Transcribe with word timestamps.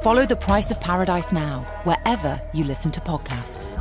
Follow 0.00 0.24
The 0.24 0.36
Price 0.36 0.70
of 0.70 0.80
Paradise 0.80 1.30
now, 1.30 1.62
wherever 1.84 2.40
you 2.54 2.64
listen 2.64 2.90
to 2.92 3.00
podcasts. 3.00 3.76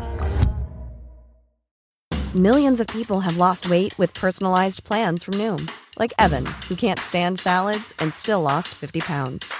Millions 2.35 2.81
of 2.81 2.87
people 2.87 3.21
have 3.21 3.37
lost 3.37 3.69
weight 3.69 3.97
with 3.97 4.13
personalized 4.13 4.83
plans 4.83 5.23
from 5.23 5.35
Noom, 5.35 5.71
like 5.97 6.11
Evan, 6.19 6.45
who 6.67 6.75
can't 6.75 6.99
stand 6.99 7.39
salads 7.39 7.93
and 7.99 8.13
still 8.13 8.41
lost 8.41 8.67
50 8.75 8.99
pounds. 8.99 9.53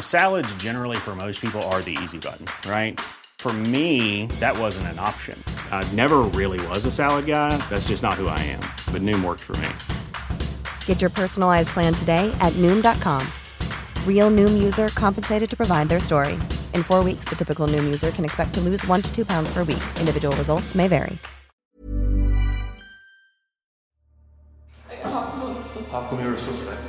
Salads, 0.00 0.52
generally, 0.56 0.96
for 0.96 1.14
most 1.14 1.40
people, 1.40 1.62
are 1.70 1.80
the 1.80 1.96
easy 2.02 2.18
button, 2.18 2.46
right? 2.68 2.98
For 3.38 3.52
me, 3.52 4.26
that 4.40 4.58
wasn't 4.58 4.88
an 4.88 4.98
option. 4.98 5.40
I 5.70 5.88
never 5.92 6.18
really 6.38 6.58
was 6.66 6.86
a 6.86 6.90
salad 6.90 7.26
guy. 7.26 7.56
That's 7.70 7.86
just 7.86 8.02
not 8.02 8.14
who 8.14 8.26
I 8.26 8.40
am. 8.40 8.60
But 8.92 9.02
Noom 9.02 9.22
worked 9.22 9.44
for 9.44 9.56
me. 9.58 9.68
Get 10.86 11.00
your 11.00 11.10
personalized 11.10 11.68
plan 11.68 11.94
today 11.94 12.34
at 12.40 12.52
Noom.com. 12.54 13.24
Real 14.06 14.30
Noom 14.30 14.62
user 14.62 14.88
compensated 14.88 15.48
to 15.48 15.56
provide 15.56 15.88
their 15.88 16.00
story. 16.00 16.34
In 16.74 16.82
four 16.82 17.02
weeks, 17.02 17.24
the 17.30 17.36
typical 17.36 17.66
Noom 17.66 17.84
user 17.84 18.10
can 18.10 18.26
expect 18.26 18.52
to 18.54 18.60
lose 18.60 18.86
one 18.86 19.00
to 19.00 19.14
two 19.14 19.24
pounds 19.24 19.50
per 19.54 19.64
week. 19.64 19.82
Individual 19.98 20.36
results 20.36 20.74
may 20.74 20.86
vary. 20.86 21.18
How 25.90 26.06
come 26.08 26.20
you're 26.22 26.34
a 26.34 26.38
suspect? 26.38 26.82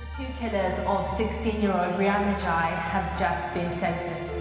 The 0.00 0.24
two 0.24 0.32
killers 0.38 0.78
of 0.78 1.06
16-year-old 1.06 1.96
Brianna 1.96 2.34
Ghey 2.38 2.74
have 2.74 3.18
just 3.18 3.52
been 3.52 3.70
sentenced. 3.70 4.32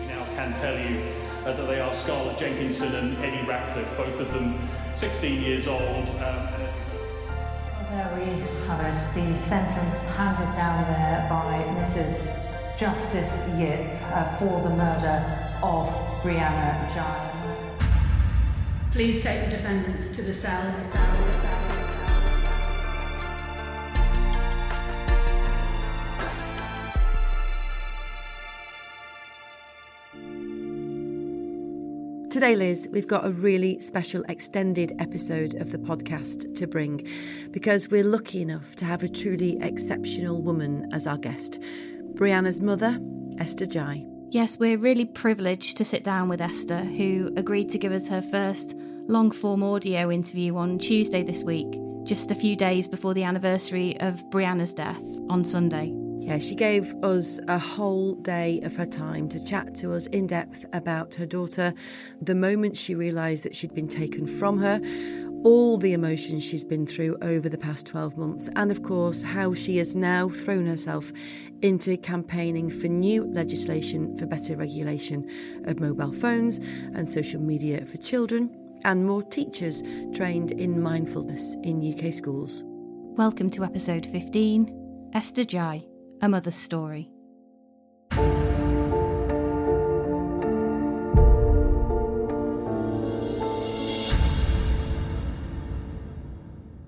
We 0.00 0.06
now 0.06 0.26
can 0.34 0.52
tell 0.54 0.76
you 0.76 1.04
uh, 1.46 1.52
that 1.52 1.66
they 1.68 1.78
are 1.78 1.94
Scarlett 1.94 2.36
Jenkinson 2.38 2.92
and 2.96 3.16
Eddie 3.18 3.46
Ratcliffe, 3.46 3.96
both 3.96 4.18
of 4.18 4.32
them 4.32 4.58
16 4.94 5.40
years 5.40 5.68
old. 5.68 6.08
Um, 6.08 6.57
there 7.90 8.12
we 8.14 8.40
have 8.66 8.80
it, 8.80 9.14
the 9.14 9.36
sentence 9.36 10.14
handed 10.16 10.54
down 10.54 10.84
there 10.84 11.26
by 11.28 11.64
Mrs. 11.78 12.78
Justice 12.78 13.54
Yip 13.58 13.80
uh, 14.12 14.36
for 14.36 14.60
the 14.62 14.70
murder 14.70 15.24
of 15.62 15.88
Brianna 16.22 16.86
Ghey. 16.94 17.28
Please 18.92 19.22
take 19.22 19.44
the 19.46 19.50
defendants 19.50 20.08
to 20.16 20.22
the 20.22 20.34
cells. 20.34 21.77
Today, 32.38 32.54
Liz, 32.54 32.88
we've 32.92 33.08
got 33.08 33.26
a 33.26 33.32
really 33.32 33.80
special 33.80 34.22
extended 34.28 34.94
episode 35.00 35.54
of 35.54 35.72
the 35.72 35.78
podcast 35.78 36.54
to 36.54 36.68
bring 36.68 37.04
because 37.50 37.88
we're 37.90 38.04
lucky 38.04 38.42
enough 38.42 38.76
to 38.76 38.84
have 38.84 39.02
a 39.02 39.08
truly 39.08 39.58
exceptional 39.60 40.40
woman 40.40 40.88
as 40.92 41.08
our 41.08 41.18
guest 41.18 41.58
Brianna's 42.14 42.60
mother, 42.60 42.96
Esther 43.40 43.66
Ghey. 43.66 44.06
Yes, 44.30 44.56
we're 44.56 44.78
really 44.78 45.04
privileged 45.04 45.78
to 45.78 45.84
sit 45.84 46.04
down 46.04 46.28
with 46.28 46.40
Esther, 46.40 46.84
who 46.84 47.32
agreed 47.36 47.70
to 47.70 47.78
give 47.78 47.90
us 47.90 48.06
her 48.06 48.22
first 48.22 48.76
long 49.08 49.32
form 49.32 49.64
audio 49.64 50.08
interview 50.08 50.54
on 50.54 50.78
Tuesday 50.78 51.24
this 51.24 51.42
week, 51.42 51.76
just 52.04 52.30
a 52.30 52.36
few 52.36 52.54
days 52.54 52.86
before 52.86 53.14
the 53.14 53.24
anniversary 53.24 53.98
of 53.98 54.22
Brianna's 54.30 54.72
death 54.72 55.02
on 55.28 55.42
Sunday. 55.42 55.92
Yeah, 56.28 56.36
she 56.36 56.54
gave 56.56 56.94
us 56.96 57.40
a 57.48 57.58
whole 57.58 58.14
day 58.16 58.60
of 58.60 58.76
her 58.76 58.84
time 58.84 59.30
to 59.30 59.42
chat 59.42 59.74
to 59.76 59.94
us 59.94 60.08
in 60.08 60.26
depth 60.26 60.66
about 60.74 61.14
her 61.14 61.24
daughter, 61.24 61.72
the 62.20 62.34
moment 62.34 62.76
she 62.76 62.94
realised 62.94 63.44
that 63.44 63.56
she'd 63.56 63.72
been 63.72 63.88
taken 63.88 64.26
from 64.26 64.58
her, 64.58 64.78
all 65.42 65.78
the 65.78 65.94
emotions 65.94 66.44
she's 66.44 66.66
been 66.66 66.86
through 66.86 67.16
over 67.22 67.48
the 67.48 67.56
past 67.56 67.86
12 67.86 68.18
months, 68.18 68.50
and 68.56 68.70
of 68.70 68.82
course, 68.82 69.22
how 69.22 69.54
she 69.54 69.78
has 69.78 69.96
now 69.96 70.28
thrown 70.28 70.66
herself 70.66 71.10
into 71.62 71.96
campaigning 71.96 72.68
for 72.68 72.88
new 72.88 73.24
legislation 73.24 74.14
for 74.14 74.26
better 74.26 74.54
regulation 74.54 75.26
of 75.64 75.80
mobile 75.80 76.12
phones 76.12 76.58
and 76.92 77.08
social 77.08 77.40
media 77.40 77.86
for 77.86 77.96
children, 77.96 78.54
and 78.84 79.06
more 79.06 79.22
teachers 79.22 79.82
trained 80.12 80.52
in 80.52 80.82
mindfulness 80.82 81.56
in 81.62 81.80
UK 81.80 82.12
schools. 82.12 82.64
Welcome 82.66 83.48
to 83.52 83.64
episode 83.64 84.04
15 84.04 85.10
Esther 85.14 85.44
Ghey, 85.44 85.87
A 86.20 86.28
Mother's 86.28 86.56
Story. 86.56 87.08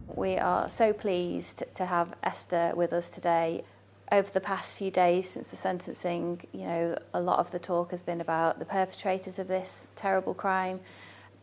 We 0.09 0.37
are 0.37 0.69
so 0.69 0.93
pleased 0.93 1.63
to 1.75 1.87
have 1.87 2.15
Esther 2.25 2.73
with 2.75 2.93
us 2.93 3.11
today. 3.11 3.63
Over 4.11 4.29
the 4.33 4.41
past 4.41 4.77
few 4.77 4.91
days 4.91 5.31
since 5.31 5.47
the 5.47 5.57
sentencing, 5.57 6.43
you 6.53 6.67
know, 6.67 6.99
a 7.15 7.21
lot 7.21 7.39
of 7.39 7.53
the 7.53 7.61
talk 7.61 7.93
has 7.93 8.03
been 8.03 8.21
about 8.21 8.59
the 8.59 8.65
perpetrators 8.65 9.39
of 9.39 9.47
this 9.47 9.87
terrible 9.95 10.35
crime, 10.35 10.81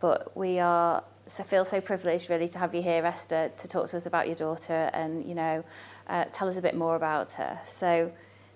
but 0.02 0.36
we 0.36 0.59
are 0.59 1.06
so 1.28 1.44
feel 1.44 1.66
so 1.66 1.82
privileged 1.82 2.30
really 2.30 2.50
to 2.50 2.60
have 2.60 2.74
you 2.74 2.82
here, 2.82 3.06
Esther, 3.06 3.52
to 3.58 3.68
talk 3.68 3.90
to 3.90 3.98
us 3.98 4.06
about 4.06 4.28
your 4.28 4.36
daughter 4.36 4.90
and 4.94 5.26
you 5.26 5.36
know, 5.36 5.64
uh, 6.08 6.26
tell 6.26 6.48
us 6.48 6.58
a 6.58 6.62
bit 6.62 6.76
more 6.76 6.96
about 6.96 7.34
her. 7.34 7.60
So, 7.66 8.12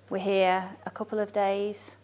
we're 0.09 0.19
here 0.19 0.69
a 0.85 0.89
couple 0.89 1.19
of 1.19 1.31
days 1.31 1.95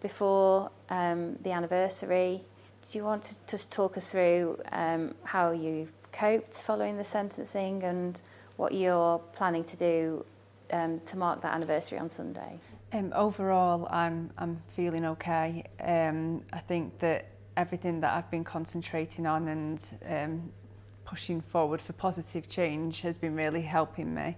before 0.00 0.70
um, 0.90 1.36
the 1.42 1.50
anniversary. 1.50 2.42
Do 2.90 2.98
you 2.98 3.04
want 3.04 3.24
to 3.24 3.34
just 3.48 3.72
talk 3.72 3.96
us 3.96 4.12
through 4.12 4.60
um, 4.70 5.14
how 5.24 5.50
you've 5.50 5.92
coped 6.12 6.54
following 6.54 6.98
the 6.98 7.04
sentencing 7.04 7.82
and 7.82 8.20
what 8.56 8.74
you're 8.74 9.18
planning 9.32 9.64
to 9.64 9.76
do 9.76 10.24
um, 10.72 11.00
to 11.00 11.16
mark 11.16 11.40
that 11.42 11.54
anniversary 11.54 11.98
on 11.98 12.10
Sunday? 12.10 12.60
Um, 12.92 13.12
overall, 13.16 13.88
I'm 13.90 14.30
I'm 14.36 14.62
feeling 14.68 15.06
okay. 15.06 15.64
Um, 15.80 16.42
I 16.52 16.58
think 16.58 16.98
that 16.98 17.26
everything 17.56 18.00
that 18.00 18.16
I've 18.16 18.30
been 18.30 18.44
concentrating 18.44 19.26
on 19.26 19.48
and 19.48 19.94
um, 20.08 20.52
pushing 21.04 21.40
forward 21.40 21.80
for 21.80 21.92
positive 21.92 22.48
change 22.48 23.02
has 23.02 23.18
been 23.18 23.34
really 23.34 23.62
helping 23.62 24.14
me. 24.14 24.36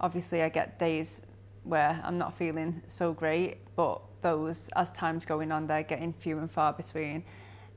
Obviously, 0.00 0.42
I 0.42 0.48
get 0.48 0.78
days 0.78 1.22
where 1.64 2.00
I'm 2.04 2.18
not 2.18 2.34
feeling 2.34 2.82
so 2.86 3.12
great, 3.12 3.58
but 3.76 4.00
those, 4.20 4.68
as 4.76 4.92
time's 4.92 5.24
going 5.24 5.52
on, 5.52 5.66
they're 5.66 5.82
getting 5.82 6.12
few 6.12 6.38
and 6.38 6.50
far 6.50 6.72
between. 6.72 7.24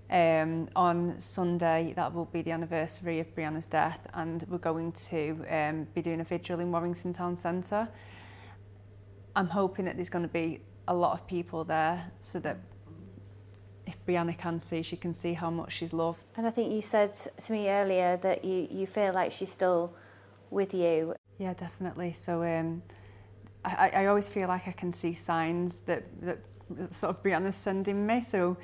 Um, 0.09 0.69
on 0.75 1.19
Sunday, 1.19 1.93
that 1.97 2.13
will 2.13 2.25
be 2.25 2.41
the 2.41 2.51
anniversary 2.51 3.19
of 3.19 3.33
Brianna's 3.35 3.67
death, 3.67 4.07
and 4.13 4.45
we're 4.47 4.57
going 4.57 4.93
to 4.93 5.45
um, 5.49 5.87
be 5.93 6.01
doing 6.01 6.21
a 6.21 6.23
vigil 6.23 6.59
in 6.59 6.71
Warrington 6.71 7.11
Town 7.11 7.35
Centre. 7.35 7.89
I'm 9.35 9.49
hoping 9.49 9.85
that 9.85 9.95
there's 9.95 10.09
going 10.09 10.25
to 10.25 10.31
be 10.31 10.61
a 10.87 10.93
lot 10.93 11.11
of 11.11 11.27
people 11.27 11.65
there 11.65 12.11
so 12.21 12.39
that 12.39 12.57
if 13.87 14.05
Brianna 14.05 14.37
can 14.37 14.59
see, 14.59 14.83
she 14.83 14.97
can 14.97 15.13
see 15.13 15.33
how 15.33 15.49
much 15.49 15.71
she's 15.71 15.93
loved. 15.93 16.23
And 16.35 16.45
I 16.45 16.51
think 16.51 16.71
you 16.71 16.81
said 16.81 17.13
to 17.15 17.51
me 17.51 17.69
earlier 17.69 18.17
that 18.17 18.43
you, 18.43 18.67
you 18.69 18.85
feel 18.85 19.13
like 19.13 19.31
she's 19.31 19.51
still 19.51 19.93
with 20.51 20.73
you. 20.73 21.15
Yeah, 21.37 21.53
definitely. 21.53 22.11
So 22.11 22.43
um, 22.43 22.83
I, 23.63 23.89
I 24.01 24.05
always 24.07 24.27
feel 24.27 24.49
like 24.49 24.67
I 24.67 24.73
can 24.73 24.91
see 24.91 25.13
signs 25.13 25.81
that, 25.81 26.03
that 26.21 26.39
sort 26.93 27.15
of 27.15 27.23
Brianna's 27.23 27.55
sending 27.55 28.05
me. 28.05 28.21
So 28.21 28.57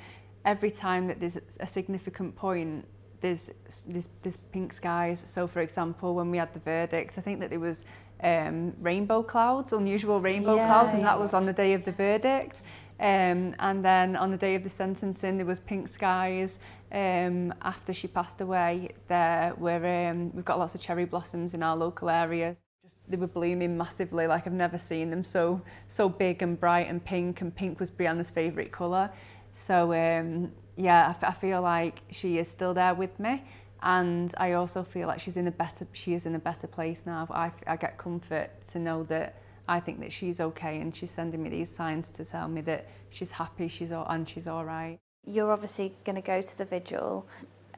every 0.44 0.70
time 0.70 1.06
that 1.08 1.20
there's 1.20 1.38
a 1.58 1.66
significant 1.66 2.36
point, 2.36 2.86
there's, 3.22 3.50
there's, 3.88 4.10
there's 4.22 4.36
pink 4.36 4.72
skies. 4.74 5.22
So 5.24 5.46
for 5.46 5.62
example, 5.62 6.14
when 6.14 6.30
we 6.30 6.36
had 6.36 6.52
the 6.52 6.60
verdict, 6.60 7.16
I 7.16 7.22
think 7.22 7.40
that 7.40 7.48
there 7.48 7.60
was 7.60 7.86
um, 8.22 8.74
rainbow 8.80 9.22
clouds, 9.22 9.72
unusual 9.72 10.20
rainbow 10.20 10.56
Yeah, 10.56 10.66
clouds, 10.66 10.92
and 10.92 11.00
yeah. 11.00 11.06
that 11.06 11.18
was 11.18 11.32
on 11.32 11.46
the 11.46 11.52
day 11.52 11.72
of 11.72 11.84
the 11.84 11.92
verdict. 11.92 12.62
Um, 13.00 13.54
and 13.58 13.84
then 13.84 14.14
on 14.16 14.30
the 14.30 14.36
day 14.36 14.54
of 14.54 14.62
the 14.62 14.68
sentencing, 14.68 15.36
there 15.36 15.46
was 15.46 15.58
pink 15.58 15.88
skies. 15.88 16.58
Um, 16.92 17.52
after 17.62 17.92
she 17.92 18.06
passed 18.06 18.40
away, 18.40 18.90
there 19.08 19.52
were 19.58 20.08
um, 20.08 20.30
we've 20.32 20.44
got 20.44 20.58
lots 20.58 20.74
of 20.74 20.80
cherry 20.80 21.04
blossoms 21.04 21.54
in 21.54 21.62
our 21.62 21.76
local 21.76 22.08
areas. 22.08 22.62
Just, 22.82 22.96
they 23.08 23.16
were 23.16 23.26
blooming 23.26 23.76
massively, 23.76 24.26
like 24.26 24.46
I've 24.46 24.52
never 24.52 24.78
seen 24.78 25.10
them 25.10 25.24
so 25.24 25.60
so 25.88 26.08
big 26.08 26.42
and 26.42 26.58
bright 26.58 26.88
and 26.88 27.04
pink. 27.04 27.40
And 27.40 27.54
pink 27.54 27.80
was 27.80 27.90
Brianna's 27.90 28.30
favourite 28.30 28.70
colour. 28.70 29.10
So 29.50 29.92
um, 29.92 30.52
yeah, 30.76 31.14
I, 31.22 31.32
feel 31.32 31.62
like 31.62 32.02
she 32.10 32.38
is 32.38 32.48
still 32.48 32.74
there 32.74 32.94
with 32.94 33.18
me. 33.18 33.42
And 33.82 34.32
I 34.38 34.52
also 34.52 34.82
feel 34.82 35.08
like 35.08 35.20
she's 35.20 35.36
in 35.36 35.46
a 35.46 35.50
better, 35.50 35.86
she 35.92 36.14
is 36.14 36.26
in 36.26 36.34
a 36.34 36.38
better 36.38 36.66
place 36.66 37.06
now. 37.06 37.26
I 37.30 37.76
get 37.76 37.98
comfort 37.98 38.50
to 38.70 38.78
know 38.78 39.02
that 39.04 39.36
I 39.68 39.80
think 39.80 40.00
that 40.00 40.12
she's 40.12 40.40
okay 40.40 40.80
and 40.80 40.94
she's 40.94 41.10
sending 41.10 41.42
me 41.42 41.50
these 41.50 41.74
signs 41.74 42.10
to 42.10 42.24
tell 42.24 42.48
me 42.48 42.60
that 42.62 42.86
she's 43.10 43.30
happy 43.30 43.68
she's 43.68 43.92
all, 43.92 44.06
and 44.08 44.28
she's 44.28 44.46
all 44.46 44.64
right. 44.64 44.98
You're 45.26 45.50
obviously 45.50 45.94
going 46.04 46.16
to 46.16 46.22
go 46.22 46.42
to 46.42 46.58
the 46.58 46.64
vigil. 46.64 47.26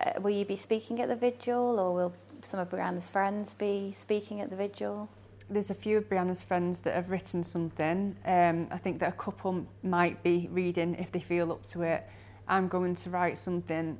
Uh, 0.01 0.21
will 0.21 0.31
you 0.31 0.45
be 0.45 0.57
speaking 0.57 1.01
at 1.01 1.09
the 1.09 1.17
vigil 1.17 1.79
or 1.79 1.95
will 1.95 2.15
some 2.43 2.61
of 2.61 2.71
Brianna's 2.71 3.09
friends 3.09 3.55
be 3.55 3.93
speaking 3.93 4.41
at 4.41 4.51
the 4.51 4.57
vigil? 4.57 5.09
There's 5.49 5.71
a 5.71 5.75
few 5.75 5.97
of 5.99 6.09
Brianna's 6.09 6.43
friends 6.43 6.81
that 6.83 6.95
have 6.95 7.09
written 7.09 7.45
something. 7.45 8.17
Um, 8.25 8.67
I 8.73 8.79
think 8.79 8.99
that 8.99 9.11
a 9.11 9.17
couple 9.17 9.65
might 9.85 10.21
be 10.25 10.49
reading 10.51 10.97
if 10.97 11.13
they 11.13 11.21
feel 11.21 11.53
up 11.53 11.63
to 11.67 11.83
it. 11.83 12.05
I'm 12.49 12.67
going 12.67 12.97
to 12.97 13.11
write 13.11 13.39
something 13.39 13.99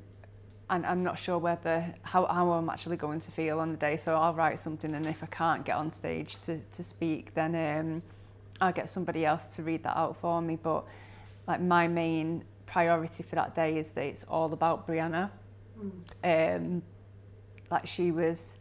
and 0.69 0.85
I'm 0.85 1.03
not 1.03 1.17
sure 1.17 1.37
whether 1.37 1.93
how, 2.03 2.25
how 2.25 2.51
I'm 2.51 2.69
actually 2.69 2.97
going 2.97 3.19
to 3.19 3.31
feel 3.31 3.59
on 3.59 3.71
the 3.71 3.77
day 3.77 3.95
so 3.95 4.15
I'll 4.15 4.33
write 4.33 4.59
something 4.59 4.93
and 4.93 5.07
if 5.07 5.23
I 5.23 5.27
can't 5.27 5.63
get 5.63 5.75
on 5.75 5.89
stage 5.89 6.37
to, 6.45 6.59
to 6.59 6.83
speak 6.83 7.33
then 7.33 7.55
um, 7.55 8.03
I'll 8.59 8.73
get 8.73 8.89
somebody 8.89 9.25
else 9.25 9.47
to 9.55 9.63
read 9.63 9.83
that 9.83 9.97
out 9.97 10.17
for 10.17 10.41
me. 10.41 10.57
But 10.61 10.85
like 11.47 11.61
my 11.61 11.87
main 11.87 12.43
priority 12.65 13.23
for 13.23 13.35
that 13.35 13.55
day 13.55 13.77
is 13.77 13.91
that 13.91 14.05
it's 14.05 14.23
all 14.23 14.51
about 14.53 14.87
Brianna. 14.87 15.29
Mm. 16.23 16.55
um, 16.55 16.81
like 17.69 17.85
she 17.85 18.11
was 18.11 18.57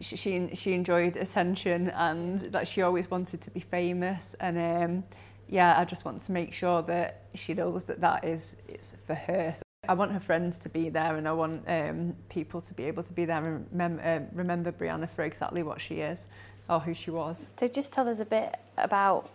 she, 0.00 0.16
she 0.16 0.48
she 0.54 0.72
enjoyed 0.72 1.18
attention 1.18 1.90
and 1.90 2.40
that 2.52 2.66
she 2.66 2.80
always 2.80 3.10
wanted 3.10 3.40
to 3.42 3.50
be 3.50 3.60
famous. 3.60 4.34
And 4.40 4.58
um, 4.58 5.04
yeah 5.48 5.78
I 5.78 5.84
just 5.84 6.04
want 6.04 6.20
to 6.22 6.32
make 6.32 6.52
sure 6.52 6.82
that 6.82 7.24
she 7.34 7.54
knows 7.54 7.84
that 7.84 8.00
that 8.00 8.24
is 8.24 8.56
it's 8.68 8.94
for 9.06 9.14
her 9.14 9.54
I 9.88 9.94
want 9.94 10.12
her 10.12 10.20
friends 10.20 10.58
to 10.58 10.68
be 10.68 10.88
there 10.88 11.16
and 11.16 11.28
I 11.28 11.32
want 11.32 11.64
um, 11.68 12.14
people 12.28 12.60
to 12.60 12.74
be 12.74 12.84
able 12.84 13.02
to 13.02 13.12
be 13.12 13.24
there 13.24 13.44
and 13.44 13.72
mem- 13.72 14.00
uh, 14.02 14.20
remember 14.34 14.72
Brianna 14.72 15.08
for 15.08 15.22
exactly 15.22 15.62
what 15.62 15.80
she 15.80 16.00
is 16.00 16.28
or 16.68 16.80
who 16.80 16.94
she 16.94 17.10
was. 17.10 17.48
So 17.58 17.68
just 17.68 17.92
tell 17.92 18.08
us 18.08 18.20
a 18.20 18.24
bit 18.24 18.56
about 18.76 19.30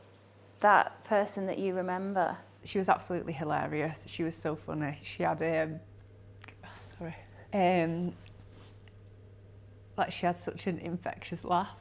that 0.59 1.03
person 1.03 1.45
that 1.47 1.59
you 1.59 1.73
remember. 1.73 2.37
She 2.63 2.77
was 2.77 2.89
absolutely 2.89 3.33
hilarious. 3.33 4.05
She 4.07 4.23
was 4.23 4.35
so 4.35 4.55
funny. 4.55 4.97
She 5.03 5.23
had 5.23 5.41
um, 5.41 5.79
sorry, 6.79 7.15
um, 7.53 8.13
like 9.97 10.11
she 10.11 10.25
had 10.25 10.37
such 10.37 10.67
an 10.67 10.77
infectious 10.79 11.43
laugh. 11.43 11.79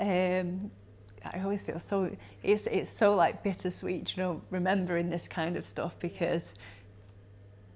Um, 0.00 0.70
I 1.24 1.40
always 1.42 1.62
feel 1.62 1.78
so 1.78 2.10
it's 2.42 2.66
it's 2.66 2.90
so 2.90 3.14
like 3.14 3.42
bittersweet, 3.42 4.16
you 4.16 4.22
know, 4.22 4.42
remembering 4.50 5.10
this 5.10 5.28
kind 5.28 5.56
of 5.56 5.66
stuff 5.66 5.98
because 5.98 6.54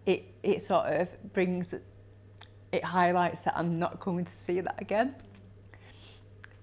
it 0.06 0.35
it 0.43 0.62
sort 0.62 0.87
of 0.87 1.32
brings 1.32 1.75
it 2.73 2.85
highlights 2.85 3.43
that 3.43 3.56
I'm 3.56 3.79
not 3.79 4.00
going 4.00 4.25
to 4.25 4.31
see 4.31 4.61
that 4.61 4.81
again. 4.81 5.14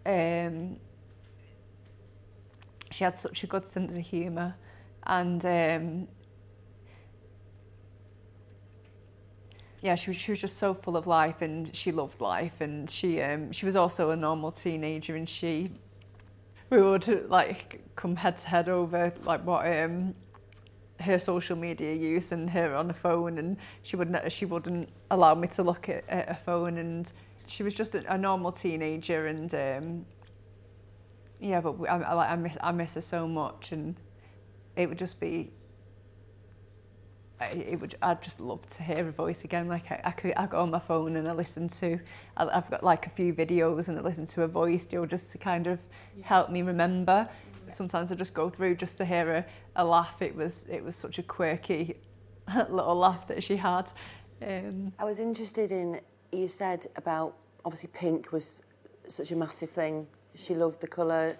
Um, 0.06 0.78
she 2.92 3.04
had 3.04 3.18
such 3.18 3.44
a 3.44 3.48
good 3.48 3.66
sense 3.66 3.95
of 3.95 4.01
humour 4.01 4.56
and 5.06 5.44
um, 5.45 6.07
yeah, 9.81 9.96
she 9.96 10.12
was, 10.12 10.18
she 10.18 10.31
was 10.31 10.39
just 10.39 10.57
so 10.57 10.74
full 10.74 10.96
of 10.96 11.07
life 11.07 11.42
and 11.42 11.75
she 11.75 11.92
loved 11.92 12.22
life 12.22 12.62
and 12.62 12.89
she 12.89 13.22
um, 13.22 13.51
she 13.51 13.66
was 13.66 13.75
also 13.75 14.12
a 14.12 14.16
normal 14.16 14.51
teenager 14.51 15.16
and 15.16 15.28
she 15.28 15.72
we 16.69 16.81
would 16.81 17.30
like 17.30 17.81
come 17.96 18.16
head 18.16 18.38
to 18.38 18.48
head 18.48 18.69
over 18.69 19.13
like 19.25 19.46
what 19.46 19.68
um, 19.68 20.16
her 21.03 21.19
social 21.19 21.55
media 21.55 21.94
use 21.94 22.31
and 22.31 22.50
her 22.50 22.75
on 22.75 22.88
the 22.88 22.94
phone 22.94 23.38
and 23.38 23.57
she 23.83 23.95
wouldn't 23.95 24.31
she 24.31 24.45
wouldn't 24.45 24.89
allow 25.11 25.35
me 25.35 25.47
to 25.47 25.63
look 25.63 25.89
at, 25.89 26.03
at 26.09 26.27
her 26.27 26.39
phone 26.45 26.77
and 26.77 27.11
she 27.47 27.63
was 27.63 27.75
just 27.75 27.95
a, 27.95 28.13
a 28.13 28.17
normal 28.17 28.51
teenager 28.51 29.27
and 29.27 29.53
um, 29.53 30.05
yeah 31.39 31.61
but 31.61 31.75
I, 31.89 31.97
I, 31.97 32.31
I, 32.33 32.35
miss, 32.35 32.57
I 32.61 32.71
miss 32.71 32.95
her 32.95 33.01
so 33.01 33.27
much 33.27 33.71
and 33.71 33.95
it 34.75 34.89
would 34.89 34.97
just 34.97 35.19
be 35.19 35.51
it 37.51 37.79
would 37.79 37.95
I'd 38.01 38.21
just 38.21 38.39
love 38.39 38.65
to 38.67 38.83
hear 38.83 39.03
her 39.03 39.11
voice 39.11 39.44
again 39.44 39.67
like 39.67 39.91
I, 39.91 40.01
I 40.05 40.11
could 40.11 40.33
I 40.35 40.45
go 40.45 40.61
on 40.61 40.71
my 40.71 40.79
phone 40.79 41.15
and 41.15 41.27
I 41.27 41.33
listen 41.33 41.67
to 41.69 42.00
I, 42.38 42.47
I've 42.47 42.69
got 42.69 42.83
like 42.83 43.05
a 43.05 43.09
few 43.09 43.33
videos 43.33 43.88
and 43.88 43.97
I 43.97 44.01
listen 44.01 44.25
to 44.27 44.41
her 44.41 44.47
voice 44.47 44.88
you 44.91 45.00
know, 45.00 45.05
just 45.05 45.31
to 45.33 45.38
kind 45.38 45.67
of 45.67 45.79
yeah. 46.15 46.25
help 46.25 46.50
me 46.50 46.61
remember 46.61 47.27
sometimes 47.69 48.12
I 48.12 48.15
just 48.15 48.33
go 48.33 48.50
through 48.50 48.75
just 48.75 48.98
to 48.98 49.06
hear 49.06 49.31
a, 49.31 49.45
a 49.75 49.86
laugh. 49.86 50.21
It 50.21 50.36
was 50.36 50.65
it 50.69 50.83
was 50.83 50.95
such 50.95 51.19
a 51.19 51.24
quirky 51.24 51.98
little 52.69 52.95
laugh 52.95 53.27
that 53.27 53.44
she 53.44 53.57
had. 53.57 53.92
Um, 54.42 54.94
I 55.00 55.06
was 55.06 55.19
interested 55.19 55.71
in 55.71 56.01
you 56.31 56.48
said 56.48 56.88
about 56.95 57.36
obviously 57.63 57.89
pink 57.94 58.31
was 58.31 58.62
such 59.07 59.31
a 59.31 59.36
massive 59.36 59.69
thing. 59.69 60.07
She 60.36 60.56
loved 60.56 60.81
the 60.81 60.88
colour. 60.88 61.38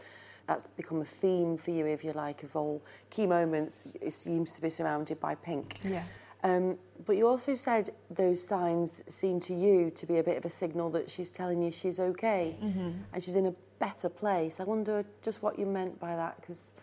That's 0.48 0.68
become 0.68 1.02
a 1.02 1.06
theme 1.06 1.58
for 1.58 1.72
you, 1.72 1.86
if 1.86 2.04
you 2.04 2.12
like, 2.12 2.44
of 2.44 2.56
all 2.56 2.82
key 3.10 3.26
moments. 3.26 3.84
It 4.02 4.12
seems 4.12 4.52
to 4.54 4.62
be 4.62 4.70
surrounded 4.70 5.20
by 5.20 5.36
pink. 5.36 5.80
Yeah. 5.84 6.04
Um, 6.44 6.78
but 7.06 7.16
you 7.16 7.28
also 7.28 7.56
said 7.56 7.90
those 8.10 8.46
signs 8.46 9.04
seem 9.08 9.40
to 9.42 9.54
you 9.54 9.90
to 9.92 10.06
be 10.06 10.18
a 10.18 10.24
bit 10.24 10.38
of 10.38 10.44
a 10.44 10.50
signal 10.50 10.90
that 10.92 11.10
she's 11.10 11.32
telling 11.32 11.62
you 11.62 11.72
she's 11.72 12.00
okay 12.02 12.58
mm-hmm. 12.62 12.92
and 13.14 13.24
she's 13.24 13.38
in 13.38 13.46
a 13.46 13.54
better 13.84 14.10
place. 14.10 14.60
I 14.62 14.64
wonder 14.64 15.06
just 15.22 15.44
what 15.44 15.60
you 15.60 15.66
meant 15.66 16.00
by 16.00 16.16
that 16.16 16.40
because 16.40 16.74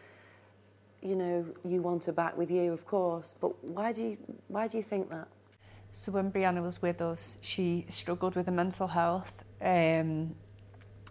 you 1.01 1.17
know 1.17 1.47
you 1.65 1.81
want 1.81 2.05
her 2.05 2.13
back 2.13 2.37
with 2.37 2.51
you, 2.51 2.73
of 2.73 2.85
course. 2.85 3.35
But 3.41 3.53
why 3.65 3.93
do 3.93 4.03
you 4.03 4.19
why 4.49 4.69
do 4.69 4.77
you 4.77 4.83
think 4.83 5.09
that? 5.11 5.29
So 5.91 6.13
when 6.13 6.31
Brianna 6.31 6.63
was 6.63 6.83
with 6.83 7.01
us, 7.01 7.39
she 7.41 7.87
struggled 7.89 8.37
with 8.37 8.47
her 8.47 8.53
mental 8.53 8.87
health. 8.87 9.45
Um, 9.63 10.35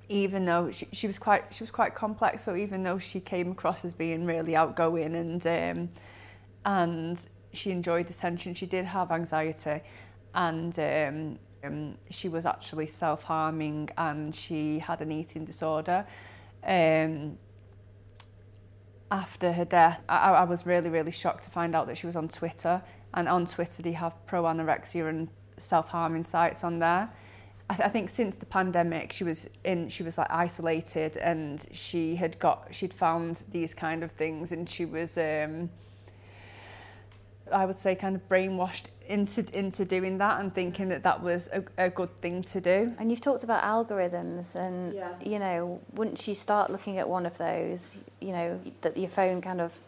even 0.08 0.46
though 0.46 0.72
she, 0.72 0.88
she 0.92 1.08
was 1.08 1.20
quite 1.20 1.54
she 1.54 1.64
was 1.64 1.72
quite 1.72 1.96
complex, 1.96 2.44
so 2.44 2.56
even 2.56 2.84
though 2.84 3.00
she 3.00 3.20
came 3.20 3.52
across 3.52 3.84
as 3.84 3.94
being 3.94 4.26
really 4.26 4.56
outgoing 4.56 5.16
and 5.16 5.42
um, 5.48 5.90
and 6.66 7.26
she 7.52 7.72
enjoyed 7.72 8.10
attention. 8.10 8.54
She 8.54 8.68
did 8.68 8.86
have 8.86 9.12
anxiety 9.12 9.82
and 10.36 10.78
um, 10.80 11.40
um, 11.64 11.98
she 12.10 12.30
was 12.30 12.46
actually 12.46 12.88
self-harming 12.88 13.90
and 13.98 14.34
she 14.34 14.80
had 14.80 15.02
an 15.02 15.12
eating 15.12 15.46
disorder. 15.46 16.06
Um, 16.64 17.38
after 19.12 19.52
her 19.52 19.66
death, 19.66 20.02
I, 20.08 20.32
I 20.32 20.44
was 20.44 20.66
really, 20.66 20.90
really 20.90 21.12
shocked 21.12 21.46
to 21.46 21.50
find 21.50 21.76
out 21.76 21.88
that 21.88 21.98
she 21.98 22.06
was 22.06 22.16
on 22.16 22.28
Twitter. 22.28 22.82
And 23.14 23.28
on 23.28 23.46
Twitter, 23.46 23.82
they 23.82 23.94
have 23.94 24.16
pro-anorexia 24.28 25.10
and 25.10 25.30
self-harming 25.58 26.24
sites 26.24 26.64
on 26.64 26.80
there. 26.80 27.10
I, 27.72 27.76
th- 27.76 27.86
I 27.86 27.90
think 27.90 28.10
since 28.10 28.36
the 28.36 28.46
pandemic, 28.46 29.12
she 29.12 29.24
was 29.24 29.50
in, 29.64 29.90
she 29.90 30.04
was 30.04 30.18
like 30.18 30.30
isolated, 30.30 31.18
and 31.18 31.66
she 31.72 32.16
had 32.16 32.40
got, 32.40 32.68
she'd 32.72 32.94
found 32.94 33.44
these 33.52 33.74
kind 33.74 34.04
of 34.04 34.12
things, 34.12 34.52
and 34.52 34.70
she 34.70 34.86
was. 34.86 35.18
Um, 35.18 35.70
I 37.52 37.66
would 37.66 37.76
say 37.76 37.96
kind 37.96 38.16
of 38.16 38.28
brainwashed 38.30 38.86
into 39.10 39.44
into 39.58 39.84
doing 39.84 40.20
that 40.20 40.40
and 40.40 40.54
thinking 40.54 40.90
that 40.90 41.04
that 41.04 41.22
was 41.22 41.50
a, 41.52 41.64
a 41.78 41.90
good 41.90 42.22
thing 42.22 42.44
to 42.44 42.62
do. 42.62 42.94
And 43.00 43.10
you've 43.10 43.22
talked 43.22 43.44
about 43.44 43.64
algorithms 43.64 44.56
and 44.56 44.94
yeah. 44.94 45.14
you 45.22 45.40
know, 45.40 45.82
once 45.96 46.28
you 46.28 46.36
start 46.36 46.70
looking 46.70 47.00
at 47.00 47.10
one 47.10 47.26
of 47.26 47.38
those, 47.38 48.00
you 48.22 48.32
know, 48.32 48.62
that 48.82 48.96
your 48.96 49.10
phone 49.10 49.42
kind 49.42 49.60
of 49.60 49.82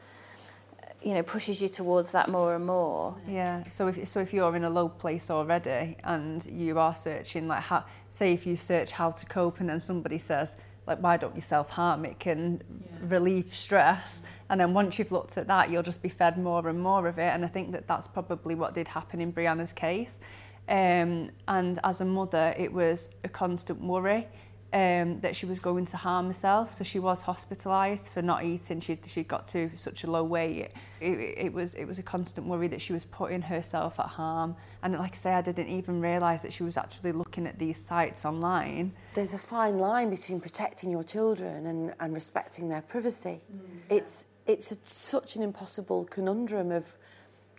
you 1.03 1.13
know 1.13 1.23
pushes 1.23 1.61
you 1.61 1.69
towards 1.69 2.11
that 2.11 2.29
more 2.29 2.55
and 2.55 2.65
more. 2.65 3.15
Yeah. 3.27 3.67
So 3.67 3.87
if 3.87 4.07
so 4.07 4.19
if 4.21 4.33
you're 4.33 4.55
in 4.55 4.63
a 4.63 4.69
low 4.69 4.89
place 4.89 5.29
already 5.29 5.97
and 6.03 6.45
you 6.47 6.79
are 6.79 6.93
searching 6.93 7.47
like 7.47 7.63
how 7.63 7.85
say 8.09 8.33
if 8.33 8.45
you 8.47 8.55
search 8.55 8.91
how 8.91 9.11
to 9.11 9.25
cope 9.27 9.59
and 9.59 9.69
then 9.69 9.79
somebody 9.79 10.17
says 10.17 10.57
like 10.87 10.99
why 10.99 11.17
don't 11.17 11.35
you 11.35 11.41
self 11.41 11.69
harm 11.71 12.05
it 12.05 12.19
can 12.19 12.61
yeah. 12.69 12.97
relieve 13.03 13.53
stress. 13.53 14.21
And 14.49 14.59
then 14.59 14.73
once 14.73 14.99
you've 14.99 15.11
looked 15.11 15.37
at 15.37 15.47
that, 15.47 15.69
you'll 15.69 15.83
just 15.83 16.03
be 16.03 16.09
fed 16.09 16.37
more 16.37 16.67
and 16.67 16.79
more 16.79 17.07
of 17.07 17.17
it. 17.17 17.33
And 17.33 17.45
I 17.45 17.47
think 17.47 17.71
that 17.71 17.87
that's 17.87 18.07
probably 18.07 18.53
what 18.55 18.73
did 18.73 18.87
happen 18.87 19.21
in 19.21 19.31
Brianna's 19.31 19.71
case. 19.71 20.19
Um, 20.67 21.31
and 21.47 21.79
as 21.83 22.01
a 22.01 22.05
mother, 22.05 22.53
it 22.57 22.71
was 22.71 23.09
a 23.23 23.29
constant 23.29 23.79
worry 23.81 24.27
um, 24.73 25.19
that 25.19 25.35
she 25.35 25.45
was 25.45 25.59
going 25.59 25.85
to 25.85 25.97
harm 25.97 26.27
herself. 26.27 26.71
So 26.71 26.83
she 26.83 26.99
was 26.99 27.23
hospitalised 27.23 28.09
for 28.09 28.21
not 28.21 28.43
eating. 28.43 28.79
She 28.79 28.97
she 29.05 29.23
got 29.23 29.47
to 29.47 29.69
such 29.75 30.03
a 30.03 30.11
low 30.11 30.23
weight. 30.23 30.71
It, 31.01 31.35
it 31.37 31.53
was 31.53 31.73
it 31.75 31.85
was 31.85 31.99
a 31.99 32.03
constant 32.03 32.47
worry 32.47 32.67
that 32.69 32.81
she 32.81 32.93
was 32.93 33.03
putting 33.05 33.41
herself 33.41 33.99
at 33.99 34.07
harm. 34.07 34.55
And 34.83 34.93
like 34.93 35.13
I 35.13 35.17
say, 35.17 35.33
I 35.33 35.41
didn't 35.41 35.67
even 35.67 36.01
realise 36.01 36.41
that 36.43 36.53
she 36.53 36.63
was 36.63 36.77
actually 36.77 37.11
looking 37.11 37.45
at 37.47 37.59
these 37.59 37.77
sites 37.77 38.25
online. 38.25 38.93
There's 39.13 39.33
a 39.33 39.37
fine 39.37 39.77
line 39.77 40.09
between 40.09 40.39
protecting 40.39 40.89
your 40.89 41.03
children 41.03 41.65
and, 41.65 41.93
and 41.99 42.13
respecting 42.13 42.69
their 42.69 42.81
privacy. 42.81 43.41
Mm. 43.53 43.67
It's 43.89 44.27
it's 44.47 44.71
a, 44.71 44.77
such 44.83 45.35
an 45.35 45.43
impossible 45.43 46.05
conundrum 46.05 46.71
of 46.71 46.97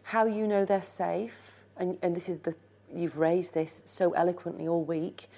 how 0.05 0.27
you 0.27 0.47
know 0.47 0.65
they're 0.65 0.83
safe, 0.83 1.63
and, 1.77 1.99
and 2.03 2.17
this 2.17 2.29
is 2.29 2.41
the 2.41 2.57
you've 2.95 3.19
raised 3.19 3.55
this 3.55 3.83
so 3.87 4.13
eloquently 4.13 4.69
all 4.69 4.85
week 4.85 5.29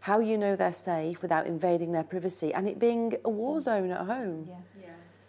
how 0.00 0.20
you 0.20 0.38
know 0.38 0.56
they're 0.56 0.72
safe 0.72 1.22
without 1.22 1.46
invading 1.46 1.92
their 1.92 2.04
privacy 2.04 2.52
and 2.54 2.68
it 2.68 2.78
being 2.78 3.14
a 3.24 3.30
war 3.30 3.60
zone 3.60 3.90
at 3.90 4.06
home. 4.06 4.46
Yeah. 4.48 4.54
Yeah. 4.80 4.88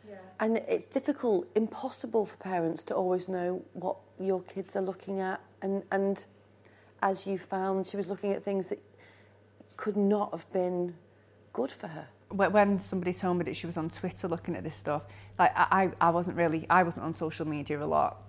Yeah. 0.10 0.16
And 0.40 0.58
it's 0.68 0.86
difficult, 0.86 1.48
impossible 1.56 2.26
for 2.26 2.38
parents 2.38 2.84
to 2.86 2.94
always 2.94 3.28
know 3.28 3.64
what 3.74 3.98
your 4.20 4.42
kids 4.44 4.76
are 4.76 4.82
looking 4.82 5.20
at. 5.20 5.42
And, 5.62 5.84
and 5.92 6.26
as 7.02 7.26
you 7.26 7.38
found, 7.38 7.88
she 7.88 7.98
was 7.98 8.10
looking 8.10 8.32
at 8.32 8.44
things 8.44 8.70
that 8.70 8.80
could 9.78 9.98
not 9.98 10.32
have 10.32 10.52
been 10.52 10.94
good 11.54 11.72
for 11.72 11.88
her. 11.88 12.08
when 12.30 12.80
somebody 12.80 13.14
told 13.14 13.38
me 13.38 13.44
that 13.46 13.56
she 13.56 13.66
was 13.66 13.78
on 13.78 13.90
Twitter 13.90 14.28
looking 14.28 14.56
at 14.56 14.64
this 14.64 14.76
stuff, 14.76 15.06
like 15.38 15.52
I, 15.56 15.92
I 16.00 16.10
wasn't 16.10 16.38
really, 16.38 16.66
I 16.70 16.84
wasn't 16.84 17.06
on 17.06 17.14
social 17.14 17.48
media 17.48 17.82
a 17.82 17.86
lot, 17.86 18.22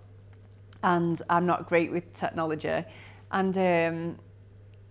and 0.83 1.21
I'm 1.29 1.47
not 1.47 1.67
great 1.67 1.91
with 1.91 2.13
technology, 2.13 2.85
and 3.31 3.59
um, 3.59 4.19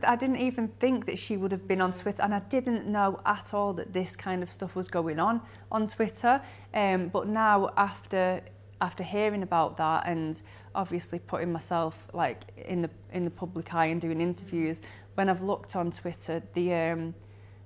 I 0.03 0.15
didn't 0.15 0.37
even 0.37 0.69
think 0.79 1.05
that 1.05 1.19
she 1.19 1.37
would 1.37 1.51
have 1.51 1.67
been 1.67 1.81
on 1.81 1.93
Twitter, 1.93 2.23
and 2.23 2.33
I 2.33 2.39
didn't 2.39 2.87
know 2.87 3.19
at 3.25 3.53
all 3.53 3.73
that 3.73 3.93
this 3.93 4.15
kind 4.15 4.41
of 4.43 4.49
stuff 4.49 4.75
was 4.75 4.87
going 4.87 5.19
on 5.19 5.41
on 5.71 5.87
Twitter. 5.87 6.41
Um, 6.73 7.09
but 7.09 7.27
now, 7.27 7.71
after 7.77 8.41
after 8.81 9.03
hearing 9.03 9.43
about 9.43 9.77
that, 9.77 10.03
and 10.07 10.41
obviously 10.73 11.19
putting 11.19 11.51
myself 11.51 12.07
like 12.13 12.43
in 12.57 12.81
the 12.81 12.89
in 13.11 13.25
the 13.25 13.31
public 13.31 13.73
eye 13.73 13.87
and 13.87 13.99
doing 13.99 14.21
interviews, 14.21 14.81
when 15.15 15.29
I've 15.29 15.41
looked 15.41 15.75
on 15.75 15.91
Twitter, 15.91 16.41
the 16.53 16.73
um, 16.73 17.13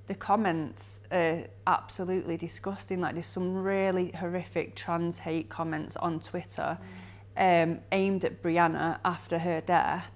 the 0.07 0.15
comments 0.15 1.01
are 1.11 1.45
absolutely 1.67 2.37
disgusting. 2.37 3.01
Like 3.01 3.13
there's 3.13 3.25
some 3.25 3.63
really 3.63 4.11
horrific 4.11 4.75
trans 4.75 5.19
hate 5.19 5.49
comments 5.49 5.95
on 5.97 6.19
Twitter 6.19 6.77
um, 7.37 7.79
aimed 7.91 8.25
at 8.25 8.41
Brianna 8.41 8.99
after 9.05 9.39
her 9.39 9.61
death. 9.61 10.11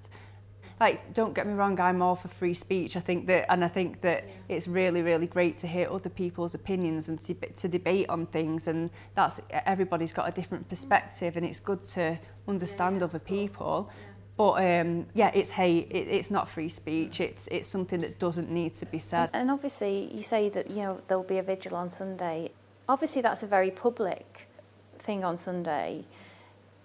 Like, 0.79 1.13
don't 1.13 1.34
get 1.34 1.48
me 1.48 1.53
wrong, 1.53 1.79
I'm 1.79 2.03
all 2.03 2.15
for 2.15 2.27
free 2.27 2.53
speech. 2.53 2.96
I 2.96 3.00
think 3.00 3.25
that, 3.27 3.51
and 3.51 3.63
I 3.63 3.67
think 3.67 4.01
that 4.01 4.25
yeah. 4.27 4.55
it's 4.55 4.67
really, 4.67 5.01
really 5.01 5.25
great 5.25 5.57
to 5.57 5.67
hear 5.67 5.89
other 5.89 6.10
people's 6.10 6.53
opinions 6.53 7.10
and 7.10 7.19
to, 7.24 7.34
to 7.34 7.67
debate 7.67 8.07
on 8.10 8.27
things. 8.27 8.67
And 8.67 8.91
that's 9.15 9.41
everybody's 9.50 10.13
got 10.13 10.29
a 10.29 10.31
different 10.31 10.69
perspective, 10.69 11.36
and 11.36 11.46
it's 11.46 11.60
good 11.60 11.81
to 11.84 12.19
understand 12.48 12.98
yeah, 12.98 13.05
other 13.05 13.19
people. 13.19 13.89
Yeah. 13.89 13.96
But 14.38 14.53
um, 14.63 15.07
yeah, 15.15 15.31
it's 15.34 15.50
hate. 15.50 15.88
It, 15.89 16.07
it's 16.10 16.29
not 16.29 16.48
free 16.48 16.69
speech. 16.69 17.19
It's 17.19 17.48
it's 17.48 17.67
something 17.67 18.01
that 18.01 18.19
doesn't 18.19 18.51
need 18.51 18.75
to 18.75 18.86
be 18.86 19.00
said. 19.00 19.31
And 19.34 19.50
obviously, 19.50 20.13
you 20.13 20.22
say 20.22 20.48
that 20.50 20.69
you 20.69 20.84
know 20.84 21.01
there'll 21.07 21.24
be 21.24 21.39
a 21.39 21.43
vigil 21.43 21.75
on 21.75 21.89
Sunday. 21.89 22.51
Obviously, 22.88 23.24
that's 23.24 23.41
a 23.41 23.48
very 23.48 23.72
public 23.72 24.48
thing 25.00 25.25
on 25.25 25.38
Sunday. 25.38 26.05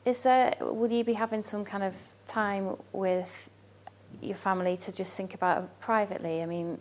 Is 0.06 0.22
there? 0.22 0.54
Will 0.60 0.90
you 0.90 1.04
be 1.04 1.12
having 1.12 1.42
some 1.42 1.64
kind 1.66 1.82
of 1.84 1.94
time 2.26 2.76
with 2.92 3.50
your 4.20 4.36
family 4.36 4.76
to 4.78 4.92
just 4.92 5.16
think 5.16 5.34
about 5.34 5.80
privately? 5.80 6.42
I 6.42 6.46
mean, 6.46 6.78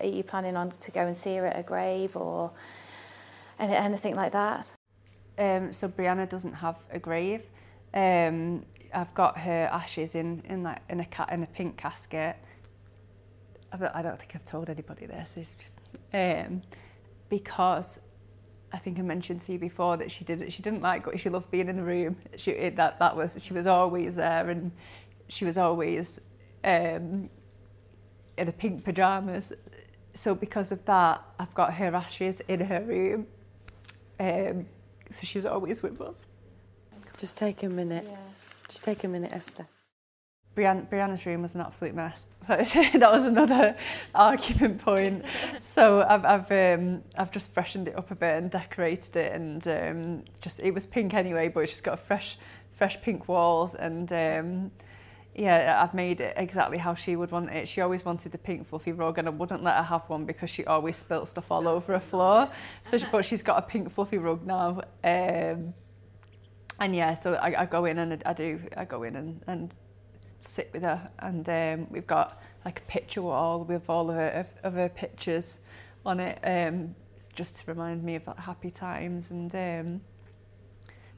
are 0.00 0.06
you 0.06 0.22
planning 0.22 0.56
on 0.56 0.70
to 0.70 0.90
go 0.90 1.06
and 1.06 1.16
see 1.16 1.36
her 1.36 1.46
at 1.46 1.58
a 1.58 1.62
grave 1.62 2.16
or 2.16 2.52
anything 3.58 4.14
like 4.14 4.32
that? 4.32 4.66
Um, 5.38 5.72
so 5.72 5.88
Brianna 5.88 6.28
doesn't 6.28 6.54
have 6.54 6.78
a 6.90 6.98
grave. 6.98 7.48
Um, 7.94 8.62
I've 8.94 9.14
got 9.14 9.38
her 9.38 9.68
ashes 9.72 10.14
in 10.14 10.42
in 10.46 10.62
like 10.62 10.80
in 10.88 11.00
a 11.00 11.04
cat 11.04 11.30
in 11.32 11.42
a 11.42 11.46
pink 11.46 11.76
casket. 11.76 12.36
I've, 13.72 13.82
I 13.82 14.02
don't 14.02 14.18
think 14.18 14.34
I've 14.34 14.44
told 14.44 14.68
anybody 14.68 15.06
this, 15.06 15.70
um, 16.12 16.62
because 17.30 17.98
I 18.72 18.78
think 18.78 18.98
I 18.98 19.02
mentioned 19.02 19.40
to 19.42 19.52
you 19.52 19.58
before 19.58 19.96
that 19.98 20.10
she 20.10 20.24
didn't 20.24 20.50
she 20.50 20.62
didn't 20.62 20.82
like 20.82 21.06
she 21.18 21.28
loved 21.28 21.50
being 21.50 21.68
in 21.68 21.78
a 21.78 21.84
room. 21.84 22.16
She 22.36 22.52
it, 22.52 22.76
that 22.76 22.98
that 22.98 23.16
was 23.16 23.42
she 23.42 23.52
was 23.52 23.66
always 23.66 24.14
there 24.16 24.48
and 24.48 24.72
she 25.28 25.44
was 25.44 25.58
always 25.58 26.20
um, 26.64 27.30
in 28.36 28.46
the 28.46 28.52
pink 28.52 28.84
pajamas. 28.84 29.52
So 30.14 30.34
because 30.34 30.72
of 30.72 30.84
that, 30.84 31.22
I've 31.38 31.54
got 31.54 31.74
her 31.74 31.94
ashes 31.94 32.40
in 32.40 32.60
her 32.60 32.82
room. 32.82 33.26
Um, 34.20 34.66
so 35.10 35.24
she's 35.24 35.44
always 35.44 35.82
with 35.82 36.00
us. 36.00 36.26
Just 37.18 37.38
take 37.38 37.62
a 37.62 37.68
minute. 37.68 38.06
Yeah. 38.08 38.16
Just 38.68 38.84
take 38.84 39.04
a 39.04 39.08
minute, 39.08 39.32
Esther. 39.32 39.66
Brianna, 40.54 40.86
Brianna's 40.88 41.24
room 41.24 41.42
was 41.42 41.54
an 41.54 41.62
absolute 41.62 41.94
mess. 41.94 42.26
that 42.46 43.10
was 43.10 43.24
another 43.24 43.76
argument 44.14 44.82
point. 44.82 45.24
So 45.60 46.04
I've 46.06 46.24
I've 46.24 46.78
um, 46.78 47.02
I've 47.16 47.30
just 47.30 47.54
freshened 47.54 47.88
it 47.88 47.96
up 47.96 48.10
a 48.10 48.14
bit 48.14 48.36
and 48.36 48.50
decorated 48.50 49.16
it, 49.16 49.32
and 49.32 49.66
um, 49.66 50.24
just 50.40 50.60
it 50.60 50.72
was 50.72 50.84
pink 50.84 51.14
anyway, 51.14 51.48
but 51.48 51.60
it's 51.60 51.72
just 51.72 51.84
got 51.84 51.98
fresh 51.98 52.36
fresh 52.72 53.00
pink 53.00 53.28
walls 53.28 53.74
and. 53.74 54.12
Um, 54.12 54.70
yeah, 55.34 55.80
I've 55.82 55.94
made 55.94 56.20
it 56.20 56.34
exactly 56.36 56.76
how 56.76 56.94
she 56.94 57.16
would 57.16 57.30
want 57.30 57.50
it. 57.50 57.66
She 57.66 57.80
always 57.80 58.04
wanted 58.04 58.34
a 58.34 58.38
pink 58.38 58.66
fluffy 58.66 58.92
rug 58.92 59.16
and 59.16 59.26
I 59.26 59.30
wouldn't 59.30 59.62
let 59.62 59.76
her 59.76 59.82
have 59.82 60.08
one 60.08 60.26
because 60.26 60.50
she 60.50 60.64
always 60.66 60.96
spilt 60.96 61.26
stuff 61.26 61.50
all 61.50 61.66
over 61.66 61.94
her 61.94 62.00
floor. 62.00 62.50
So, 62.82 62.98
she, 62.98 63.06
but 63.10 63.24
she's 63.24 63.42
got 63.42 63.58
a 63.58 63.62
pink 63.62 63.90
fluffy 63.90 64.18
rug 64.18 64.44
now. 64.46 64.82
Um, 65.02 65.72
and 66.80 66.94
yeah, 66.94 67.14
so 67.14 67.34
I, 67.34 67.62
I 67.62 67.66
go 67.66 67.86
in 67.86 67.98
and 67.98 68.22
I 68.26 68.32
do, 68.34 68.60
I 68.76 68.84
go 68.84 69.04
in 69.04 69.16
and, 69.16 69.42
and 69.46 69.74
sit 70.42 70.68
with 70.72 70.82
her 70.82 71.10
and 71.20 71.48
um, 71.48 71.86
we've 71.90 72.06
got 72.06 72.42
like 72.64 72.80
a 72.80 72.84
picture 72.84 73.22
wall 73.22 73.64
with 73.64 73.88
all 73.88 74.10
of 74.10 74.16
her, 74.16 74.46
of 74.62 74.74
her 74.74 74.88
pictures 74.90 75.60
on 76.04 76.20
it 76.20 76.38
um, 76.44 76.94
just 77.34 77.56
to 77.56 77.70
remind 77.70 78.02
me 78.02 78.16
of 78.16 78.26
like, 78.26 78.38
happy 78.38 78.70
times 78.70 79.30
and 79.30 79.54
um, 79.54 80.00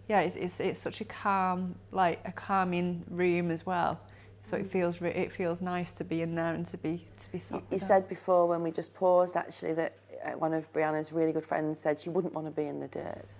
yeah, 0.08 0.20
it's, 0.20 0.36
it's, 0.36 0.60
it's 0.60 0.78
such 0.78 1.00
a 1.00 1.04
calm, 1.04 1.74
like 1.90 2.20
a 2.24 2.32
calming 2.32 3.04
room 3.08 3.50
as 3.50 3.64
well. 3.64 4.00
So 4.42 4.58
it 4.58 4.64
mm. 4.64 4.68
feels 4.68 5.00
it 5.00 5.32
feels 5.32 5.62
nice 5.62 5.94
to 5.94 6.04
be 6.04 6.20
in 6.20 6.34
there 6.34 6.52
and 6.52 6.66
to 6.66 6.76
be 6.76 7.02
to 7.16 7.32
be. 7.32 7.38
You, 7.50 7.62
you 7.70 7.78
said 7.78 8.08
before 8.08 8.46
when 8.46 8.62
we 8.62 8.70
just 8.70 8.92
paused 8.94 9.36
actually 9.36 9.72
that 9.74 9.96
uh, 10.22 10.32
one 10.32 10.52
of 10.52 10.70
Brianna's 10.70 11.12
really 11.12 11.32
good 11.32 11.46
friends 11.46 11.80
said 11.80 11.98
she 11.98 12.10
wouldn't 12.10 12.34
want 12.34 12.46
to 12.46 12.50
be 12.50 12.66
in 12.66 12.78
the 12.78 12.88
dirt. 12.88 13.34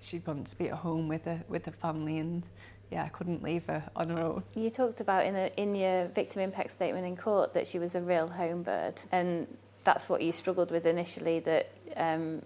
She'd 0.00 0.26
want 0.26 0.46
to 0.46 0.56
be 0.56 0.70
at 0.70 0.76
home 0.78 1.06
with 1.06 1.26
her 1.26 1.44
with 1.48 1.66
her 1.66 1.72
family 1.72 2.18
and 2.18 2.48
yeah, 2.90 3.04
I 3.04 3.08
couldn't 3.08 3.42
leave 3.42 3.66
her 3.66 3.84
on 3.94 4.08
her 4.08 4.18
own. 4.18 4.42
You 4.54 4.70
talked 4.70 5.00
about 5.00 5.26
in 5.26 5.36
a, 5.36 5.50
in 5.56 5.74
your 5.74 6.04
victim 6.04 6.40
impact 6.40 6.70
statement 6.70 7.06
in 7.06 7.16
court 7.16 7.52
that 7.54 7.68
she 7.68 7.78
was 7.78 7.94
a 7.94 8.00
real 8.00 8.28
home 8.28 8.62
bird, 8.62 9.00
and 9.12 9.46
that's 9.84 10.08
what 10.08 10.22
you 10.22 10.32
struggled 10.32 10.70
with 10.70 10.86
initially. 10.86 11.40
That 11.40 11.70
um, 11.96 12.42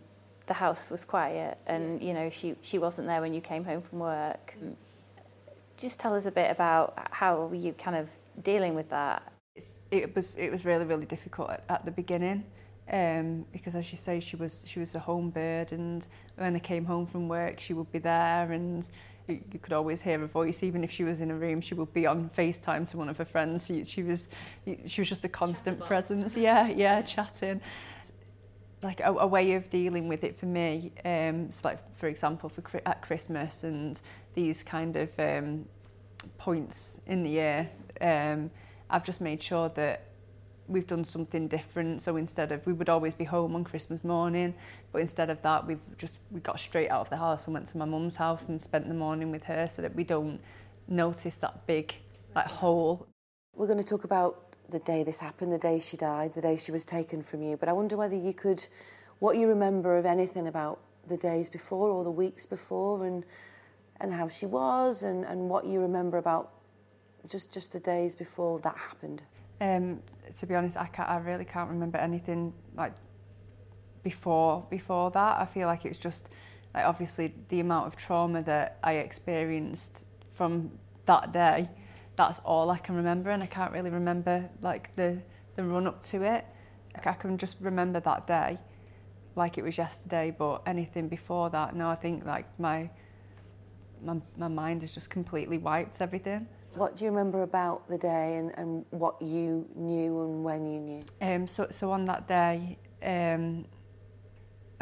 the 0.52 0.58
house 0.58 0.90
was 0.90 1.02
quiet 1.02 1.56
and 1.66 2.02
you 2.02 2.12
know 2.12 2.28
she 2.28 2.54
she 2.60 2.78
wasn't 2.78 3.06
there 3.10 3.22
when 3.22 3.32
you 3.32 3.40
came 3.40 3.64
home 3.64 3.80
from 3.80 3.98
work. 4.00 4.54
Just 5.78 5.98
tell 5.98 6.14
us 6.14 6.26
a 6.26 6.30
bit 6.30 6.50
about 6.50 7.08
how 7.10 7.46
were 7.46 7.62
you 7.66 7.72
kind 7.72 7.96
of 7.96 8.10
dealing 8.42 8.74
with 8.74 8.88
that. 8.90 9.32
It's, 9.56 9.78
it 9.90 10.14
was 10.14 10.36
it 10.36 10.50
was 10.50 10.66
really 10.66 10.84
really 10.84 11.06
difficult 11.06 11.48
at, 11.56 11.64
at 11.70 11.84
the 11.86 11.90
beginning 11.90 12.44
um, 12.92 13.46
because 13.50 13.74
as 13.74 13.90
you 13.92 13.96
say 13.96 14.20
she 14.20 14.36
was 14.36 14.52
she 14.66 14.78
was 14.78 14.94
a 14.94 14.98
home 14.98 15.30
bird 15.30 15.72
and 15.72 16.06
when 16.36 16.54
I 16.54 16.58
came 16.58 16.84
home 16.84 17.06
from 17.06 17.28
work 17.28 17.58
she 17.58 17.72
would 17.72 17.90
be 17.90 17.98
there 17.98 18.52
and 18.52 18.86
you, 19.28 19.40
you 19.52 19.58
could 19.58 19.72
always 19.72 20.02
hear 20.02 20.18
her 20.18 20.26
voice. 20.26 20.62
Even 20.62 20.84
if 20.84 20.90
she 20.90 21.04
was 21.04 21.22
in 21.22 21.30
a 21.30 21.38
room 21.44 21.62
she 21.62 21.74
would 21.74 21.94
be 21.94 22.04
on 22.06 22.28
FaceTime 22.40 22.86
to 22.90 22.98
one 22.98 23.08
of 23.08 23.16
her 23.16 23.24
friends. 23.34 23.66
She, 23.68 23.84
she 23.84 24.02
was 24.02 24.28
she 24.84 25.00
was 25.00 25.08
just 25.08 25.24
a 25.24 25.30
constant 25.30 25.82
presence. 25.82 26.36
Yeah 26.48 26.68
yeah 26.68 27.00
chatting 27.00 27.62
like 28.82 29.00
a, 29.00 29.12
a 29.12 29.26
way 29.26 29.52
of 29.54 29.70
dealing 29.70 30.08
with 30.08 30.24
it 30.24 30.36
for 30.36 30.46
me. 30.46 30.92
Um, 31.04 31.50
so 31.50 31.68
like 31.68 31.94
for 31.94 32.08
example, 32.08 32.48
for 32.48 32.62
at 32.86 33.02
Christmas 33.02 33.64
and 33.64 34.00
these 34.34 34.62
kind 34.62 34.96
of 34.96 35.18
um, 35.18 35.66
points 36.38 37.00
in 37.06 37.22
the 37.22 37.30
year, 37.30 37.70
um, 38.00 38.50
I've 38.90 39.04
just 39.04 39.20
made 39.20 39.42
sure 39.42 39.68
that 39.70 40.08
we've 40.68 40.86
done 40.86 41.04
something 41.04 41.48
different. 41.48 42.00
So 42.00 42.16
instead 42.16 42.52
of 42.52 42.66
we 42.66 42.72
would 42.72 42.88
always 42.88 43.14
be 43.14 43.24
home 43.24 43.54
on 43.54 43.64
Christmas 43.64 44.02
morning, 44.04 44.54
but 44.90 45.00
instead 45.00 45.30
of 45.30 45.42
that, 45.42 45.66
we've 45.66 45.96
just 45.98 46.18
we 46.30 46.40
got 46.40 46.58
straight 46.58 46.88
out 46.88 47.00
of 47.00 47.10
the 47.10 47.16
house 47.16 47.46
and 47.46 47.54
went 47.54 47.66
to 47.68 47.78
my 47.78 47.84
mum's 47.84 48.16
house 48.16 48.48
and 48.48 48.60
spent 48.60 48.88
the 48.88 48.94
morning 48.94 49.30
with 49.30 49.44
her, 49.44 49.66
so 49.68 49.82
that 49.82 49.94
we 49.94 50.04
don't 50.04 50.40
notice 50.88 51.38
that 51.38 51.66
big 51.66 51.94
like 52.34 52.46
hole. 52.46 53.06
We're 53.54 53.66
going 53.66 53.78
to 53.78 53.84
talk 53.84 54.04
about 54.04 54.51
the 54.72 54.80
day 54.80 55.04
this 55.04 55.20
happened, 55.20 55.52
the 55.52 55.58
day 55.58 55.78
she 55.78 55.96
died, 55.96 56.32
the 56.32 56.40
day 56.40 56.56
she 56.56 56.72
was 56.72 56.84
taken 56.84 57.22
from 57.22 57.42
you. 57.42 57.56
But 57.56 57.68
I 57.68 57.72
wonder 57.72 57.96
whether 57.96 58.16
you 58.16 58.32
could, 58.32 58.66
what 59.20 59.36
you 59.36 59.46
remember 59.46 59.96
of 59.96 60.06
anything 60.06 60.48
about 60.48 60.80
the 61.06 61.16
days 61.16 61.50
before 61.50 61.90
or 61.90 62.04
the 62.04 62.10
weeks 62.10 62.46
before 62.46 63.04
and 63.04 63.24
and 64.00 64.12
how 64.12 64.28
she 64.28 64.46
was 64.46 65.04
and, 65.04 65.24
and 65.24 65.48
what 65.48 65.64
you 65.64 65.80
remember 65.80 66.18
about 66.18 66.50
just 67.28 67.52
just 67.52 67.72
the 67.72 67.80
days 67.80 68.14
before 68.14 68.58
that 68.60 68.76
happened. 68.76 69.22
Um, 69.60 70.02
to 70.36 70.46
be 70.46 70.56
honest, 70.56 70.76
I 70.76 70.86
can't, 70.86 71.08
I 71.08 71.18
really 71.18 71.44
can't 71.44 71.70
remember 71.70 71.98
anything 71.98 72.52
like 72.74 72.94
before 74.02 74.66
before 74.70 75.10
that. 75.12 75.40
I 75.40 75.44
feel 75.44 75.68
like 75.68 75.84
it's 75.84 75.98
just 75.98 76.30
like 76.74 76.84
obviously 76.84 77.34
the 77.48 77.60
amount 77.60 77.86
of 77.86 77.96
trauma 77.96 78.42
that 78.42 78.78
I 78.82 78.94
experienced 78.94 80.06
from 80.30 80.72
that 81.04 81.32
day 81.32 81.68
that's 82.16 82.40
all 82.40 82.70
I 82.70 82.78
can 82.78 82.94
remember 82.96 83.30
and 83.30 83.42
I 83.42 83.46
can't 83.46 83.72
really 83.72 83.90
remember 83.90 84.48
like 84.60 84.94
the 84.96 85.18
the 85.54 85.64
run 85.64 85.86
up 85.86 86.00
to 86.02 86.22
it. 86.22 86.46
Like, 86.94 87.06
I 87.06 87.12
can 87.12 87.38
just 87.38 87.58
remember 87.60 88.00
that 88.00 88.26
day 88.26 88.58
like 89.34 89.56
it 89.58 89.64
was 89.64 89.78
yesterday 89.78 90.34
but 90.36 90.62
anything 90.66 91.08
before 91.08 91.48
that 91.50 91.74
no 91.74 91.88
I 91.88 91.94
think 91.94 92.26
like 92.26 92.46
my 92.58 92.90
my, 94.02 94.20
my 94.36 94.48
mind 94.48 94.82
has 94.82 94.92
just 94.92 95.10
completely 95.10 95.58
wiped 95.58 96.00
everything. 96.00 96.46
What 96.74 96.96
do 96.96 97.04
you 97.04 97.10
remember 97.10 97.42
about 97.42 97.88
the 97.88 97.98
day 97.98 98.36
and, 98.36 98.52
and 98.56 98.84
what 98.90 99.20
you 99.20 99.68
knew 99.74 100.22
and 100.22 100.42
when 100.42 100.66
you 100.66 100.80
knew? 100.80 101.04
Um, 101.20 101.46
so, 101.46 101.66
so 101.70 101.92
on 101.92 102.06
that 102.06 102.26
day, 102.26 102.78
um, 103.02 103.66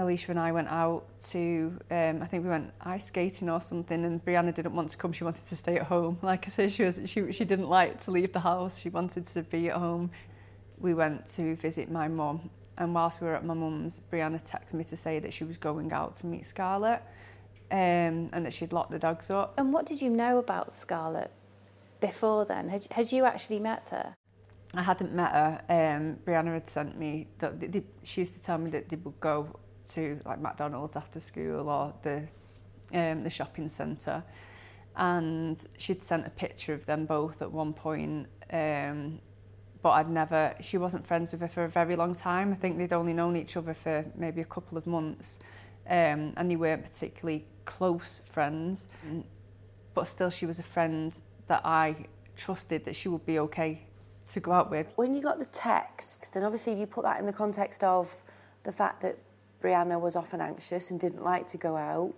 Alicia 0.00 0.30
and 0.30 0.40
I 0.40 0.50
went 0.50 0.68
out 0.68 1.04
to, 1.30 1.78
um, 1.90 2.22
I 2.22 2.24
think 2.24 2.44
we 2.44 2.50
went 2.50 2.72
ice 2.80 3.06
skating 3.06 3.50
or 3.50 3.60
something, 3.60 4.04
and 4.04 4.24
Brianna 4.24 4.54
didn't 4.54 4.74
want 4.74 4.88
to 4.90 4.96
come. 4.96 5.12
She 5.12 5.24
wanted 5.24 5.44
to 5.44 5.56
stay 5.56 5.76
at 5.76 5.86
home. 5.86 6.18
Like 6.22 6.46
I 6.46 6.50
said, 6.50 6.72
she 6.72 6.84
was 6.84 7.00
she 7.04 7.32
she 7.32 7.44
didn't 7.44 7.68
like 7.68 7.98
to 8.04 8.10
leave 8.10 8.32
the 8.32 8.40
house. 8.40 8.80
She 8.80 8.88
wanted 8.88 9.26
to 9.26 9.42
be 9.42 9.68
at 9.68 9.76
home. 9.76 10.10
We 10.78 10.94
went 10.94 11.26
to 11.36 11.54
visit 11.56 11.90
my 11.90 12.08
mum, 12.08 12.50
and 12.78 12.94
whilst 12.94 13.20
we 13.20 13.26
were 13.26 13.34
at 13.34 13.44
my 13.44 13.54
mum's, 13.54 14.00
Brianna 14.10 14.40
texted 14.40 14.74
me 14.74 14.84
to 14.84 14.96
say 14.96 15.18
that 15.18 15.32
she 15.32 15.44
was 15.44 15.58
going 15.58 15.92
out 15.92 16.14
to 16.16 16.26
meet 16.26 16.46
Scarlett 16.46 17.02
um, 17.70 18.30
and 18.32 18.46
that 18.46 18.54
she'd 18.54 18.72
locked 18.72 18.90
the 18.90 18.98
dogs 18.98 19.28
up. 19.30 19.54
And 19.58 19.72
what 19.72 19.84
did 19.86 20.00
you 20.00 20.08
know 20.08 20.38
about 20.38 20.72
Scarlett 20.72 21.30
before 22.00 22.44
then? 22.46 22.68
Had, 22.68 22.86
had 22.90 23.12
you 23.12 23.24
actually 23.24 23.60
met 23.60 23.90
her? 23.90 24.16
I 24.74 24.82
hadn't 24.82 25.12
met 25.12 25.32
her. 25.32 25.60
Um, 25.68 26.18
Brianna 26.24 26.54
had 26.54 26.68
sent 26.68 26.98
me, 26.98 27.26
that 27.38 27.60
they, 27.60 27.82
she 28.02 28.22
used 28.22 28.34
to 28.36 28.42
tell 28.42 28.56
me 28.58 28.70
that 28.70 28.88
they 28.88 28.96
would 28.96 29.20
go 29.20 29.58
to 29.90 30.20
like 30.24 30.40
McDonald's 30.40 30.96
after 30.96 31.20
school 31.20 31.68
or 31.68 31.94
the, 32.02 32.28
um, 32.92 33.22
the 33.22 33.30
shopping 33.30 33.68
centre. 33.68 34.22
And 34.96 35.64
she'd 35.78 36.02
sent 36.02 36.26
a 36.26 36.30
picture 36.30 36.74
of 36.74 36.86
them 36.86 37.06
both 37.06 37.42
at 37.42 37.50
one 37.50 37.72
point. 37.72 38.26
Um, 38.52 39.20
but 39.82 39.90
I'd 39.90 40.10
never, 40.10 40.54
she 40.60 40.76
wasn't 40.78 41.06
friends 41.06 41.32
with 41.32 41.40
her 41.40 41.48
for 41.48 41.64
a 41.64 41.68
very 41.68 41.96
long 41.96 42.14
time. 42.14 42.52
I 42.52 42.56
think 42.56 42.76
they'd 42.76 42.92
only 42.92 43.14
known 43.14 43.36
each 43.36 43.56
other 43.56 43.72
for 43.72 44.04
maybe 44.14 44.40
a 44.40 44.44
couple 44.46 44.76
of 44.76 44.86
months. 44.86 45.38
Um, 45.88 46.34
and 46.36 46.50
they 46.50 46.56
weren't 46.56 46.84
particularly 46.84 47.46
close 47.64 48.20
friends. 48.20 48.88
But 49.94 50.04
still, 50.04 50.30
she 50.30 50.46
was 50.46 50.58
a 50.58 50.64
friend 50.64 51.18
that 51.46 51.62
I 51.64 52.04
trusted 52.36 52.84
that 52.84 52.94
she 52.94 53.08
would 53.08 53.24
be 53.24 53.38
okay 53.38 53.86
to 54.26 54.40
go 54.40 54.52
out 54.52 54.70
with. 54.70 54.92
When 54.96 55.14
you 55.14 55.22
got 55.22 55.38
the 55.38 55.46
text, 55.46 56.36
and 56.36 56.44
obviously 56.44 56.74
if 56.74 56.78
you 56.78 56.86
put 56.86 57.04
that 57.04 57.18
in 57.18 57.26
the 57.26 57.32
context 57.32 57.82
of 57.82 58.22
the 58.62 58.72
fact 58.72 59.00
that 59.02 59.18
Brianna 59.62 60.00
was 60.00 60.16
often 60.16 60.40
anxious 60.40 60.90
and 60.90 60.98
didn't 60.98 61.22
like 61.22 61.46
to 61.48 61.58
go 61.58 61.76
out, 61.76 62.14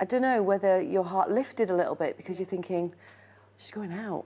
I 0.00 0.04
don't 0.04 0.22
know 0.22 0.42
whether 0.42 0.80
your 0.80 1.04
heart 1.04 1.30
lifted 1.30 1.70
a 1.70 1.74
little 1.74 1.94
bit 1.94 2.16
because 2.16 2.38
you're 2.38 2.46
thinking, 2.46 2.94
she's 3.56 3.70
going 3.70 3.92
out. 3.92 4.24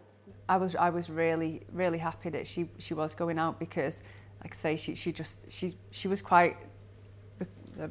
I 0.49 0.57
was 0.57 0.75
I 0.75 0.91
was 0.91 1.09
really 1.09 1.63
really 1.73 1.99
happy 1.99 2.29
that 2.31 2.47
she 2.47 2.69
she 2.79 2.93
was 2.93 3.15
going 3.15 3.39
out 3.39 3.61
because 3.61 4.03
like 4.43 4.53
I 4.53 4.57
say 4.57 4.77
she 4.77 4.97
she 4.97 5.13
just 5.13 5.51
she 5.51 5.77
she 5.93 6.09
was 6.09 6.21
quite 6.21 6.57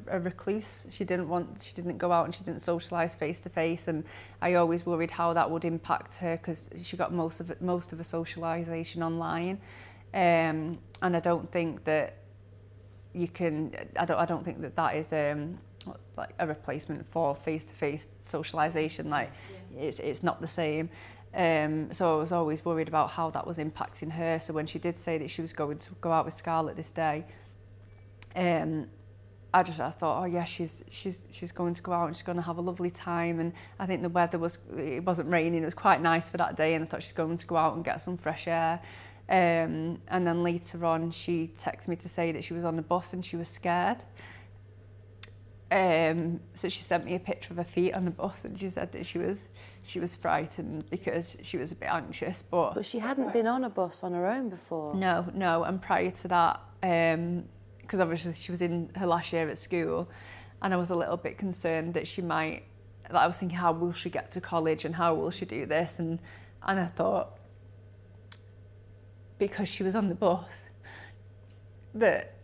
a 0.08 0.20
recluse. 0.20 0.86
She 0.92 1.06
didn't 1.06 1.30
want 1.30 1.62
she 1.62 1.74
didn't 1.74 1.98
go 1.98 2.12
out 2.12 2.26
and 2.26 2.36
she 2.36 2.44
didn't 2.44 2.62
socialize 2.62 3.16
face 3.16 3.40
to 3.42 3.50
face 3.50 3.88
and 3.88 4.04
I 4.42 4.56
always 4.56 4.86
worried 4.86 5.12
how 5.12 5.34
that 5.34 5.50
would 5.50 5.66
impact 5.66 6.16
her 6.16 6.38
because 6.38 6.70
she 6.82 6.98
got 6.98 7.14
most 7.14 7.40
of 7.40 7.62
most 7.62 7.94
of 7.94 7.98
her 7.98 8.04
socialization 8.04 9.04
online. 9.04 9.60
Um 10.14 10.80
and 11.02 11.16
I 11.16 11.20
don't 11.22 11.50
think 11.50 11.86
that 11.86 12.19
you 13.14 13.28
can 13.28 13.74
I 13.98 14.06
don't 14.06 14.20
I 14.20 14.26
don't 14.26 14.44
think 14.44 14.62
that 14.62 14.76
that 14.76 14.96
is 14.96 15.12
um 15.14 15.60
like 16.18 16.34
a 16.40 16.48
replacement 16.48 17.06
for 17.06 17.34
face 17.34 17.66
to 17.66 17.74
face 17.74 18.10
socialization 18.20 19.10
like 19.10 19.32
yeah. 19.74 19.82
it's 19.82 20.00
it's 20.00 20.24
not 20.24 20.42
the 20.42 20.48
same. 20.48 20.90
Um, 21.34 21.94
so 21.94 22.16
I 22.16 22.20
was 22.20 22.32
always 22.32 22.66
worried 22.66 22.88
about 22.88 23.12
how 23.12 23.30
that 23.32 23.46
was 23.46 23.60
impacting 23.60 24.12
her. 24.14 24.40
So 24.40 24.52
when 24.52 24.66
she 24.66 24.80
did 24.80 24.98
say 24.98 25.20
that 25.20 25.30
she 25.30 25.42
was 25.42 25.54
going 25.54 25.78
to 25.78 25.92
go 26.02 26.12
out 26.12 26.26
with 26.26 26.34
Scarlett 26.34 26.76
this 26.76 26.90
day, 26.90 27.26
um, 28.36 28.88
I 29.54 29.64
just 29.64 29.80
I 29.80 29.90
thought, 29.90 30.22
oh 30.22 30.26
yeah, 30.26 30.44
she's 30.44 30.84
she's 30.90 31.28
she's 31.32 31.52
going 31.52 31.74
to 31.74 31.82
go 31.82 31.92
out 31.92 32.08
and 32.08 32.16
she's 32.16 32.24
going 32.24 32.38
to 32.38 32.44
have 32.44 32.58
a 32.58 32.62
lovely 32.62 32.92
time. 32.92 33.40
And 33.40 33.54
I 33.80 33.86
think 33.86 34.02
the 34.02 34.10
weather 34.10 34.38
was 34.38 34.60
it 34.78 35.04
wasn't 35.04 35.32
raining; 35.32 35.62
it 35.62 35.66
was 35.66 35.74
quite 35.74 36.02
nice 36.02 36.30
for 36.30 36.38
that 36.38 36.56
day. 36.56 36.74
And 36.74 36.84
I 36.84 36.88
thought 36.88 37.04
she's 37.04 37.12
going 37.12 37.38
to 37.38 37.46
go 37.46 37.58
out 37.58 37.76
and 37.76 37.84
get 37.84 38.02
some 38.02 38.18
fresh 38.18 38.48
air. 38.48 38.80
Um, 39.30 40.02
and 40.08 40.26
then 40.26 40.42
later 40.42 40.84
on, 40.86 41.12
she 41.12 41.52
texted 41.56 41.88
me 41.88 41.96
to 41.98 42.10
say 42.10 42.32
that 42.32 42.44
she 42.44 42.56
was 42.56 42.66
on 42.66 42.76
the 42.76 42.82
bus 42.82 43.14
and 43.14 43.24
she 43.24 43.36
was 43.38 43.48
scared. 43.48 44.04
Um, 45.72 46.40
so 46.56 46.68
she 46.68 46.82
sent 46.82 47.06
me 47.06 47.14
a 47.14 47.20
picture 47.20 47.54
of 47.54 47.58
her 47.58 47.64
feet 47.64 47.94
on 47.94 48.06
the 48.06 48.12
bus 48.12 48.44
and 48.44 48.60
she 48.60 48.72
said 48.72 48.92
that 48.94 49.06
she 49.06 49.20
was 49.20 49.48
she 49.84 50.00
was 50.00 50.16
frightened 50.16 50.90
because 50.90 51.38
she 51.44 51.58
was 51.58 51.72
a 51.72 51.76
bit 51.76 51.94
anxious. 51.94 52.42
But 52.42 52.74
but 52.74 52.86
she 52.86 52.98
hadn't 52.98 53.32
been 53.34 53.46
on 53.46 53.64
a 53.64 53.70
bus 53.70 54.04
on 54.04 54.14
her 54.14 54.26
own 54.26 54.50
before. 54.50 54.96
No, 54.96 55.28
no. 55.36 55.64
And 55.64 55.80
prior 55.80 56.10
to 56.10 56.28
that, 56.30 56.60
because 56.82 58.00
um, 58.00 58.02
obviously 58.02 58.34
she 58.34 58.52
was 58.52 58.64
in 58.64 58.90
her 58.96 59.06
last 59.06 59.32
year 59.32 59.48
at 59.48 59.60
school, 59.60 60.10
and 60.64 60.74
I 60.74 60.78
was 60.78 60.90
a 60.90 60.96
little 60.96 61.18
bit 61.18 61.38
concerned 61.38 61.94
that 61.94 62.08
she 62.08 62.24
might. 62.24 62.64
Like 63.12 63.24
I 63.24 63.28
was 63.28 63.40
thinking, 63.40 63.58
how 63.58 63.72
will 63.72 63.94
she 63.94 64.10
get 64.10 64.32
to 64.32 64.42
college 64.42 64.86
and 64.86 64.96
how 64.96 65.14
will 65.14 65.30
she 65.30 65.46
do 65.46 65.68
this? 65.68 66.00
And 66.00 66.20
and 66.64 66.80
I 66.80 66.86
thought 66.86 67.39
because 69.40 69.68
she 69.68 69.82
was 69.82 69.96
on 69.96 70.10
the 70.10 70.16
bus 70.16 70.68
that 71.96 72.36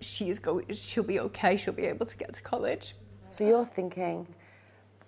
she's 0.00 0.38
going, 0.38 0.72
she'll 0.74 1.04
be 1.04 1.20
okay, 1.20 1.56
she'll 1.56 1.74
be 1.74 1.86
able 1.86 2.06
to 2.06 2.16
get 2.16 2.32
to 2.32 2.42
college. 2.42 2.96
So 3.30 3.46
you're 3.46 3.64
thinking, 3.64 4.26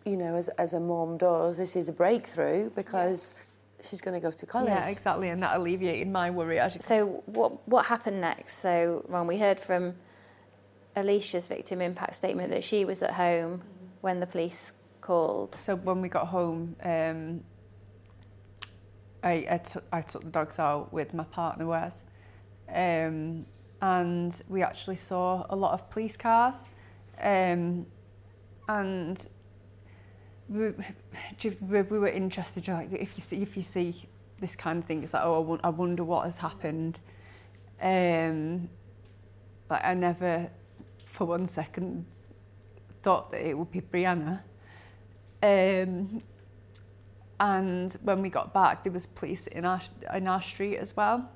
you 0.05 0.17
know, 0.17 0.37
as, 0.37 0.49
as 0.51 0.75
a 0.75 0.81
mom 0.81 1.19
does, 1.19 1.59
this 1.59 1.75
is 1.75 1.89
a 1.89 1.93
breakthrough 1.93 2.71
because 2.71 3.33
yeah. 3.35 3.87
she's 3.89 4.01
going 4.01 4.15
to 4.15 4.21
go 4.21 4.31
to 4.31 4.47
college. 4.47 4.69
Yeah, 4.69 4.87
exactly, 4.87 5.31
and 5.31 5.43
that 5.43 5.57
alleviated 5.57 6.09
my 6.09 6.31
worry. 6.31 6.61
So 6.81 7.23
what 7.27 7.67
what 7.69 7.87
happened 7.87 8.21
next? 8.21 8.59
So 8.59 9.05
Ron, 9.09 9.27
we 9.27 9.39
heard 9.39 9.59
from 9.59 9.95
Alicia's 10.95 11.47
victim 11.47 11.81
impact 11.81 12.15
statement 12.15 12.51
that 12.51 12.65
she 12.65 12.85
was 12.85 13.03
at 13.03 13.13
home 13.13 13.63
when 14.01 14.21
the 14.21 14.27
police 14.27 14.73
called. 15.01 15.55
So 15.55 15.77
when 15.77 16.01
we 16.01 16.09
got 16.09 16.27
home, 16.27 16.77
um, 16.83 17.43
I, 19.23 19.47
I, 19.51 19.59
took, 19.59 19.85
I 19.93 20.01
took 20.01 20.23
the 20.23 20.31
dogs 20.31 20.59
out 20.59 20.93
with 20.93 21.15
my 21.15 21.25
partner 21.25 21.67
Wes. 21.67 22.05
Um, 22.69 23.47
and 23.81 24.43
we 24.49 24.63
actually 24.63 24.97
saw 24.97 25.47
a 25.51 25.57
lot 25.57 25.73
of 25.73 25.91
police 25.91 26.17
cars. 26.17 26.67
Um, 27.21 27.87
and 28.69 29.27
we, 30.49 30.73
we, 31.61 31.83
we 31.83 31.99
were 31.99 32.09
interested 32.09 32.69
like 32.69 32.93
if 32.93 33.17
you 33.17 33.23
see 33.23 33.43
if 33.43 33.57
you 33.57 33.63
see 33.63 33.95
this 34.41 34.57
kind 34.57 34.79
of 34.79 34.85
thing 34.85 35.03
it's 35.03 35.13
like 35.13 35.25
oh 35.25 35.59
I 35.63 35.69
wonder 35.69 36.05
what 36.05 36.25
has 36.25 36.37
happened. 36.37 36.99
Um, 37.81 38.69
like 39.71 39.85
I 39.85 39.95
never 39.95 40.51
for 41.05 41.27
one 41.27 41.47
second 41.47 42.07
thought 43.03 43.31
that 43.31 43.47
it 43.47 43.57
would 43.57 43.71
be 43.71 43.81
Brianna. 43.81 44.41
Um, 45.43 46.23
and 47.41 47.97
when 48.03 48.23
we 48.23 48.29
got 48.29 48.53
back 48.53 48.83
there 48.83 48.93
was 48.93 49.07
police 49.07 49.47
in 49.49 49.65
our 49.65 49.81
in 50.15 50.27
our 50.29 50.41
street 50.43 50.77
as 50.77 50.97
well 50.97 51.29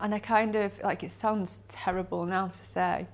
And 0.00 0.14
I 0.14 0.18
kind 0.18 0.54
of, 0.56 0.82
like, 0.82 1.02
it 1.02 1.10
sounds 1.10 1.62
terrible 1.68 2.26
now 2.26 2.48
to 2.48 2.64
say, 2.64 3.06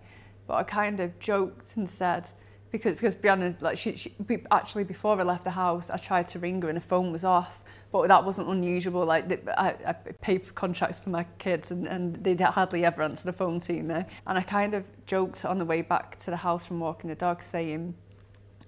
but 0.46 0.54
I 0.54 0.62
kind 0.64 0.98
of 1.00 1.18
joked 1.18 1.76
and 1.76 1.88
said, 1.88 2.30
because 2.70 2.94
because 2.94 3.14
Brianna, 3.14 3.60
like, 3.60 3.76
she, 3.78 3.96
she 3.96 4.14
actually 4.50 4.84
before 4.84 5.18
I 5.20 5.24
left 5.24 5.44
the 5.44 5.50
house, 5.50 5.90
I 5.90 5.96
tried 5.98 6.26
to 6.28 6.38
ring 6.38 6.62
her 6.62 6.68
and 6.68 6.76
the 6.76 6.80
phone 6.80 7.12
was 7.12 7.24
off, 7.24 7.62
but 7.92 8.08
that 8.08 8.24
wasn't 8.24 8.48
unusual. 8.48 9.04
Like, 9.04 9.46
I, 9.58 9.74
I 9.86 9.92
paid 9.92 10.42
for 10.42 10.52
contracts 10.52 11.00
for 11.00 11.10
my 11.10 11.24
kids 11.38 11.70
and, 11.70 11.86
and 11.86 12.16
they 12.24 12.34
hardly 12.34 12.84
ever 12.84 13.02
answer 13.02 13.26
the 13.26 13.32
phone 13.32 13.58
to 13.60 13.72
me. 13.72 14.04
And 14.26 14.38
I 14.38 14.42
kind 14.42 14.74
of 14.74 14.84
joked 15.06 15.44
on 15.44 15.58
the 15.58 15.64
way 15.64 15.82
back 15.82 16.16
to 16.20 16.30
the 16.30 16.36
house 16.36 16.64
from 16.64 16.80
walking 16.80 17.10
the 17.10 17.16
dog, 17.16 17.42
saying, 17.42 17.94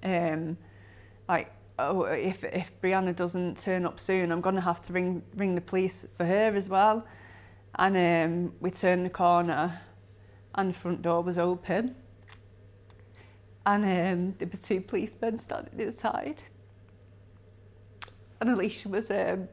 um, 0.03 0.59
like, 1.29 1.53
oh, 1.79 2.05
if, 2.05 2.45
if 2.45 2.81
Brianna 2.81 3.15
doesn't 3.15 3.59
turn 3.59 3.87
up 3.87 3.99
soon, 3.99 4.31
I'm 4.31 4.41
going 4.41 4.55
to 4.55 4.61
have 4.61 4.81
to 4.83 4.93
ring, 4.93 5.23
ring 5.37 5.55
the 5.55 5.61
police 5.61 6.07
for 6.15 6.25
her 6.25 6.55
as 6.55 6.69
well. 6.69 7.07
And 7.77 7.97
um, 7.97 8.55
we 8.61 8.71
turned 8.71 9.07
the 9.07 9.11
corner 9.11 9.81
and 10.55 10.71
the 10.71 10.75
front 10.75 11.03
door 11.03 11.23
was 11.23 11.39
open. 11.39 11.95
And 13.65 13.85
um, 13.85 14.35
there 14.39 14.49
were 14.49 14.59
two 14.59 14.81
policemen 14.81 15.37
standing 15.39 15.81
inside. 15.81 16.43
And 18.41 18.51
Alicia 18.51 18.89
was 18.89 19.11
um, 19.11 19.49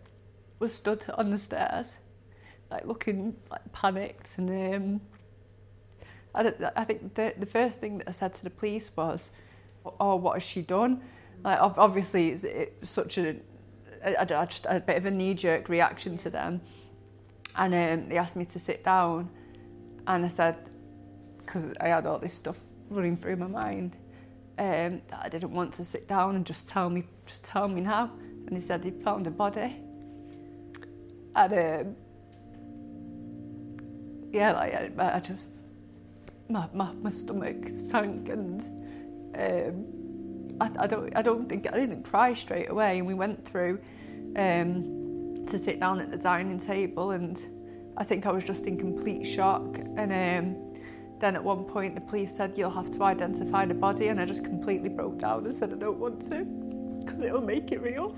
was 0.58 0.74
stood 0.74 1.06
on 1.14 1.30
the 1.30 1.38
stairs, 1.38 1.98
like 2.72 2.86
looking 2.86 3.36
like 3.52 3.72
panicked. 3.72 4.38
And 4.40 4.76
um, 4.76 5.02
I, 6.34 6.52
I 6.76 6.84
think 6.84 7.14
the, 7.14 7.34
the 7.38 7.46
first 7.46 7.80
thing 7.80 8.00
that 8.00 8.10
I 8.10 8.12
said 8.12 8.34
to 8.34 8.44
the 8.44 8.50
police 8.50 8.92
was, 8.96 9.32
"Oh, 10.00 10.16
what 10.16 10.34
has 10.34 10.44
she 10.44 10.64
done?" 10.64 11.02
Like 11.44 11.60
obviously, 11.62 12.30
it's, 12.30 12.44
it's 12.44 12.90
such 12.90 13.18
a, 13.18 13.36
just 14.26 14.66
a 14.70 14.80
bit 14.80 14.98
of 14.98 15.06
a 15.06 15.12
knee 15.12 15.34
jerk 15.34 15.70
reaction 15.70 16.18
to 16.18 16.30
them. 16.30 16.62
And 17.56 17.74
um, 17.74 18.10
they 18.10 18.18
asked 18.18 18.36
me 18.36 18.46
to 18.46 18.60
sit 18.60 18.84
down, 18.84 19.30
and 20.08 20.26
I 20.26 20.28
said, 20.28 20.76
because 21.40 21.74
I 21.82 21.88
had 21.88 22.06
all 22.06 22.20
this 22.20 22.34
stuff 22.34 22.60
running 22.90 23.18
through 23.18 23.38
my 23.38 23.48
mind, 23.48 23.98
um, 24.58 25.02
that 25.08 25.22
I 25.24 25.30
didn't 25.30 25.52
want 25.52 25.74
to 25.76 25.84
sit 25.84 26.08
down 26.08 26.36
and 26.36 26.46
just 26.46 26.68
tell 26.68 26.90
me, 26.90 27.06
just 27.26 27.44
tell 27.44 27.68
me 27.68 27.82
now. 27.82 28.12
And 28.46 28.52
he 28.52 28.60
said 28.60 28.84
he 28.84 28.92
found 28.92 29.28
a 29.28 29.32
body. 29.32 29.82
And 31.36 31.54
um, 31.88 31.96
yeah, 34.32 34.52
like 34.54 34.74
I, 34.74 35.16
I 35.16 35.20
just, 35.20 35.54
my, 36.50 36.68
my, 36.74 36.92
my 36.94 37.10
stomach 37.10 37.70
sank 37.70 38.30
and 38.30 38.62
um, 39.38 39.99
I, 40.62 40.70
I, 40.80 40.88
don't, 40.88 41.16
I 41.16 41.22
don't 41.22 41.48
think, 41.48 41.68
I 41.72 41.76
didn't 41.76 42.04
cry 42.04 42.34
straight 42.34 42.70
away. 42.70 42.98
And 43.00 43.08
we 43.08 43.14
went 43.14 43.44
through 43.46 43.80
um, 44.36 45.00
to 45.46 45.58
sit 45.58 45.80
down 45.80 46.00
at 46.00 46.12
the 46.12 46.18
dining 46.18 46.60
table 46.60 47.12
and 47.12 47.48
I 47.98 48.04
think 48.04 48.26
I 48.26 48.32
was 48.32 48.44
just 48.44 48.68
in 48.68 48.78
complete 48.78 49.26
shock 49.26 49.78
and 49.78 50.12
um, 50.14 50.74
then 51.20 51.36
at 51.36 51.44
one 51.44 51.66
point 51.66 51.96
the 51.96 52.02
police 52.02 52.34
said 52.34 52.58
you'll 52.58 52.70
have 52.72 52.90
to 52.92 53.04
identify 53.04 53.66
the 53.66 53.74
body 53.74 54.08
and 54.08 54.20
I 54.22 54.26
just 54.26 54.44
completely 54.44 54.90
broke 54.90 55.20
down 55.20 55.46
and 55.46 55.54
said 55.54 55.72
I 55.74 55.76
don't 55.76 56.00
want 56.00 56.22
to 56.30 56.46
because 57.04 57.24
it'll 57.24 57.42
make 57.42 57.72
it 57.72 57.82
real. 57.82 58.16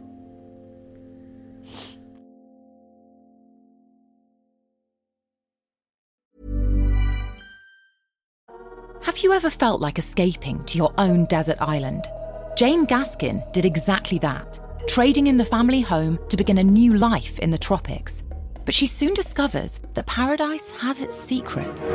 Have 9.02 9.18
you 9.18 9.34
ever 9.34 9.50
felt 9.50 9.82
like 9.82 9.98
escaping 9.98 10.64
to 10.66 10.78
your 10.78 10.94
own 10.98 11.26
desert 11.26 11.58
island? 11.60 12.08
Jane 12.56 12.86
Gaskin 12.86 13.52
did 13.54 13.66
exactly 13.66 14.20
that, 14.20 14.60
trading 14.88 15.28
in 15.28 15.38
the 15.38 15.46
family 15.46 15.82
home 15.82 16.20
to 16.30 16.38
begin 16.38 16.58
a 16.58 16.64
new 16.64 16.94
life 16.94 17.40
in 17.40 17.50
the 17.50 17.58
tropics. 17.58 18.24
But 18.66 18.74
she 18.74 18.88
soon 18.88 19.14
discovers 19.14 19.80
that 19.94 20.06
paradise 20.06 20.72
has 20.72 21.02
its 21.02 21.16
secrets. 21.16 21.94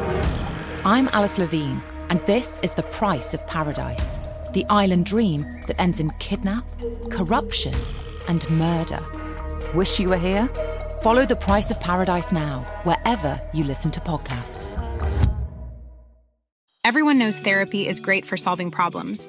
I'm 0.85 1.09
Alice 1.09 1.39
Levine, 1.39 1.83
and 2.09 2.25
this 2.27 2.59
is 2.63 2.73
The 2.73 2.83
Price 2.83 3.35
of 3.35 3.47
Paradise 3.47 4.19
the 4.57 4.65
island 4.71 5.05
dream 5.05 5.43
that 5.67 5.79
ends 5.79 6.01
in 6.01 6.11
kidnap, 6.13 6.67
corruption, 7.11 7.75
and 8.27 8.49
murder. 8.53 9.01
Wish 9.75 10.01
you 10.01 10.09
were 10.09 10.17
here? 10.17 10.49
Follow 11.03 11.27
The 11.27 11.37
Price 11.37 11.71
of 11.71 11.79
Paradise 11.79 12.33
now, 12.33 12.61
wherever 12.85 13.39
you 13.53 13.65
listen 13.65 13.91
to 13.91 14.01
podcasts. 14.01 14.83
Everyone 16.85 17.19
knows 17.19 17.39
therapy 17.39 17.87
is 17.87 18.01
great 18.01 18.25
for 18.25 18.39
solving 18.39 18.71
problems, 18.71 19.29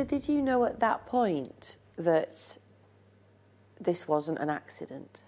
Esther, 0.00 0.16
did 0.16 0.28
you 0.32 0.40
know 0.40 0.64
at 0.64 0.80
that 0.80 1.06
point 1.06 1.76
that 1.96 2.56
this 3.78 4.08
wasn't 4.08 4.38
an 4.38 4.48
accident? 4.48 5.24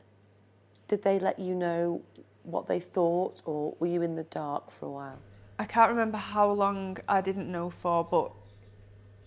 Did 0.88 1.02
they 1.02 1.18
let 1.18 1.38
you 1.38 1.54
know 1.54 2.00
what 2.42 2.68
they 2.68 2.80
thought, 2.80 3.42
or 3.44 3.76
were 3.78 3.86
you 3.86 4.00
in 4.00 4.14
the 4.14 4.24
dark 4.24 4.70
for 4.70 4.86
a 4.86 4.90
while? 4.90 5.18
I 5.58 5.66
can't 5.66 5.90
remember 5.90 6.16
how 6.16 6.50
long 6.50 6.96
I 7.06 7.20
didn't 7.20 7.52
know 7.52 7.68
for, 7.68 8.02
but 8.02 8.32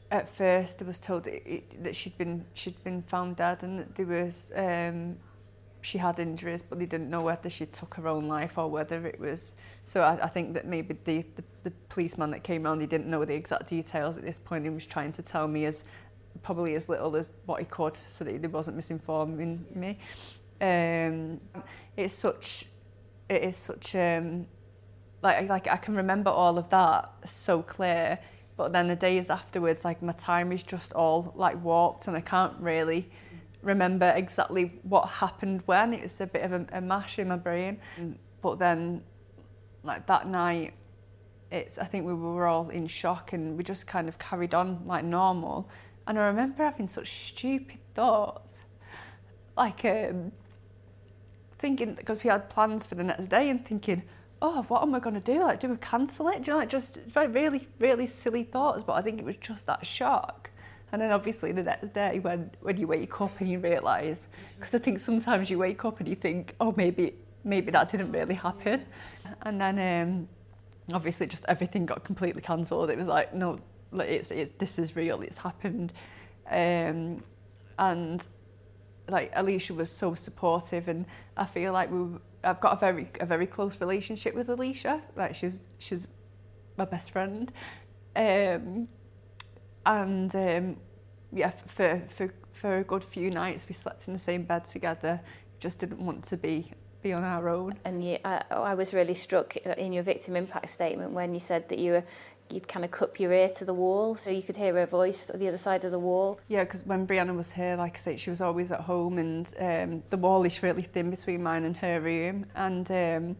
at 0.09 0.27
first 0.27 0.81
I 0.81 0.85
was 0.85 0.99
told 0.99 1.25
that, 1.25 1.47
it, 1.47 1.83
that 1.83 1.95
she'd 1.95 2.17
been 2.17 2.45
she'd 2.55 2.83
been 2.83 3.03
found 3.03 3.35
dead 3.35 3.61
and 3.61 3.77
that 3.77 3.93
there 3.93 4.07
was 4.07 4.51
um, 4.55 5.15
she 5.85 5.97
had 5.97 6.19
injuries, 6.19 6.63
but 6.63 6.79
they 6.79 6.85
didn't 6.85 7.09
know 7.09 7.21
whether 7.21 7.49
she 7.49 7.65
took 7.65 7.93
her 7.95 8.07
own 8.07 8.27
life 8.27 8.57
or 8.57 8.67
whether 8.67 9.05
it 9.05 9.19
was. 9.19 9.55
So 9.85 10.01
I, 10.01 10.23
I 10.23 10.27
think 10.27 10.53
that 10.55 10.65
maybe 10.65 10.95
the, 11.03 11.25
the 11.35 11.43
the 11.63 11.71
policeman 11.89 12.31
that 12.31 12.43
came 12.43 12.65
around, 12.65 12.79
he 12.79 12.87
didn't 12.87 13.07
know 13.07 13.25
the 13.25 13.33
exact 13.33 13.67
details 13.69 14.17
at 14.17 14.23
this 14.23 14.39
point. 14.39 14.63
He 14.63 14.69
was 14.69 14.85
trying 14.85 15.11
to 15.13 15.23
tell 15.23 15.47
me 15.47 15.65
as 15.65 15.83
probably 16.43 16.75
as 16.75 16.89
little 16.89 17.15
as 17.15 17.31
what 17.45 17.59
he 17.59 17.65
could, 17.65 17.95
so 17.95 18.23
that 18.23 18.31
he 18.31 18.47
wasn't 18.47 18.77
misinforming 18.77 19.75
me. 19.75 19.97
Um, 20.61 21.41
it's 21.97 22.13
such, 22.13 22.65
it 23.29 23.43
is 23.43 23.57
such, 23.57 23.95
um, 23.95 24.47
like, 25.21 25.49
like 25.49 25.67
I 25.67 25.77
can 25.77 25.95
remember 25.95 26.29
all 26.29 26.57
of 26.57 26.69
that 26.69 27.11
so 27.25 27.61
clear, 27.61 28.19
but 28.57 28.71
then 28.73 28.87
the 28.87 28.95
days 28.95 29.29
afterwards, 29.29 29.83
like 29.83 30.01
my 30.01 30.13
time 30.13 30.51
is 30.51 30.63
just 30.63 30.93
all 30.93 31.33
like 31.35 31.63
warped 31.63 32.07
and 32.07 32.15
I 32.15 32.21
can't 32.21 32.53
really 32.59 33.09
remember 33.65 34.13
exactly 34.15 34.79
what 34.83 35.09
happened 35.09 35.63
when. 35.65 35.93
It 35.93 36.03
was 36.03 36.21
a 36.21 36.27
bit 36.27 36.43
of 36.43 36.53
a, 36.53 36.67
a 36.71 36.81
mash 36.81 37.19
in 37.19 37.27
my 37.27 37.35
brain. 37.35 37.79
But 38.41 38.59
then, 38.59 39.03
like 39.83 40.05
that 40.05 40.27
night, 40.27 40.73
it's, 41.51 41.77
I 41.77 41.85
think 41.85 42.05
we 42.05 42.13
were 42.13 42.47
all 42.47 42.69
in 42.69 42.87
shock 42.87 43.33
and 43.33 43.57
we 43.57 43.63
just 43.63 43.87
kind 43.87 44.07
of 44.07 44.17
carried 44.19 44.53
on 44.53 44.85
like 44.85 45.03
normal. 45.03 45.69
And 46.07 46.19
I 46.19 46.27
remember 46.27 46.63
having 46.63 46.87
such 46.87 47.09
stupid 47.09 47.79
thoughts. 47.93 48.63
Like, 49.57 49.83
um, 49.85 50.31
thinking 51.57 51.95
because 51.95 52.23
we 52.23 52.29
had 52.29 52.49
plans 52.49 52.85
for 52.85 52.95
the 52.95 53.03
next 53.03 53.27
day 53.27 53.49
and 53.49 53.65
thinking, 53.65 54.03
oh, 54.41 54.63
what 54.63 54.83
am 54.83 54.93
I 54.93 54.99
going 54.99 55.15
to 55.15 55.21
do? 55.21 55.41
Like, 55.41 55.59
do 55.59 55.69
we 55.69 55.77
cancel 55.77 56.27
it? 56.27 56.43
Do 56.43 56.51
you 56.51 56.53
know, 56.53 56.59
like 56.59 56.69
just 56.69 56.99
really, 57.15 57.67
really 57.79 58.05
silly 58.05 58.43
thoughts. 58.43 58.83
But 58.83 58.93
I 58.93 59.01
think 59.01 59.19
it 59.19 59.25
was 59.25 59.37
just 59.37 59.65
that 59.65 59.85
shock. 59.85 60.51
And 60.91 61.01
then 61.01 61.11
obviously 61.11 61.51
the 61.51 61.63
next 61.63 61.93
day 61.93 62.19
when, 62.19 62.51
when 62.61 62.77
you 62.77 62.87
wake 62.87 63.19
up 63.19 63.39
and 63.39 63.49
you 63.49 63.59
realise, 63.59 64.27
because 64.57 64.73
I 64.73 64.77
think 64.77 64.99
sometimes 64.99 65.49
you 65.49 65.59
wake 65.59 65.83
up 65.83 65.99
and 65.99 66.07
you 66.07 66.15
think, 66.15 66.55
oh, 66.59 66.73
maybe 66.77 67.15
maybe 67.43 67.71
that 67.71 67.91
didn't 67.91 68.11
really 68.11 68.33
happen. 68.33 68.85
And 69.43 69.61
then 69.61 70.07
um, 70.07 70.27
obviously 70.93 71.27
just 71.27 71.45
everything 71.47 71.85
got 71.85 72.03
completely 72.03 72.41
cancelled. 72.41 72.89
It 72.89 72.97
was 72.97 73.07
like, 73.07 73.33
no, 73.33 73.59
it's, 73.93 74.31
it's, 74.31 74.51
this 74.53 74.79
is 74.79 74.95
real, 74.95 75.21
it's 75.21 75.37
happened. 75.37 75.93
Um, 76.49 77.23
and 77.77 78.27
like 79.07 79.31
Alicia 79.35 79.73
was 79.73 79.91
so 79.91 80.15
supportive 80.15 80.87
and 80.87 81.05
I 81.37 81.45
feel 81.45 81.73
like 81.73 81.91
we 81.91 82.17
I've 82.43 82.59
got 82.59 82.73
a 82.73 82.79
very 82.79 83.09
a 83.19 83.25
very 83.25 83.45
close 83.45 83.79
relationship 83.79 84.33
with 84.35 84.49
Alicia 84.49 85.01
like 85.15 85.35
she's 85.35 85.67
she's 85.77 86.07
my 86.77 86.85
best 86.85 87.11
friend 87.11 87.51
um 88.15 88.87
and 89.85 90.35
um 90.35 90.77
yeah 91.31 91.49
for 91.49 92.01
for 92.07 92.33
for 92.51 92.77
a 92.77 92.83
good 92.83 93.03
few 93.03 93.29
nights 93.29 93.67
we 93.67 93.73
slept 93.73 94.07
in 94.07 94.13
the 94.13 94.19
same 94.19 94.43
bed 94.43 94.65
together 94.65 95.21
just 95.59 95.79
didn't 95.79 95.99
want 95.99 96.23
to 96.23 96.37
be 96.37 96.71
be 97.01 97.13
on 97.13 97.23
our 97.23 97.49
own 97.49 97.73
and 97.85 98.03
you, 98.03 98.17
I, 98.25 98.41
I 98.49 98.73
was 98.73 98.93
really 98.93 99.13
struck 99.13 99.55
in 99.57 99.93
your 99.93 100.01
victim 100.01 100.35
impact 100.35 100.69
statement 100.69 101.11
when 101.11 101.33
you 101.33 101.39
said 101.39 101.69
that 101.69 101.77
you 101.77 101.91
were 101.91 102.03
you'd 102.51 102.67
kind 102.67 102.85
of 102.85 102.91
cup 102.91 103.19
your 103.19 103.33
ear 103.33 103.49
to 103.49 103.65
the 103.65 103.73
wall 103.73 104.15
so 104.15 104.29
you 104.29 104.41
could 104.41 104.55
hear 104.55 104.73
her 104.75 104.85
voice 104.85 105.29
at 105.29 105.39
the 105.39 105.47
other 105.47 105.57
side 105.57 105.83
of 105.83 105.91
the 105.91 105.99
wall. 105.99 106.39
Yeah, 106.47 106.63
because 106.63 106.85
when 106.85 107.07
Brianna 107.07 107.35
was 107.35 107.51
here, 107.51 107.75
like 107.75 107.95
I 107.95 107.99
say, 107.99 108.17
she 108.17 108.29
was 108.29 108.41
always 108.41 108.71
at 108.71 108.81
home 108.81 109.17
and 109.17 109.51
um, 109.59 110.03
the 110.09 110.17
wall 110.17 110.43
is 110.43 110.61
really 110.61 110.83
thin 110.83 111.09
between 111.09 111.41
mine 111.41 111.63
and 111.63 111.75
her 111.77 111.99
room. 111.99 112.45
And 112.55 112.89
um, 112.91 113.37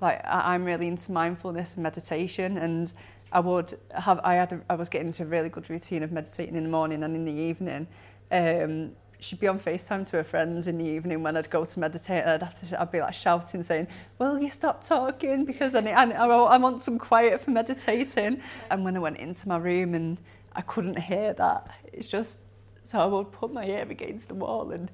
like 0.00 0.20
I, 0.24 0.54
I'm 0.54 0.64
really 0.64 0.88
into 0.88 1.12
mindfulness 1.12 1.74
and 1.74 1.82
meditation 1.82 2.56
and 2.58 2.92
I 3.30 3.40
would 3.40 3.78
have, 3.94 4.20
I 4.24 4.34
had, 4.34 4.52
a, 4.52 4.60
I 4.70 4.74
was 4.74 4.88
getting 4.88 5.08
into 5.08 5.22
a 5.22 5.26
really 5.26 5.48
good 5.48 5.68
routine 5.68 6.02
of 6.02 6.12
meditating 6.12 6.56
in 6.56 6.62
the 6.62 6.68
morning 6.68 7.02
and 7.02 7.14
in 7.14 7.24
the 7.24 7.32
evening. 7.32 7.86
Um, 8.30 8.92
she'd 9.20 9.40
be 9.40 9.48
on 9.48 9.58
FaceTime 9.58 10.08
to 10.10 10.18
her 10.18 10.24
friends 10.24 10.66
in 10.66 10.78
the 10.78 10.84
evening 10.84 11.22
when 11.22 11.36
I'd 11.36 11.50
go 11.50 11.64
to 11.64 11.80
meditate 11.80 12.22
and 12.22 12.30
I'd, 12.30 12.42
have 12.42 12.68
to, 12.68 12.80
I'd 12.80 12.90
be 12.90 13.00
like 13.00 13.14
shouting 13.14 13.62
saying, 13.62 13.88
will 14.18 14.38
you 14.38 14.48
stop 14.48 14.82
talking 14.82 15.44
because 15.44 15.74
I, 15.74 15.80
need, 15.80 15.92
I, 15.92 16.04
I 16.04 16.56
want 16.56 16.80
some 16.80 16.98
quiet 16.98 17.40
for 17.40 17.50
meditating. 17.50 18.40
And 18.70 18.84
when 18.84 18.96
I 18.96 19.00
went 19.00 19.18
into 19.18 19.48
my 19.48 19.58
room 19.58 19.94
and 19.94 20.18
I 20.54 20.62
couldn't 20.62 20.98
hear 20.98 21.32
that, 21.34 21.68
it's 21.92 22.08
just, 22.08 22.38
so 22.82 22.98
I 23.00 23.06
would 23.06 23.32
put 23.32 23.52
my 23.52 23.66
ear 23.66 23.86
against 23.90 24.30
the 24.30 24.34
wall 24.34 24.70
and 24.70 24.90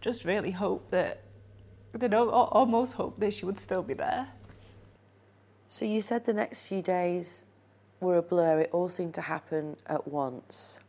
just 0.00 0.24
really 0.24 0.50
hope 0.50 0.90
that, 0.90 1.22
you 2.00 2.08
know, 2.08 2.30
almost 2.30 2.94
hope 2.94 3.18
that 3.20 3.32
she 3.32 3.46
would 3.46 3.58
still 3.58 3.82
be 3.82 3.94
there. 3.94 4.28
So 5.68 5.84
you 5.84 6.00
said 6.00 6.24
the 6.24 6.32
next 6.32 6.64
few 6.64 6.82
days 6.82 7.44
were 8.00 8.16
a 8.16 8.22
blur. 8.22 8.60
It 8.60 8.70
all 8.72 8.88
seemed 8.88 9.14
to 9.14 9.22
happen 9.22 9.76
at 9.86 10.08
once. 10.08 10.80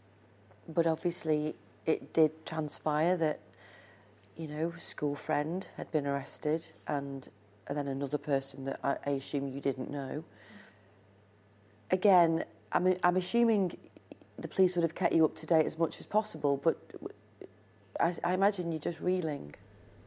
But 0.67 0.85
obviously 0.85 1.55
it 1.85 2.13
did 2.13 2.45
transpire 2.45 3.17
that, 3.17 3.39
you 4.37 4.47
know, 4.47 4.73
school 4.77 5.15
friend 5.15 5.67
had 5.77 5.91
been 5.91 6.05
arrested 6.05 6.65
and, 6.87 7.27
and 7.67 7.77
then 7.77 7.87
another 7.87 8.17
person 8.17 8.65
that 8.65 8.79
I, 8.83 8.97
I 9.05 9.09
assume 9.11 9.47
you 9.47 9.61
didn't 9.61 9.89
know. 9.89 10.23
Again, 11.91 12.43
I'm, 12.71 12.95
I'm 13.03 13.17
assuming 13.17 13.75
the 14.37 14.47
police 14.47 14.75
would 14.75 14.83
have 14.83 14.95
kept 14.95 15.13
you 15.13 15.25
up 15.25 15.35
to 15.37 15.45
date 15.45 15.65
as 15.65 15.77
much 15.79 15.99
as 15.99 16.05
possible, 16.05 16.57
but 16.57 16.77
I, 17.99 18.13
I 18.23 18.33
imagine 18.33 18.71
you're 18.71 18.79
just 18.79 19.01
reeling. 19.01 19.55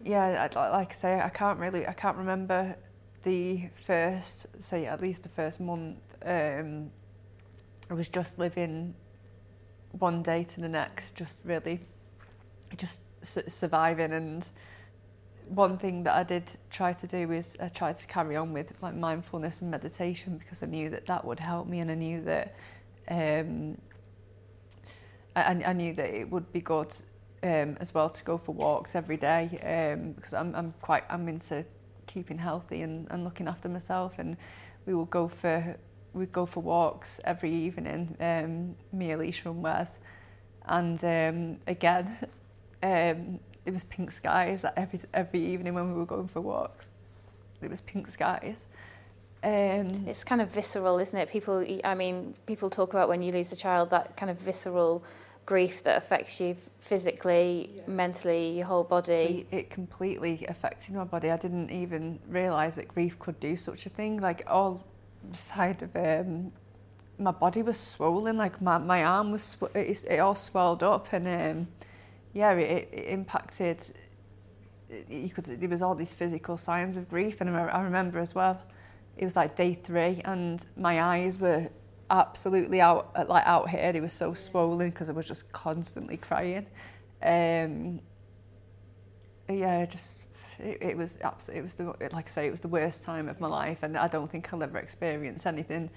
Yeah, 0.05 0.49
like 0.55 0.91
I 0.91 0.93
say, 0.93 1.21
I 1.21 1.29
can't 1.29 1.59
really, 1.59 1.87
I 1.87 1.93
can't 1.93 2.17
remember 2.17 2.77
the 3.23 3.69
first, 3.75 4.47
say 4.63 4.87
at 4.87 5.01
least 5.01 5.23
the 5.23 5.29
first 5.29 5.61
month. 5.61 6.12
Um, 6.25 6.91
I 7.91 7.95
was 7.95 8.09
just 8.09 8.39
living 8.39 8.95
one 9.93 10.23
day 10.23 10.45
to 10.45 10.61
the 10.61 10.69
next, 10.69 11.17
just 11.17 11.41
really 11.45 11.81
just 12.77 13.03
su 13.23 13.43
surviving. 13.49 14.13
And 14.13 14.51
one 15.49 15.77
thing 15.77 16.05
that 16.05 16.15
I 16.15 16.23
did 16.23 16.51
try 16.71 16.93
to 16.93 17.07
do 17.07 17.33
is 17.33 17.57
I 17.61 17.69
tried 17.69 17.97
to 17.97 18.07
carry 18.07 18.37
on 18.37 18.53
with 18.53 18.81
like 18.83 18.95
mindfulness 18.95 19.61
and 19.61 19.71
meditation 19.71 20.39
because 20.39 20.63
I 20.63 20.67
knew 20.67 20.91
that 20.91 21.07
that 21.07 21.25
would 21.25 21.41
help 21.41 21.67
me 21.67 21.81
and 21.81 21.91
I 21.91 21.95
knew 21.95 22.23
that 22.23 22.55
um, 23.11 23.79
I, 25.35 25.63
I 25.67 25.73
knew 25.73 25.95
that 25.95 26.11
it 26.15 26.31
would 26.31 26.53
be 26.53 26.61
good 26.61 26.95
um, 27.43 27.77
as 27.81 27.93
well 27.93 28.09
to 28.09 28.25
go 28.25 28.39
for 28.39 28.53
walks 28.53 28.95
every 28.95 29.17
day 29.17 29.59
um, 29.63 30.13
because 30.13 30.35
I'm, 30.35 30.55
I'm 30.55 30.75
quite 30.81 31.05
I'm 31.11 31.29
into 31.29 31.65
keeping 32.07 32.39
healthy 32.39 32.83
and, 32.83 33.09
and 33.11 33.25
looking 33.25 33.49
after 33.49 33.69
myself 33.69 34.19
and 34.19 34.37
we 34.87 34.95
will 34.95 35.07
go 35.07 35.29
for 35.29 35.77
we 36.13 36.27
go 36.27 36.47
for 36.47 36.63
walks 36.63 37.21
every 37.25 37.51
evening, 37.51 38.17
um, 38.21 38.77
me, 38.93 39.13
Alicia 39.13 39.51
and 39.51 39.63
Wes. 39.63 39.99
And 40.67 41.03
um, 41.05 41.59
again, 41.67 42.17
Um, 42.83 43.39
it 43.65 43.73
was 43.73 43.85
pink 43.85 44.11
skies 44.11 44.65
every 44.77 45.01
every 45.15 45.41
evening 45.41 45.75
when 45.75 45.89
we 45.89 45.95
were 45.95 46.07
going 46.07 46.27
for 46.27 46.41
walks. 46.41 46.91
It 47.63 47.71
was 47.71 47.81
pink 47.81 48.09
skies. 48.09 48.67
Um, 49.45 50.05
it's 50.07 50.25
kind 50.25 50.41
of 50.41 50.51
visceral, 50.51 50.99
isn't 50.99 51.17
it? 51.17 51.29
People, 51.31 51.65
I 51.85 51.95
mean, 51.95 52.35
people 52.47 52.71
talk 52.71 52.93
about 52.93 53.09
when 53.09 53.23
you 53.23 53.33
lose 53.33 53.53
a 53.53 53.57
child 53.57 53.91
that 53.91 54.17
kind 54.17 54.31
of 54.31 54.41
visceral 54.41 55.05
grief 55.47 55.83
that 55.83 55.97
affects 55.97 56.41
you 56.41 56.57
physically, 56.79 57.71
yeah. 57.75 57.83
mentally, 57.89 58.57
your 58.57 58.67
whole 58.67 58.85
body. 58.85 59.47
It 59.51 59.71
completely 59.71 60.45
affected 60.49 60.95
my 60.95 61.05
body. 61.05 61.31
I 61.31 61.37
didn't 61.37 61.71
even 61.71 62.21
realise 62.29 62.77
that 62.77 62.87
grief 62.87 63.19
could 63.19 63.39
do 63.41 63.57
such 63.57 63.87
a 63.87 63.89
thing. 63.89 64.21
Like 64.21 64.43
all 64.47 64.87
side 65.33 65.83
of 65.83 65.95
um, 65.97 66.53
my 67.19 67.31
body 67.31 67.63
was 67.63 67.79
swollen. 67.79 68.37
Like 68.37 68.61
my, 68.61 68.79
my 68.79 69.05
arm 69.05 69.33
was, 69.33 69.57
it, 69.75 70.05
it 70.11 70.19
all 70.19 70.35
swelled 70.35 70.83
up, 70.83 71.13
and 71.13 71.27
um, 71.29 71.69
yeah, 72.33 72.53
it, 72.53 72.89
it 72.93 73.07
impacted. 73.09 73.85
You 75.09 75.31
could. 75.31 75.45
There 75.45 75.69
was 75.69 75.83
all 75.83 75.95
these 75.95 76.13
physical 76.13 76.57
signs 76.57 76.97
of 76.97 77.09
grief, 77.09 77.41
and 77.41 77.51
I 77.51 77.83
remember 77.83 78.19
as 78.19 78.35
well. 78.35 78.61
It 79.17 79.25
was 79.25 79.37
like 79.37 79.57
day 79.57 79.75
three, 79.75 80.21
and 80.25 80.65
my 80.77 81.03
eyes 81.03 81.39
were 81.39 81.69
absolutely 82.11 82.81
out 82.81 83.29
like 83.29 83.47
out 83.47 83.71
here. 83.71 83.93
They 83.93 84.01
were 84.01 84.09
so 84.09 84.35
swollen 84.35 84.91
because 84.91 85.09
I 85.09 85.13
was 85.13 85.27
just 85.27 85.53
constantly 85.53 86.17
crying. 86.17 86.67
Um, 87.23 88.01
yeah, 89.49 89.85
just 89.87 90.17
it, 90.59 90.79
it 90.81 90.97
was 90.97 91.19
absolutely 91.23 91.61
it 91.61 91.63
was 91.63 91.75
the 91.75 91.85
like 92.13 92.27
I 92.27 92.31
say 92.31 92.47
it 92.47 92.51
was 92.51 92.61
the 92.61 92.69
worst 92.69 93.05
time 93.05 93.29
of 93.29 93.41
my 93.41 93.49
life, 93.49 93.83
and 93.83 93.97
I 93.97 94.09
don't 94.09 94.31
think 94.31 94.53
I'll 94.53 94.63
ever 94.63 94.79
experience 94.79 95.47
anything. 95.47 95.91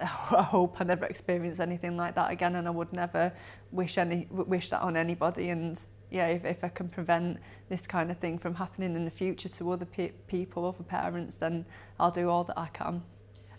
I 0.00 0.04
hope 0.04 0.76
I 0.80 0.84
never 0.84 1.06
experience 1.06 1.60
anything 1.60 1.96
like 1.96 2.14
that 2.16 2.30
again, 2.30 2.56
and 2.56 2.66
I 2.66 2.70
would 2.70 2.92
never 2.92 3.32
wish 3.70 3.98
any 3.98 4.26
wish 4.30 4.70
that 4.70 4.82
on 4.82 4.96
anybody. 4.96 5.50
And 5.50 5.82
yeah, 6.10 6.28
if, 6.28 6.44
if 6.44 6.64
I 6.64 6.68
can 6.68 6.88
prevent 6.88 7.38
this 7.68 7.86
kind 7.86 8.10
of 8.10 8.18
thing 8.18 8.38
from 8.38 8.54
happening 8.54 8.94
in 8.96 9.04
the 9.04 9.10
future 9.10 9.48
to 9.48 9.72
other 9.72 9.86
pe 9.86 10.10
people, 10.26 10.66
other 10.66 10.84
parents, 10.84 11.38
then 11.38 11.64
I'll 11.98 12.10
do 12.10 12.28
all 12.28 12.44
that 12.44 12.58
I 12.58 12.68
can. 12.68 13.02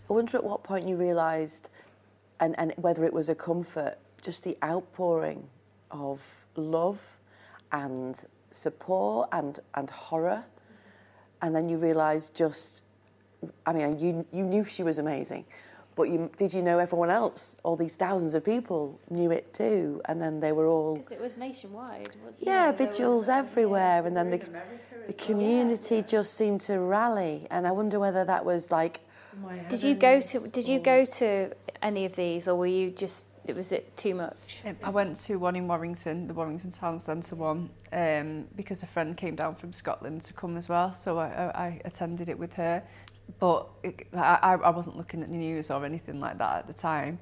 I 0.08 0.12
wonder 0.12 0.36
at 0.36 0.44
what 0.44 0.62
point 0.62 0.86
you 0.86 0.96
realised, 0.96 1.70
and, 2.38 2.54
and 2.58 2.72
whether 2.76 3.04
it 3.04 3.12
was 3.12 3.28
a 3.28 3.34
comfort, 3.34 3.96
just 4.22 4.44
the 4.44 4.56
outpouring 4.62 5.48
of 5.90 6.46
love 6.56 7.18
and 7.72 8.24
support 8.54 9.28
and, 9.32 9.58
and 9.74 9.90
horror. 9.90 10.44
And 11.42 11.54
then 11.54 11.68
you 11.68 11.76
realise 11.76 12.30
just, 12.30 12.84
I 13.66 13.72
mean, 13.72 13.98
you, 13.98 14.26
you 14.32 14.44
knew 14.44 14.64
she 14.64 14.82
was 14.82 14.98
amazing, 14.98 15.44
but 15.96 16.04
you, 16.04 16.30
did 16.38 16.54
you 16.54 16.62
know 16.62 16.78
everyone 16.78 17.10
else, 17.10 17.56
all 17.62 17.76
these 17.76 17.96
thousands 17.96 18.34
of 18.34 18.44
people 18.44 18.98
knew 19.10 19.30
it 19.30 19.52
too? 19.52 20.00
And 20.06 20.20
then 20.20 20.40
they 20.40 20.52
were 20.52 20.66
all. 20.66 20.96
Because 20.96 21.12
it 21.12 21.20
was 21.20 21.36
nationwide, 21.36 22.08
wasn't 22.24 22.46
yeah, 22.46 22.70
it? 22.70 22.78
vigils 22.78 23.26
was, 23.26 23.28
everywhere. 23.28 24.00
Yeah, 24.00 24.06
and 24.06 24.16
then 24.16 24.30
the, 24.30 24.62
the 25.06 25.12
community 25.12 25.96
yeah. 25.96 26.02
just 26.02 26.34
seemed 26.34 26.62
to 26.62 26.78
rally. 26.78 27.46
And 27.50 27.66
I 27.66 27.72
wonder 27.72 28.00
whether 28.00 28.24
that 28.24 28.44
was 28.44 28.70
like 28.70 29.00
did 29.68 29.82
you 29.82 29.94
go 29.94 30.20
to 30.20 30.48
Did 30.48 30.68
you 30.68 30.78
go 30.78 31.04
to 31.04 31.50
any 31.82 32.04
of 32.04 32.16
these, 32.16 32.48
or 32.48 32.56
were 32.56 32.66
you 32.66 32.90
just? 32.90 33.28
Was 33.46 33.72
it 33.72 33.96
too 33.96 34.14
much? 34.14 34.62
I 34.82 34.90
went 34.90 35.16
to 35.16 35.36
one 35.36 35.54
in 35.54 35.68
Warrington, 35.68 36.26
the 36.26 36.34
Warrington 36.34 36.70
Town 36.70 36.98
Centre 36.98 37.36
one, 37.36 37.68
um, 37.92 38.46
because 38.56 38.82
a 38.82 38.86
friend 38.86 39.16
came 39.16 39.34
down 39.36 39.54
from 39.54 39.72
Scotland 39.72 40.22
to 40.22 40.32
come 40.32 40.56
as 40.56 40.68
well, 40.68 40.92
so 40.94 41.18
I, 41.18 41.52
I 41.54 41.80
attended 41.84 42.28
it 42.30 42.38
with 42.38 42.54
her. 42.54 42.82
But 43.38 43.68
it, 43.82 44.06
I, 44.14 44.58
I 44.62 44.70
wasn't 44.70 44.96
looking 44.96 45.22
at 45.22 45.28
the 45.28 45.34
news 45.34 45.70
or 45.70 45.84
anything 45.84 46.20
like 46.20 46.38
that 46.38 46.58
at 46.60 46.66
the 46.66 46.74
time. 46.74 47.18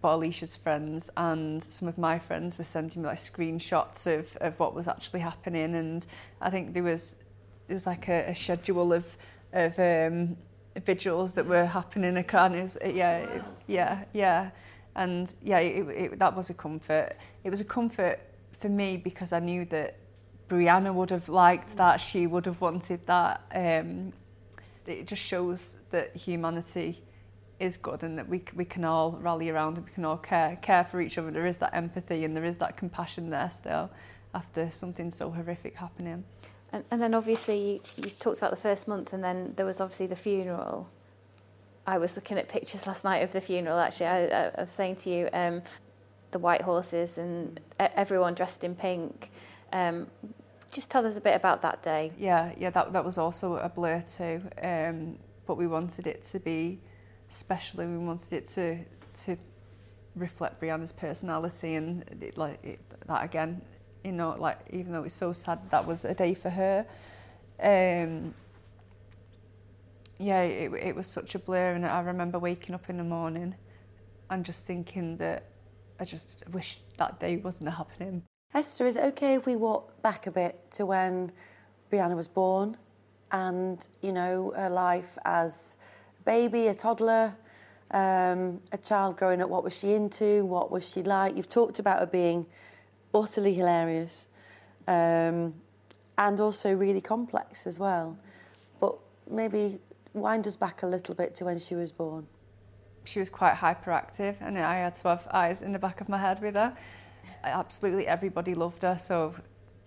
But 0.00 0.14
Alicia's 0.14 0.56
friends 0.56 1.10
and 1.16 1.62
some 1.62 1.88
of 1.88 1.98
my 1.98 2.18
friends 2.18 2.58
were 2.58 2.64
sending 2.64 3.02
me 3.02 3.08
like 3.08 3.18
screenshots 3.18 4.06
of, 4.06 4.36
of 4.40 4.58
what 4.58 4.74
was 4.74 4.88
actually 4.88 5.20
happening, 5.20 5.74
and 5.74 6.06
I 6.40 6.50
think 6.50 6.72
there 6.72 6.82
was 6.82 7.16
there 7.66 7.74
was 7.74 7.86
like 7.86 8.08
a, 8.08 8.30
a 8.30 8.34
schedule 8.34 8.92
of 8.92 9.16
of 9.52 9.78
um, 9.78 10.36
vigils 10.84 11.34
that 11.34 11.46
were 11.46 11.66
happening 11.66 12.16
at 12.16 12.28
Crannies. 12.28 12.76
Yeah, 12.84 13.18
it 13.18 13.38
was, 13.38 13.56
yeah, 13.66 14.04
yeah. 14.12 14.50
And 14.96 15.32
yeah, 15.42 15.58
it, 15.58 15.88
it, 15.88 16.18
that 16.18 16.34
was 16.34 16.50
a 16.50 16.54
comfort. 16.54 17.16
It 17.44 17.50
was 17.50 17.60
a 17.60 17.64
comfort 17.64 18.18
for 18.52 18.68
me 18.68 18.96
because 18.96 19.32
I 19.32 19.40
knew 19.40 19.64
that 19.66 19.98
Brianna 20.48 20.92
would 20.92 21.10
have 21.10 21.28
liked 21.28 21.76
that, 21.76 22.00
she 22.00 22.26
would 22.26 22.46
have 22.46 22.60
wanted 22.60 23.06
that. 23.06 23.42
Um, 23.54 24.12
it 24.86 25.06
just 25.06 25.22
shows 25.22 25.78
that 25.90 26.16
humanity 26.16 27.02
is 27.58 27.76
good 27.76 28.02
and 28.02 28.18
that 28.18 28.28
we, 28.28 28.42
we 28.54 28.64
can 28.64 28.84
all 28.84 29.12
rally 29.20 29.50
around 29.50 29.76
and 29.76 29.86
we 29.86 29.92
can 29.92 30.04
all 30.04 30.16
care, 30.16 30.56
care 30.62 30.84
for 30.84 31.00
each 31.00 31.18
other. 31.18 31.30
There 31.30 31.46
is 31.46 31.58
that 31.58 31.74
empathy 31.74 32.24
and 32.24 32.36
there 32.36 32.44
is 32.44 32.58
that 32.58 32.76
compassion 32.76 33.30
there 33.30 33.50
still 33.50 33.90
after 34.34 34.70
something 34.70 35.10
so 35.10 35.30
horrific 35.30 35.74
happening. 35.76 36.24
And, 36.72 36.84
and 36.90 37.02
then 37.02 37.14
obviously 37.14 37.82
you, 37.96 38.04
you 38.04 38.10
talked 38.10 38.38
about 38.38 38.50
the 38.50 38.56
first 38.56 38.86
month, 38.86 39.12
and 39.12 39.22
then 39.22 39.54
there 39.56 39.66
was 39.66 39.80
obviously 39.80 40.06
the 40.06 40.16
funeral. 40.16 40.88
I 41.86 41.98
was 41.98 42.16
looking 42.16 42.38
at 42.38 42.48
pictures 42.48 42.86
last 42.86 43.04
night 43.04 43.18
of 43.18 43.32
the 43.32 43.40
funeral. 43.40 43.78
Actually, 43.78 44.06
I, 44.06 44.26
I, 44.26 44.50
I 44.56 44.60
was 44.62 44.70
saying 44.70 44.96
to 44.96 45.10
you, 45.10 45.28
um, 45.32 45.62
the 46.32 46.38
white 46.38 46.62
horses 46.62 47.18
and 47.18 47.60
everyone 47.78 48.34
dressed 48.34 48.64
in 48.64 48.74
pink. 48.74 49.30
Um, 49.72 50.08
just 50.70 50.90
tell 50.90 51.06
us 51.06 51.16
a 51.16 51.20
bit 51.20 51.36
about 51.36 51.62
that 51.62 51.82
day. 51.82 52.12
Yeah, 52.18 52.52
yeah, 52.58 52.70
that 52.70 52.92
that 52.92 53.04
was 53.04 53.18
also 53.18 53.56
a 53.56 53.68
blur 53.68 54.02
too. 54.02 54.42
Um, 54.62 55.18
but 55.46 55.56
we 55.56 55.66
wanted 55.66 56.06
it 56.06 56.22
to 56.24 56.40
be 56.40 56.80
special, 57.28 57.80
and 57.80 57.98
we 57.98 58.04
wanted 58.04 58.32
it 58.32 58.46
to 58.46 58.78
to 59.24 59.36
reflect 60.16 60.60
Brianna's 60.60 60.92
personality, 60.92 61.76
and 61.76 62.04
it, 62.20 62.36
like 62.36 62.62
it, 62.64 62.80
that 63.06 63.24
again 63.24 63.62
you 64.06 64.12
know, 64.12 64.36
like 64.38 64.58
even 64.70 64.92
though 64.92 65.02
it's 65.02 65.14
so 65.14 65.32
sad 65.32 65.58
that 65.70 65.84
was 65.84 66.04
a 66.04 66.14
day 66.14 66.32
for 66.32 66.48
her. 66.48 66.86
Um, 67.60 68.34
yeah, 70.18 70.42
it, 70.42 70.72
it 70.72 70.96
was 70.96 71.06
such 71.06 71.34
a 71.34 71.38
blur, 71.38 71.72
and 71.72 71.84
I 71.84 72.00
remember 72.00 72.38
waking 72.38 72.74
up 72.74 72.88
in 72.88 72.96
the 72.96 73.04
morning 73.04 73.54
and 74.30 74.44
just 74.44 74.66
thinking 74.66 75.16
that 75.18 75.44
I 76.00 76.04
just 76.04 76.42
wish 76.52 76.80
that 76.98 77.20
day 77.20 77.36
wasn't 77.36 77.72
happening. 77.74 78.22
Esther, 78.54 78.86
is 78.86 78.96
it 78.96 79.04
okay 79.04 79.34
if 79.34 79.46
we 79.46 79.56
walk 79.56 80.00
back 80.02 80.26
a 80.26 80.30
bit 80.30 80.70
to 80.72 80.86
when 80.86 81.32
Brianna 81.90 82.16
was 82.16 82.28
born 82.28 82.76
and, 83.30 83.86
you 84.00 84.12
know, 84.12 84.52
her 84.56 84.70
life 84.70 85.18
as 85.24 85.76
a 86.20 86.22
baby, 86.22 86.68
a 86.68 86.74
toddler, 86.74 87.36
um, 87.90 88.60
a 88.72 88.78
child 88.82 89.16
growing 89.16 89.42
up? 89.42 89.50
What 89.50 89.64
was 89.64 89.76
she 89.76 89.92
into? 89.92 90.44
What 90.44 90.70
was 90.70 90.88
she 90.88 91.02
like? 91.02 91.36
You've 91.36 91.50
talked 91.50 91.78
about 91.78 92.00
her 92.00 92.06
being 92.06 92.46
utterly 93.14 93.54
hilarious 93.54 94.28
um, 94.88 95.54
and 96.18 96.40
also 96.40 96.72
really 96.72 97.00
complex 97.00 97.66
as 97.66 97.78
well. 97.78 98.18
But 98.80 98.96
maybe 99.30 99.78
wind 100.20 100.46
us 100.46 100.56
back 100.56 100.82
a 100.82 100.86
little 100.86 101.14
bit 101.14 101.34
to 101.36 101.44
when 101.44 101.58
she 101.58 101.74
was 101.74 101.92
born. 101.92 102.26
She 103.04 103.18
was 103.18 103.30
quite 103.30 103.54
hyperactive, 103.54 104.36
and 104.40 104.58
I 104.58 104.76
had 104.76 104.94
to 104.94 105.08
have 105.08 105.28
eyes 105.32 105.62
in 105.62 105.72
the 105.72 105.78
back 105.78 106.00
of 106.00 106.08
my 106.08 106.18
head 106.18 106.40
with 106.42 106.54
her. 106.54 106.76
Absolutely 107.44 108.06
everybody 108.06 108.54
loved 108.54 108.82
her, 108.82 108.96
so 108.96 109.34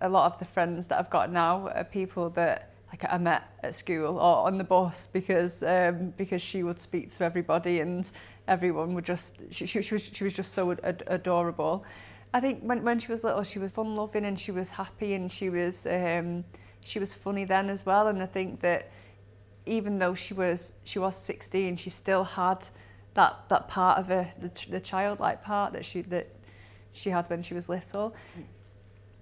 a 0.00 0.08
lot 0.08 0.32
of 0.32 0.38
the 0.38 0.44
friends 0.44 0.86
that 0.88 0.98
I've 0.98 1.10
got 1.10 1.30
now 1.30 1.68
are 1.68 1.84
people 1.84 2.30
that 2.30 2.70
like 2.90 3.04
I 3.08 3.18
met 3.18 3.44
at 3.62 3.74
school 3.74 4.18
or 4.18 4.46
on 4.46 4.58
the 4.58 4.64
bus 4.64 5.06
because 5.06 5.62
um, 5.62 6.12
because 6.16 6.42
she 6.42 6.62
would 6.62 6.78
speak 6.78 7.08
to 7.10 7.24
everybody 7.24 7.80
and 7.80 8.10
everyone 8.48 8.94
would 8.94 9.04
just 9.04 9.40
she, 9.50 9.66
she, 9.66 9.82
she 9.82 9.94
was 9.94 10.10
she 10.12 10.24
was 10.24 10.34
just 10.34 10.54
so 10.54 10.72
ad 10.72 11.04
adorable. 11.06 11.84
I 12.32 12.40
think 12.40 12.62
when, 12.62 12.84
when 12.84 13.00
she 13.00 13.10
was 13.10 13.24
little, 13.24 13.42
she 13.42 13.58
was 13.58 13.72
fun 13.72 13.96
loving 13.96 14.24
and 14.24 14.38
she 14.38 14.52
was 14.52 14.70
happy 14.70 15.14
and 15.14 15.30
she 15.30 15.50
was 15.50 15.86
um, 15.86 16.44
she 16.84 16.98
was 16.98 17.12
funny 17.12 17.44
then 17.44 17.68
as 17.68 17.84
well. 17.84 18.08
And 18.08 18.22
I 18.22 18.26
think 18.26 18.60
that 18.60 18.90
even 19.66 19.98
though 19.98 20.14
she 20.14 20.34
was 20.34 20.74
she 20.84 20.98
was 20.98 21.16
16, 21.16 21.76
she 21.76 21.90
still 21.90 22.24
had 22.24 22.66
that 23.14 23.48
that 23.48 23.68
part 23.68 23.98
of 23.98 24.08
her, 24.08 24.28
the, 24.40 24.50
the 24.68 24.80
childlike 24.80 25.42
part 25.42 25.72
that 25.72 25.84
she 25.84 26.02
that 26.02 26.28
she 26.92 27.10
had 27.10 27.28
when 27.30 27.42
she 27.42 27.54
was 27.54 27.68
little. 27.68 28.14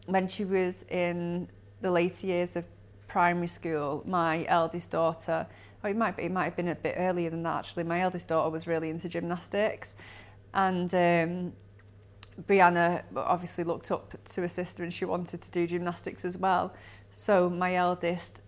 When 0.07 0.27
she 0.27 0.45
was 0.45 0.85
in 0.85 1.49
the 1.81 1.91
later 1.91 2.27
years 2.27 2.57
of 2.57 2.67
primary 3.09 3.47
school, 3.47 4.03
my 4.07 4.47
eldest 4.49 4.91
daughter, 4.91 5.47
oh, 5.85 5.89
it 5.89 5.97
might 5.97 6.17
be, 6.17 6.25
it 6.25 6.33
might 6.33 6.45
have 6.45 6.57
been 6.57 6.69
a 6.69 6.75
bit 6.75 6.95
earlier 6.97 7.31
than 7.31 7.43
that 7.43 7.59
actually. 7.59 7.85
My 7.85 8.01
eldest 8.01 8.29
daughter 8.29 8.51
was 8.51 8.67
really 8.67 8.91
into 8.91 9.09
gymnastics, 9.09 9.97
and 10.55 10.95
um, 10.95 11.53
Brianna 12.47 13.03
obviously 13.17 13.65
looked 13.65 13.91
up 13.91 14.15
to 14.25 14.41
her 14.43 14.49
sister 14.49 14.83
and 14.83 14.93
she 14.93 15.05
wanted 15.05 15.43
to 15.43 15.51
do 15.51 15.67
gymnastics 15.67 16.25
as 16.25 16.39
well. 16.39 16.73
So 17.11 17.51
my 17.51 17.75
eldest 17.75 18.43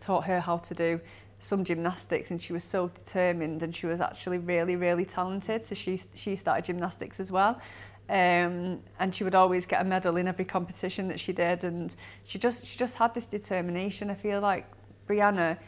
taught 0.00 0.24
her 0.24 0.40
how 0.40 0.58
to 0.58 0.74
do 0.74 1.00
some 1.42 1.64
gymnastics 1.64 2.30
and 2.30 2.40
she 2.40 2.52
was 2.52 2.62
so 2.62 2.88
determined 2.88 3.62
and 3.62 3.74
she 3.74 3.86
was 3.86 4.00
actually 4.00 4.38
really, 4.38 4.76
really 4.76 5.04
talented. 5.04 5.64
So 5.64 5.74
she, 5.74 5.98
she 6.14 6.36
started 6.36 6.64
gymnastics 6.64 7.18
as 7.18 7.32
well. 7.32 7.60
Um, 8.08 8.80
and 9.00 9.12
she 9.12 9.24
would 9.24 9.34
always 9.34 9.66
get 9.66 9.80
a 9.82 9.84
medal 9.84 10.16
in 10.16 10.28
every 10.28 10.44
competition 10.44 11.08
that 11.08 11.18
she 11.18 11.32
did. 11.32 11.64
And 11.64 11.94
she 12.24 12.38
just, 12.38 12.66
she 12.66 12.78
just 12.78 12.96
had 12.96 13.12
this 13.12 13.26
determination. 13.26 14.10
I 14.10 14.14
feel 14.14 14.40
like 14.40 14.66
Brianna 15.08 15.58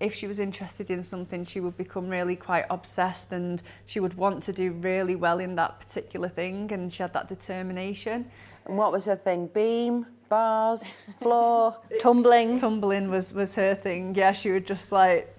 if 0.00 0.14
she 0.14 0.26
was 0.26 0.40
interested 0.40 0.90
in 0.90 1.02
something, 1.02 1.44
she 1.44 1.60
would 1.60 1.76
become 1.76 2.08
really 2.08 2.34
quite 2.34 2.64
obsessed 2.70 3.32
and 3.32 3.62
she 3.84 4.00
would 4.00 4.14
want 4.14 4.42
to 4.44 4.52
do 4.52 4.72
really 4.72 5.14
well 5.14 5.38
in 5.38 5.54
that 5.56 5.78
particular 5.78 6.28
thing 6.28 6.72
and 6.72 6.90
she 6.90 7.02
had 7.02 7.12
that 7.12 7.28
determination. 7.28 8.26
And 8.64 8.78
what 8.78 8.92
was 8.92 9.04
her 9.04 9.16
thing? 9.16 9.48
Beam? 9.48 10.06
Bars, 10.30 10.96
floor, 11.18 11.76
tumbling. 12.00 12.58
Tumbling 12.58 13.10
was 13.10 13.34
was 13.34 13.54
her 13.56 13.74
thing. 13.74 14.14
Yeah, 14.14 14.32
she 14.32 14.50
would 14.50 14.66
just 14.66 14.90
like. 14.92 15.36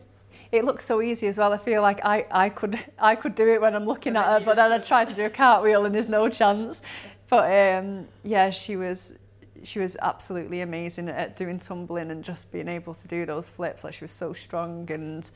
It 0.52 0.66
looks 0.66 0.84
so 0.84 1.02
easy 1.02 1.28
as 1.28 1.38
well. 1.38 1.54
I 1.54 1.58
feel 1.58 1.82
like 1.82 2.02
I, 2.04 2.28
I 2.30 2.50
could 2.50 2.78
I 3.00 3.16
could 3.16 3.34
do 3.36 3.48
it 3.48 3.60
when 3.62 3.74
I'm 3.74 3.86
looking 3.86 4.16
at 4.18 4.26
her, 4.26 4.46
but 4.46 4.58
then 4.58 4.72
I 4.72 4.80
try 4.80 5.06
to 5.06 5.16
do 5.16 5.26
a 5.26 5.30
cartwheel 5.30 5.86
and 5.86 5.96
there's 5.96 6.10
no 6.10 6.30
chance. 6.30 6.82
But 7.30 7.46
um, 7.80 8.08
yeah, 8.24 8.50
she 8.50 8.76
was 8.76 9.18
she 9.64 9.80
was 9.80 9.96
absolutely 10.02 10.62
amazing 10.62 11.08
at 11.08 11.36
doing 11.38 11.58
tumbling 11.58 12.12
and 12.12 12.24
just 12.24 12.52
being 12.52 12.68
able 12.68 12.94
to 12.94 13.08
do 13.08 13.26
those 13.26 13.48
flips. 13.48 13.86
Like 13.86 13.94
she 13.94 14.04
was 14.04 14.12
so 14.12 14.34
strong 14.34 14.92
and 14.92 15.32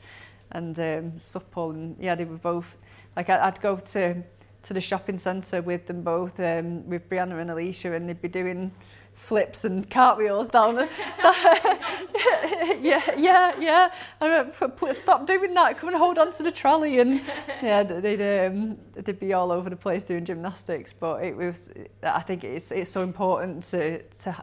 and 0.52 0.78
um, 0.78 1.18
supple. 1.18 1.70
And 1.70 1.96
yeah, 1.98 2.14
they 2.14 2.26
were 2.26 2.36
both 2.36 2.76
like 3.16 3.30
I, 3.30 3.46
I'd 3.46 3.60
go 3.60 3.76
to 3.76 4.22
to 4.66 4.74
the 4.74 4.80
shopping 4.80 5.16
centre 5.16 5.62
with 5.62 5.86
them 5.86 6.02
both, 6.02 6.40
um, 6.40 6.88
with 6.88 7.08
Brianna 7.08 7.40
and 7.40 7.50
Alicia, 7.50 7.92
and 7.92 8.08
they'd 8.08 8.20
be 8.20 8.28
doing 8.28 8.72
flips 9.14 9.64
and 9.64 9.88
cartwheels 9.88 10.46
down 10.48 10.74
the 10.74 10.88
yeah 12.82 13.02
yeah 13.16 13.52
yeah. 13.58 13.90
And 14.20 14.52
uh, 14.52 14.92
stop 14.92 15.26
doing 15.26 15.54
that. 15.54 15.78
Come 15.78 15.88
and 15.88 15.98
hold 15.98 16.18
on 16.18 16.32
to 16.32 16.42
the 16.42 16.50
trolley. 16.52 17.00
And 17.00 17.22
yeah 17.62 17.82
they'd 17.82 18.46
um, 18.46 18.78
they'd 18.94 19.18
be 19.18 19.32
all 19.32 19.52
over 19.52 19.70
the 19.70 19.76
place 19.76 20.04
doing 20.04 20.24
gymnastics. 20.24 20.92
But 20.92 21.24
it 21.24 21.36
was 21.36 21.70
I 22.02 22.20
think 22.20 22.44
it's 22.44 22.72
it's 22.72 22.90
so 22.90 23.02
important 23.02 23.62
to 23.64 24.02
to 24.02 24.36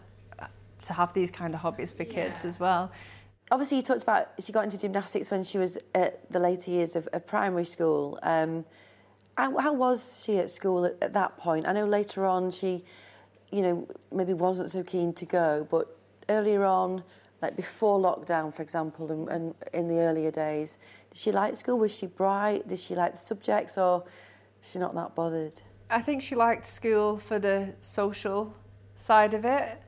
to 0.83 0.93
have 0.93 1.13
these 1.13 1.31
kind 1.31 1.53
of 1.53 1.59
hobbies 1.59 1.91
for 1.91 2.05
kids 2.05 2.43
yeah. 2.43 2.47
as 2.47 2.59
well. 2.59 2.91
Obviously 3.51 3.77
you 3.77 3.83
talked 3.83 4.03
about 4.03 4.29
she 4.39 4.51
got 4.53 4.63
into 4.63 4.79
gymnastics 4.79 5.29
when 5.29 5.43
she 5.43 5.57
was 5.57 5.77
at 5.93 6.31
the 6.31 6.39
later 6.39 6.71
years 6.71 6.95
of, 6.95 7.07
of 7.13 7.27
primary 7.27 7.65
school. 7.65 8.17
Um, 8.23 8.65
how, 9.37 9.57
how 9.57 9.73
was 9.73 10.23
she 10.23 10.37
at 10.37 10.49
school 10.49 10.85
at, 10.85 10.95
at 11.01 11.13
that 11.13 11.37
point 11.37 11.67
I 11.67 11.73
know 11.73 11.85
later 11.85 12.25
on 12.25 12.51
she 12.51 12.83
you 13.53 13.61
know, 13.61 13.87
maybe 14.11 14.33
wasn't 14.33 14.71
so 14.71 14.83
keen 14.83 15.13
to 15.13 15.25
go, 15.27 15.67
but 15.69 15.95
earlier 16.27 16.65
on, 16.65 17.03
like 17.39 17.55
before 17.55 17.99
lockdown, 17.99 18.51
for 18.51 18.63
example, 18.63 19.11
and, 19.11 19.29
and 19.29 19.55
in 19.73 19.87
the 19.87 19.99
earlier 19.99 20.31
days, 20.31 20.79
did 21.11 21.19
she 21.19 21.31
like 21.31 21.55
school? 21.55 21.77
Was 21.77 21.95
she 21.95 22.07
bright? 22.07 22.67
Did 22.67 22.79
she 22.79 22.95
like 22.95 23.11
the 23.11 23.19
subjects, 23.19 23.77
or 23.77 24.05
is 24.61 24.71
she 24.71 24.79
not 24.79 24.95
that 24.95 25.13
bothered? 25.13 25.61
I 25.87 26.01
think 26.01 26.23
she 26.23 26.33
liked 26.33 26.65
school 26.65 27.15
for 27.15 27.37
the 27.37 27.75
social 27.79 28.57
side 28.95 29.35
of 29.35 29.45
it. 29.45 29.79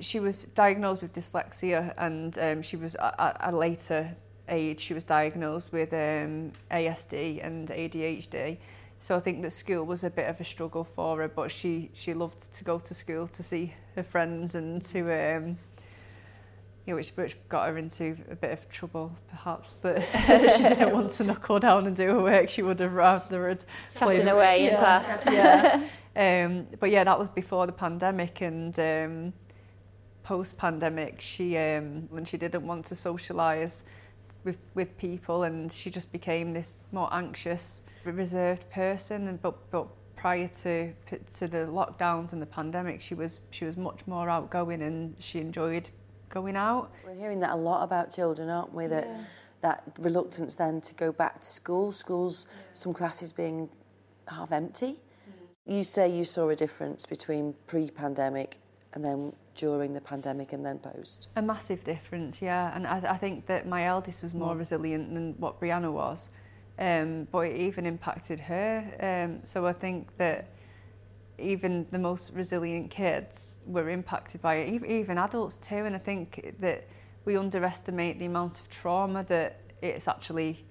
She 0.00 0.18
was 0.18 0.44
diagnosed 0.44 1.02
with 1.02 1.12
dyslexia, 1.12 1.92
and 1.98 2.38
um, 2.38 2.62
she 2.62 2.76
was 2.76 2.94
at 2.94 3.36
a 3.40 3.54
later 3.54 4.16
age. 4.48 4.80
She 4.80 4.94
was 4.94 5.04
diagnosed 5.04 5.72
with 5.72 5.92
um, 5.92 6.52
ASD 6.70 7.44
and 7.44 7.68
ADHD. 7.68 8.58
So 8.98 9.14
I 9.14 9.20
think 9.20 9.42
that 9.42 9.50
school 9.50 9.84
was 9.84 10.04
a 10.04 10.10
bit 10.10 10.28
of 10.28 10.40
a 10.40 10.44
struggle 10.44 10.84
for 10.84 11.18
her, 11.18 11.28
but 11.28 11.50
she 11.50 11.90
she 11.92 12.14
loved 12.14 12.52
to 12.54 12.64
go 12.64 12.78
to 12.78 12.94
school 12.94 13.28
to 13.28 13.42
see 13.42 13.74
her 13.94 14.02
friends 14.02 14.54
and 14.54 14.82
to 14.86 15.00
um, 15.12 15.58
you 16.86 16.92
know, 16.92 16.96
which, 16.96 17.10
which 17.10 17.36
got 17.48 17.68
her 17.68 17.76
into 17.76 18.16
a 18.30 18.36
bit 18.36 18.52
of 18.52 18.68
trouble, 18.68 19.16
perhaps 19.28 19.74
that 19.76 20.00
she 20.56 20.62
didn't 20.62 20.92
want 20.92 21.10
to 21.10 21.24
knuckle 21.24 21.58
down 21.58 21.86
and 21.86 21.96
do 21.96 22.06
her 22.06 22.22
work. 22.22 22.48
She 22.48 22.62
would 22.62 22.78
have 22.78 22.92
rather 22.92 23.48
had 23.48 23.64
chatting 23.98 24.28
away 24.28 24.64
yeah, 24.64 24.70
in 24.70 24.78
class. 24.78 25.18
yeah. 26.16 26.44
Um, 26.44 26.66
but 26.78 26.90
yeah, 26.90 27.02
that 27.02 27.18
was 27.18 27.28
before 27.28 27.66
the 27.66 27.72
pandemic 27.72 28.40
and 28.40 28.78
um, 28.78 29.32
post-pandemic. 30.22 31.20
She 31.20 31.58
um, 31.58 32.06
when 32.10 32.24
she 32.24 32.36
didn't 32.36 32.64
want 32.64 32.84
to 32.86 32.94
socialise 32.94 33.82
with 34.46 34.58
with 34.74 34.96
people, 34.96 35.42
and 35.42 35.70
she 35.70 35.90
just 35.90 36.10
became 36.10 36.54
this 36.54 36.80
more 36.92 37.12
anxious 37.12 37.84
reserved 38.12 38.70
person 38.70 39.26
and 39.28 39.42
but 39.42 39.70
but 39.70 39.86
prior 40.14 40.48
to 40.48 40.92
to 41.26 41.46
the 41.46 41.58
lockdowns 41.58 42.32
and 42.32 42.40
the 42.40 42.46
pandemic 42.46 43.00
she 43.00 43.14
was 43.14 43.40
she 43.50 43.64
was 43.64 43.76
much 43.76 44.06
more 44.06 44.30
outgoing 44.30 44.82
and 44.82 45.14
she 45.18 45.38
enjoyed 45.40 45.90
going 46.28 46.56
out 46.56 46.90
we're 47.04 47.14
hearing 47.14 47.40
that 47.40 47.50
a 47.50 47.56
lot 47.56 47.82
about 47.82 48.14
children 48.14 48.48
aren't 48.48 48.72
we 48.72 48.86
that 48.86 49.06
yeah. 49.06 49.24
that 49.60 49.82
reluctance 49.98 50.54
then 50.56 50.80
to 50.80 50.94
go 50.94 51.12
back 51.12 51.40
to 51.40 51.48
school 51.48 51.92
schools 51.92 52.46
yeah. 52.48 52.62
some 52.74 52.94
classes 52.94 53.32
being 53.32 53.68
half 54.28 54.50
empty 54.52 54.92
mm. 54.92 55.76
you 55.76 55.84
say 55.84 56.08
you 56.08 56.24
saw 56.24 56.48
a 56.48 56.56
difference 56.56 57.06
between 57.06 57.54
pre-pandemic 57.66 58.58
and 58.94 59.04
then 59.04 59.32
during 59.56 59.92
the 59.92 60.00
pandemic 60.00 60.52
and 60.52 60.64
then 60.64 60.78
post 60.78 61.28
a 61.36 61.42
massive 61.42 61.82
difference 61.82 62.40
yeah 62.40 62.74
and 62.76 62.86
i, 62.86 62.98
I 63.14 63.16
think 63.16 63.46
that 63.46 63.66
my 63.66 63.86
eldest 63.86 64.22
was 64.22 64.34
more 64.34 64.54
mm. 64.54 64.58
resilient 64.58 65.14
than 65.14 65.34
what 65.38 65.60
brianna 65.60 65.92
was 65.92 66.30
um, 66.78 67.26
but 67.30 67.40
it 67.40 67.56
even 67.56 67.86
impacted 67.86 68.40
her. 68.40 68.84
Um, 69.00 69.44
so 69.44 69.66
I 69.66 69.72
think 69.72 70.16
that 70.18 70.48
even 71.38 71.86
the 71.90 71.98
most 71.98 72.32
resilient 72.34 72.90
kids 72.90 73.58
were 73.66 73.88
impacted 73.90 74.42
by 74.42 74.56
it, 74.56 74.84
even 74.84 75.18
adults 75.18 75.56
too. 75.56 75.76
And 75.76 75.94
I 75.94 75.98
think 75.98 76.54
that 76.58 76.86
we 77.24 77.36
underestimate 77.36 78.18
the 78.18 78.26
amount 78.26 78.60
of 78.60 78.68
trauma 78.68 79.24
that 79.24 79.60
it's 79.82 80.08
actually 80.08 80.64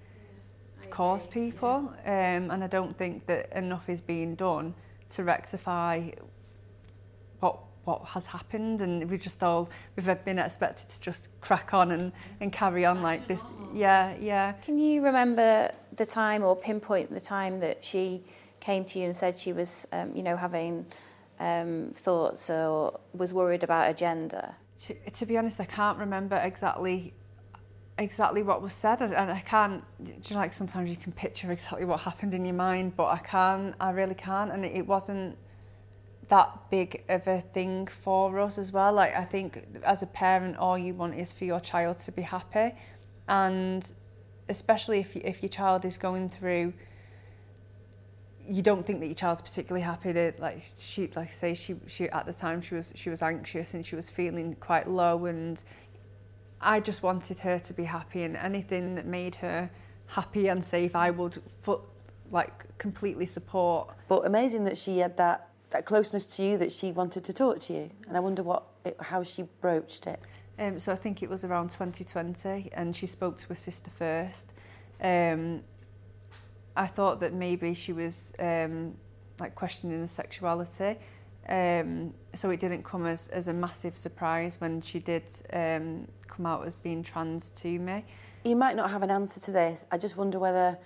caused 0.90 1.30
people. 1.30 1.92
Um, 2.04 2.50
and 2.50 2.62
I 2.64 2.66
don't 2.66 2.96
think 2.96 3.26
that 3.26 3.52
enough 3.56 3.88
is 3.88 4.00
being 4.00 4.34
done 4.34 4.74
to 5.10 5.24
rectify 5.24 6.10
what 7.40 7.58
what 7.86 8.04
has 8.08 8.26
happened 8.26 8.80
and 8.80 9.08
we've 9.08 9.20
just 9.20 9.42
all 9.42 9.70
we've 9.94 10.24
been 10.24 10.38
expected 10.38 10.88
to 10.88 11.00
just 11.00 11.28
crack 11.40 11.72
on 11.72 11.92
and, 11.92 12.12
and 12.40 12.52
carry 12.52 12.84
on 12.84 13.00
like 13.02 13.26
this. 13.26 13.44
Yeah 13.72 14.14
yeah. 14.20 14.52
Can 14.52 14.78
you 14.78 15.02
remember 15.02 15.72
the 15.92 16.06
time 16.06 16.42
or 16.42 16.56
pinpoint 16.56 17.12
the 17.12 17.20
time 17.20 17.60
that 17.60 17.84
she 17.84 18.22
came 18.60 18.84
to 18.84 18.98
you 18.98 19.06
and 19.06 19.16
said 19.16 19.38
she 19.38 19.52
was 19.52 19.86
um, 19.92 20.14
you 20.14 20.22
know 20.22 20.36
having 20.36 20.86
um, 21.38 21.92
thoughts 21.94 22.50
or 22.50 22.98
was 23.12 23.32
worried 23.32 23.62
about 23.62 23.86
her 23.86 23.92
gender 23.92 24.54
to, 24.80 24.94
to 25.10 25.26
be 25.26 25.38
honest 25.38 25.60
I 25.60 25.66
can't 25.66 25.98
remember 25.98 26.36
exactly 26.36 27.14
exactly 27.98 28.42
what 28.42 28.60
was 28.60 28.72
said 28.72 29.00
and 29.00 29.14
I 29.14 29.40
can't 29.40 29.82
do 30.02 30.12
you 30.12 30.34
know, 30.34 30.40
like 30.40 30.52
sometimes 30.52 30.90
you 30.90 30.96
can 30.96 31.12
picture 31.12 31.50
exactly 31.52 31.84
what 31.84 32.00
happened 32.00 32.34
in 32.34 32.44
your 32.44 32.54
mind 32.54 32.96
but 32.96 33.06
I 33.06 33.18
can't 33.18 33.74
I 33.80 33.90
really 33.90 34.14
can't 34.14 34.50
and 34.50 34.64
it, 34.64 34.76
it 34.76 34.86
wasn't 34.86 35.38
that 36.28 36.70
big 36.70 37.04
of 37.08 37.26
a 37.26 37.40
thing 37.40 37.86
for 37.86 38.38
us 38.40 38.58
as 38.58 38.72
well. 38.72 38.92
Like 38.92 39.14
I 39.16 39.24
think 39.24 39.64
as 39.84 40.02
a 40.02 40.06
parent, 40.06 40.56
all 40.56 40.76
you 40.76 40.94
want 40.94 41.14
is 41.14 41.32
for 41.32 41.44
your 41.44 41.60
child 41.60 41.98
to 41.98 42.12
be 42.12 42.22
happy, 42.22 42.74
and 43.28 43.92
especially 44.48 45.00
if 45.00 45.16
if 45.16 45.42
your 45.42 45.50
child 45.50 45.84
is 45.84 45.96
going 45.96 46.28
through. 46.28 46.72
You 48.48 48.62
don't 48.62 48.86
think 48.86 49.00
that 49.00 49.06
your 49.06 49.14
child's 49.14 49.42
particularly 49.42 49.82
happy. 49.82 50.12
That 50.12 50.38
like 50.38 50.60
she, 50.76 51.08
like 51.16 51.28
I 51.28 51.30
say, 51.30 51.54
she 51.54 51.76
she 51.86 52.08
at 52.10 52.26
the 52.26 52.32
time 52.32 52.60
she 52.60 52.74
was 52.74 52.92
she 52.94 53.10
was 53.10 53.22
anxious 53.22 53.74
and 53.74 53.84
she 53.84 53.96
was 53.96 54.08
feeling 54.08 54.54
quite 54.54 54.88
low, 54.88 55.26
and 55.26 55.62
I 56.60 56.80
just 56.80 57.02
wanted 57.02 57.40
her 57.40 57.58
to 57.58 57.72
be 57.74 57.84
happy, 57.84 58.22
and 58.22 58.36
anything 58.36 58.94
that 58.94 59.06
made 59.06 59.36
her 59.36 59.68
happy 60.08 60.46
and 60.48 60.64
safe, 60.64 60.94
I 60.94 61.10
would 61.10 61.42
foot 61.60 61.80
like 62.30 62.78
completely 62.78 63.26
support. 63.26 63.96
But 64.08 64.26
amazing 64.26 64.64
that 64.64 64.78
she 64.78 64.98
had 64.98 65.16
that 65.16 65.48
that 65.70 65.84
closeness 65.84 66.36
to 66.36 66.42
you 66.42 66.58
that 66.58 66.72
she 66.72 66.92
wanted 66.92 67.24
to 67.24 67.32
talk 67.32 67.60
to 67.60 67.72
you. 67.72 67.90
And 68.08 68.16
I 68.16 68.20
wonder 68.20 68.42
what 68.42 68.64
it, 68.84 68.96
how 69.00 69.22
she 69.22 69.44
broached 69.60 70.06
it. 70.06 70.20
Um, 70.58 70.78
so 70.80 70.92
I 70.92 70.94
think 70.94 71.22
it 71.22 71.28
was 71.28 71.44
around 71.44 71.70
2020 71.70 72.70
and 72.72 72.94
she 72.94 73.06
spoke 73.06 73.36
to 73.38 73.48
her 73.48 73.54
sister 73.54 73.90
first. 73.90 74.54
Um, 75.02 75.62
I 76.76 76.86
thought 76.86 77.20
that 77.20 77.32
maybe 77.32 77.74
she 77.74 77.92
was 77.92 78.32
um, 78.38 78.94
like 79.40 79.54
questioning 79.54 80.00
the 80.00 80.08
sexuality. 80.08 80.96
Um, 81.48 82.12
so 82.34 82.50
it 82.50 82.58
didn't 82.58 82.82
come 82.82 83.06
as, 83.06 83.28
as 83.28 83.48
a 83.48 83.52
massive 83.52 83.96
surprise 83.96 84.60
when 84.60 84.80
she 84.80 84.98
did 84.98 85.30
um, 85.52 86.08
come 86.26 86.46
out 86.46 86.66
as 86.66 86.74
being 86.74 87.02
trans 87.02 87.50
to 87.50 87.78
me. 87.78 88.04
You 88.44 88.56
might 88.56 88.76
not 88.76 88.90
have 88.90 89.02
an 89.02 89.10
answer 89.10 89.40
to 89.40 89.50
this. 89.52 89.86
I 89.90 89.98
just 89.98 90.16
wonder 90.16 90.38
whether, 90.38 90.78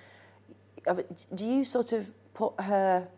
do 1.35 1.47
you 1.47 1.65
sort 1.65 1.93
of 1.93 2.13
put 2.35 2.61
her 2.61 3.09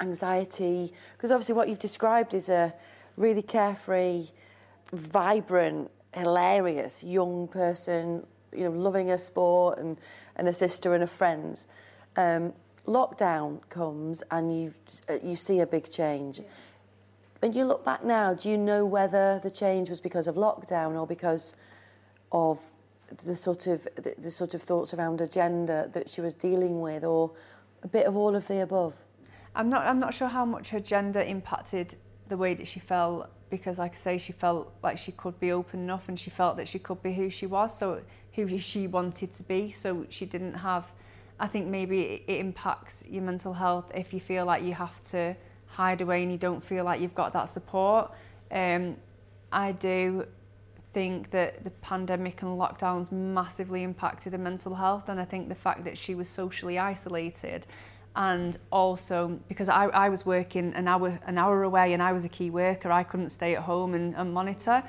anxiety? 0.00 0.92
Because 1.16 1.30
obviously, 1.30 1.54
what 1.54 1.68
you've 1.68 1.78
described 1.78 2.34
is 2.34 2.48
a 2.48 2.74
really 3.16 3.42
carefree, 3.42 4.28
vibrant, 4.92 5.90
hilarious 6.14 7.04
young 7.04 7.48
person, 7.48 8.26
you 8.52 8.64
know, 8.64 8.70
loving 8.70 9.10
a 9.10 9.18
sport 9.18 9.78
and, 9.78 9.98
and 10.36 10.48
a 10.48 10.52
sister 10.52 10.94
and 10.94 11.02
a 11.02 11.06
friend. 11.06 11.64
Um, 12.16 12.52
lockdown 12.86 13.60
comes 13.68 14.22
and 14.30 14.62
you 14.62 14.74
uh, 15.08 15.18
you 15.22 15.36
see 15.36 15.60
a 15.60 15.66
big 15.66 15.90
change. 15.90 16.40
Yeah. 16.40 16.46
When 17.40 17.52
you 17.54 17.64
look 17.64 17.84
back 17.84 18.04
now, 18.04 18.34
do 18.34 18.50
you 18.50 18.58
know 18.58 18.84
whether 18.84 19.40
the 19.42 19.50
change 19.50 19.88
was 19.88 20.00
because 20.00 20.26
of 20.26 20.34
lockdown 20.34 20.98
or 20.98 21.06
because 21.06 21.54
of 22.32 22.60
the 23.24 23.34
sort 23.34 23.66
of 23.66 23.84
the, 23.96 24.14
the 24.18 24.30
sort 24.30 24.54
of 24.54 24.62
thoughts 24.62 24.92
around 24.92 25.20
agenda 25.20 25.88
that 25.92 26.08
she 26.08 26.20
was 26.20 26.34
dealing 26.34 26.80
with, 26.80 27.02
or 27.04 27.30
a 27.82 27.88
bit 27.88 28.06
of 28.06 28.16
all 28.16 28.34
of 28.36 28.46
the 28.46 28.60
above? 28.60 28.94
I'm 29.54 29.68
not 29.68 29.86
I'm 29.86 30.00
not 30.00 30.14
sure 30.14 30.28
how 30.28 30.44
much 30.44 30.70
her 30.70 30.80
gender 30.80 31.20
impacted 31.20 31.96
the 32.28 32.36
way 32.36 32.54
that 32.54 32.66
she 32.66 32.80
felt 32.80 33.28
because 33.50 33.78
like 33.78 33.92
I 33.92 33.96
say 33.96 34.18
she 34.18 34.32
felt 34.32 34.72
like 34.82 34.96
she 34.96 35.12
could 35.12 35.38
be 35.40 35.50
open 35.52 35.80
enough 35.80 36.08
and 36.08 36.18
she 36.18 36.30
felt 36.30 36.56
that 36.58 36.68
she 36.68 36.78
could 36.78 37.02
be 37.02 37.12
who 37.12 37.30
she 37.30 37.46
was 37.46 37.76
so 37.76 38.00
who 38.34 38.58
she 38.58 38.86
wanted 38.86 39.32
to 39.32 39.42
be. 39.42 39.70
So 39.70 40.06
she 40.08 40.26
didn't 40.26 40.54
have 40.54 40.92
I 41.38 41.46
think 41.46 41.66
maybe 41.68 42.22
it, 42.26 42.38
impacts 42.38 43.02
your 43.08 43.22
mental 43.22 43.54
health 43.54 43.90
if 43.94 44.12
you 44.12 44.20
feel 44.20 44.44
like 44.44 44.62
you 44.62 44.74
have 44.74 45.02
to 45.04 45.34
hide 45.66 46.00
away 46.00 46.22
and 46.22 46.30
you 46.30 46.38
don't 46.38 46.62
feel 46.62 46.84
like 46.84 47.00
you've 47.00 47.14
got 47.14 47.32
that 47.32 47.48
support. 47.48 48.12
Um, 48.50 48.96
I 49.50 49.72
do 49.72 50.26
think 50.92 51.30
that 51.30 51.64
the 51.64 51.70
pandemic 51.70 52.42
and 52.42 52.58
lockdowns 52.58 53.10
massively 53.12 53.84
impacted 53.84 54.32
her 54.32 54.38
mental 54.38 54.74
health 54.74 55.08
and 55.08 55.20
I 55.20 55.24
think 55.24 55.48
the 55.48 55.54
fact 55.54 55.84
that 55.84 55.96
she 55.96 56.14
was 56.14 56.28
socially 56.28 56.78
isolated 56.78 57.66
and 58.16 58.56
also 58.72 59.38
because 59.48 59.68
I, 59.68 59.86
I 59.86 60.08
was 60.08 60.26
working 60.26 60.72
an 60.74 60.88
hour 60.88 61.18
an 61.26 61.38
hour 61.38 61.62
away 61.62 61.92
and 61.92 62.02
I 62.02 62.12
was 62.12 62.24
a 62.24 62.28
key 62.28 62.50
worker 62.50 62.90
I 62.90 63.04
couldn't 63.04 63.30
stay 63.30 63.54
at 63.54 63.62
home 63.62 63.94
and, 63.94 64.14
and 64.16 64.32
monitor. 64.32 64.82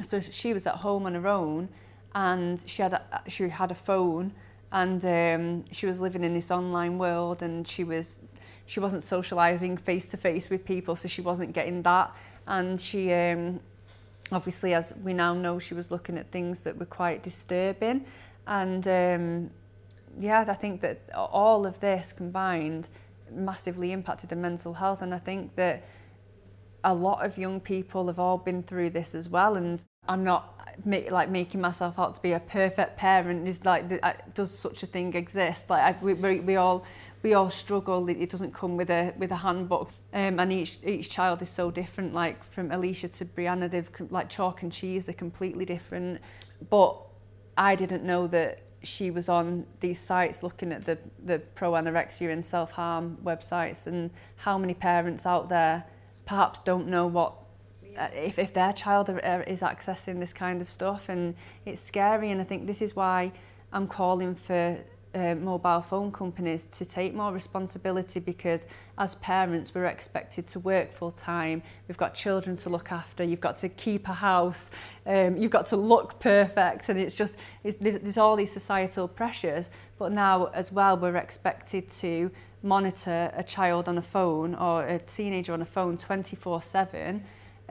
So 0.00 0.20
she 0.20 0.54
was 0.54 0.66
at 0.66 0.76
home 0.76 1.06
on 1.06 1.14
her 1.14 1.26
own 1.26 1.68
and 2.14 2.62
she 2.66 2.82
had 2.82 2.94
a, 2.94 3.22
she 3.28 3.48
had 3.48 3.70
a 3.70 3.74
phone 3.74 4.32
and 4.70 5.04
um, 5.04 5.64
she 5.72 5.86
was 5.86 6.00
living 6.00 6.24
in 6.24 6.34
this 6.34 6.50
online 6.50 6.98
world 6.98 7.42
and 7.42 7.66
she 7.66 7.84
was 7.84 8.20
she 8.64 8.80
wasn't 8.80 9.02
socializing 9.02 9.76
face 9.76 10.08
to 10.10 10.16
face 10.16 10.48
with 10.48 10.64
people 10.64 10.96
so 10.96 11.08
she 11.08 11.20
wasn't 11.20 11.52
getting 11.52 11.82
that. 11.82 12.14
And 12.46 12.80
she 12.80 13.12
um, 13.12 13.60
obviously 14.30 14.72
as 14.72 14.94
we 15.02 15.12
now 15.12 15.34
know 15.34 15.58
she 15.58 15.74
was 15.74 15.90
looking 15.90 16.16
at 16.16 16.30
things 16.30 16.62
that 16.64 16.78
were 16.78 16.86
quite 16.86 17.22
disturbing. 17.22 18.06
And 18.46 18.86
um, 18.88 19.50
yeah 20.18 20.44
I 20.46 20.54
think 20.54 20.80
that 20.82 21.00
all 21.14 21.66
of 21.66 21.80
this 21.80 22.12
combined 22.12 22.88
massively 23.30 23.92
impacted 23.92 24.30
her 24.30 24.36
mental 24.36 24.74
health 24.74 25.02
and 25.02 25.14
I 25.14 25.18
think 25.18 25.56
that 25.56 25.84
a 26.84 26.94
lot 26.94 27.24
of 27.24 27.38
young 27.38 27.60
people 27.60 28.08
have 28.08 28.18
all 28.18 28.38
been 28.38 28.62
through 28.62 28.90
this 28.90 29.14
as 29.14 29.28
well 29.28 29.56
and 29.56 29.82
I'm 30.08 30.24
not 30.24 30.52
make, 30.84 31.10
like 31.10 31.30
making 31.30 31.60
myself 31.60 31.98
out 31.98 32.14
to 32.14 32.22
be 32.22 32.32
a 32.32 32.40
perfect 32.40 32.96
parent. 32.96 33.46
Is 33.46 33.64
like 33.64 33.88
does 34.34 34.56
such 34.56 34.82
a 34.82 34.86
thing 34.86 35.14
exist? 35.14 35.70
Like 35.70 35.96
I, 35.96 36.04
we, 36.04 36.14
we 36.14 36.56
all 36.56 36.84
we 37.22 37.34
all 37.34 37.50
struggle. 37.50 38.08
It 38.08 38.30
doesn't 38.30 38.52
come 38.52 38.76
with 38.76 38.90
a 38.90 39.12
with 39.16 39.30
a 39.32 39.36
handbook. 39.36 39.90
Um, 40.12 40.40
and 40.40 40.52
each 40.52 40.78
each 40.84 41.10
child 41.10 41.42
is 41.42 41.50
so 41.50 41.70
different. 41.70 42.14
Like 42.14 42.42
from 42.42 42.70
Alicia 42.72 43.08
to 43.08 43.24
Brianna 43.24 43.70
they've 43.70 43.88
like 44.10 44.28
chalk 44.28 44.62
and 44.62 44.72
cheese 44.72 45.06
they're 45.06 45.14
completely 45.14 45.64
different. 45.64 46.20
But 46.68 46.96
I 47.56 47.74
didn't 47.74 48.04
know 48.04 48.26
that 48.28 48.62
she 48.82 49.10
was 49.10 49.28
on 49.28 49.66
these 49.80 50.00
sites 50.00 50.42
looking 50.42 50.72
at 50.72 50.84
the 50.84 50.98
the 51.24 51.38
pro 51.38 51.72
anorexia 51.72 52.30
and 52.32 52.44
self-harm 52.44 53.18
websites 53.22 53.86
and 53.86 54.10
how 54.36 54.58
many 54.58 54.74
parents 54.74 55.26
out 55.26 55.48
there 55.48 55.84
perhaps 56.26 56.60
don't 56.60 56.88
know 56.88 57.06
what 57.06 57.34
uh, 57.96 58.08
if, 58.14 58.38
if 58.38 58.52
their 58.52 58.72
child 58.72 59.10
are, 59.10 59.42
is 59.42 59.60
accessing 59.60 60.18
this 60.20 60.32
kind 60.32 60.62
of 60.62 60.68
stuff. 60.68 61.08
And 61.08 61.34
it's 61.66 61.80
scary 61.80 62.30
and 62.30 62.40
I 62.40 62.44
think 62.44 62.66
this 62.66 62.80
is 62.82 62.96
why 62.96 63.32
I'm 63.72 63.86
calling 63.86 64.34
for 64.34 64.78
uh, 65.14 65.34
mobile 65.34 65.80
phone 65.80 66.10
companies 66.10 66.64
to 66.64 66.84
take 66.84 67.14
more 67.14 67.32
responsibility 67.32 68.20
because 68.20 68.66
as 68.98 69.14
parents 69.16 69.74
we're 69.74 69.84
expected 69.84 70.46
to 70.46 70.60
work 70.60 70.92
full 70.92 71.10
time 71.12 71.62
we've 71.88 71.96
got 71.96 72.14
children 72.14 72.56
to 72.56 72.70
look 72.70 72.92
after. 72.92 73.22
You've 73.22 73.40
got 73.40 73.56
to 73.56 73.68
keep 73.68 74.08
a 74.08 74.12
house. 74.12 74.70
Um, 75.06 75.36
you've 75.36 75.50
got 75.50 75.66
to 75.66 75.76
look 75.76 76.18
perfect. 76.20 76.88
And 76.88 76.98
it's 76.98 77.16
just 77.16 77.36
it's, 77.64 77.76
there's 77.76 78.18
all 78.18 78.36
these 78.36 78.52
societal 78.52 79.08
pressures. 79.08 79.70
But 79.98 80.12
now 80.12 80.46
as 80.46 80.72
well 80.72 80.96
we're 80.96 81.16
expected 81.16 81.88
to 81.90 82.30
monitor 82.62 83.32
a 83.34 83.42
child 83.42 83.88
on 83.88 83.98
a 83.98 84.02
phone 84.02 84.54
or 84.54 84.86
a 84.86 84.98
teenager 84.98 85.52
on 85.52 85.62
a 85.62 85.66
phone 85.66 85.96
24 85.96 86.62
7 86.62 87.24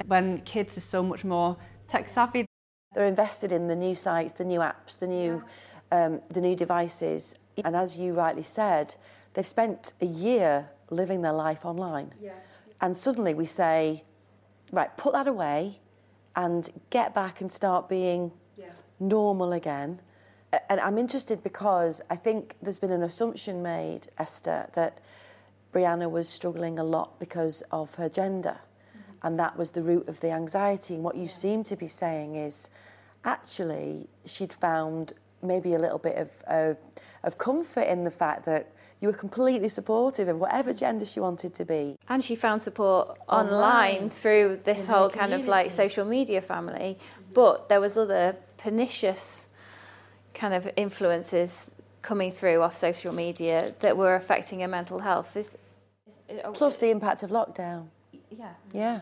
when 0.05 0.39
kids 0.41 0.77
are 0.77 0.81
so 0.81 1.03
much 1.03 1.23
more 1.23 1.57
tech 1.87 2.07
savvy. 2.07 2.45
They're 2.93 3.07
invested 3.07 3.53
in 3.53 3.67
the 3.67 3.75
new 3.75 3.95
sites, 3.95 4.33
the 4.33 4.43
new 4.43 4.59
apps, 4.59 4.99
the 4.99 5.07
new, 5.07 5.35
yeah. 5.35 5.70
Um, 5.91 6.21
the 6.29 6.41
new 6.41 6.55
devices. 6.55 7.35
And 7.63 7.75
as 7.75 7.97
you 7.97 8.13
rightly 8.13 8.43
said, 8.43 8.95
they've 9.33 9.45
spent 9.45 9.93
a 10.01 10.05
year 10.05 10.69
living 10.89 11.21
their 11.21 11.33
life 11.33 11.65
online. 11.65 12.13
Yeah. 12.21 12.33
And 12.79 12.95
suddenly 12.95 13.33
we 13.33 13.45
say, 13.45 14.03
right, 14.71 14.95
put 14.97 15.13
that 15.13 15.27
away 15.27 15.79
and 16.35 16.69
get 16.89 17.13
back 17.13 17.41
and 17.41 17.51
start 17.51 17.89
being 17.89 18.31
yeah. 18.57 18.65
normal 18.99 19.53
again. 19.53 19.99
And 20.69 20.79
I'm 20.81 20.97
interested 20.97 21.43
because 21.43 22.01
I 22.09 22.15
think 22.15 22.55
there's 22.61 22.79
been 22.79 22.91
an 22.91 23.03
assumption 23.03 23.61
made, 23.61 24.07
Esther, 24.17 24.69
that 24.73 24.99
Brianna 25.73 26.09
was 26.09 26.27
struggling 26.27 26.77
a 26.77 26.83
lot 26.83 27.19
because 27.19 27.61
of 27.71 27.95
her 27.95 28.09
gender 28.09 28.57
and 29.23 29.39
that 29.39 29.57
was 29.57 29.71
the 29.71 29.83
root 29.83 30.07
of 30.07 30.19
the 30.19 30.31
anxiety. 30.31 30.95
And 30.95 31.03
what 31.03 31.15
you 31.15 31.27
seem 31.27 31.63
to 31.65 31.75
be 31.75 31.87
saying 31.87 32.35
is 32.35 32.69
actually 33.23 34.07
she'd 34.25 34.53
found 34.53 35.13
maybe 35.43 35.73
a 35.73 35.79
little 35.79 35.99
bit 35.99 36.17
of, 36.17 36.43
uh, 36.47 36.73
of 37.23 37.37
comfort 37.37 37.87
in 37.87 38.03
the 38.03 38.11
fact 38.11 38.45
that 38.45 38.71
you 39.01 39.07
were 39.07 39.13
completely 39.13 39.67
supportive 39.67 40.27
of 40.27 40.39
whatever 40.39 40.73
gender 40.73 41.05
she 41.05 41.19
wanted 41.19 41.53
to 41.55 41.65
be. 41.65 41.97
And 42.07 42.23
she 42.23 42.35
found 42.35 42.61
support 42.61 43.17
online, 43.27 43.53
online 43.53 44.09
through 44.11 44.61
this 44.63 44.85
whole 44.85 45.09
kind 45.09 45.33
of 45.33 45.47
like 45.47 45.71
social 45.71 46.05
media 46.05 46.39
family. 46.41 46.99
But 47.33 47.67
there 47.67 47.81
was 47.81 47.97
other 47.97 48.35
pernicious 48.57 49.47
kind 50.33 50.53
of 50.53 50.69
influences 50.75 51.71
coming 52.03 52.31
through 52.31 52.61
off 52.61 52.75
social 52.75 53.13
media 53.13 53.73
that 53.79 53.97
were 53.97 54.15
affecting 54.15 54.59
her 54.59 54.67
mental 54.67 54.99
health. 54.99 55.33
This, 55.33 55.57
Plus 56.53 56.77
the 56.77 56.89
impact 56.91 57.23
of 57.23 57.31
lockdown. 57.31 57.87
Yeah. 58.29 58.53
Yeah. 58.71 59.01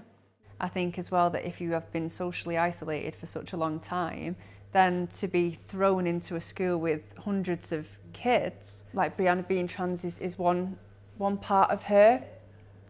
I 0.62 0.68
think 0.68 0.98
as 0.98 1.12
well 1.12 1.30
that 1.30 1.46
if 1.46 1.62
you 1.62 1.72
have 1.72 1.92
been 1.92 2.10
socially 2.10 2.58
isolated 2.58 3.16
for 3.16 3.26
such 3.26 3.54
a 3.54 3.58
long 3.58 3.80
time, 3.80 4.36
then 4.72 5.08
to 5.08 5.28
be 5.28 5.52
thrown 5.52 6.06
into 6.06 6.36
a 6.36 6.42
school 6.42 6.78
with 6.78 7.14
hundreds 7.18 7.72
of 7.72 7.98
kids, 8.14 8.86
like 8.94 9.18
Brianna 9.18 9.48
being 9.48 9.68
trans 9.68 10.06
is, 10.06 10.20
is 10.20 10.38
one 10.38 10.78
one 11.18 11.38
part 11.38 11.70
of 11.70 11.84
her. 11.84 12.24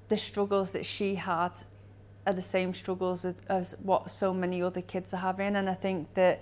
The 0.08 0.18
struggles 0.18 0.72
that 0.74 0.86
she 0.86 1.16
had 1.16 1.52
are 2.28 2.34
the 2.34 2.42
same 2.42 2.74
struggles 2.74 3.26
as, 3.26 3.42
as 3.50 3.76
what 3.82 4.12
so 4.12 4.34
many 4.34 4.62
other 4.62 4.82
kids 4.82 5.14
are 5.14 5.18
having, 5.18 5.56
and 5.56 5.70
I 5.70 5.74
think 5.74 6.14
that 6.14 6.42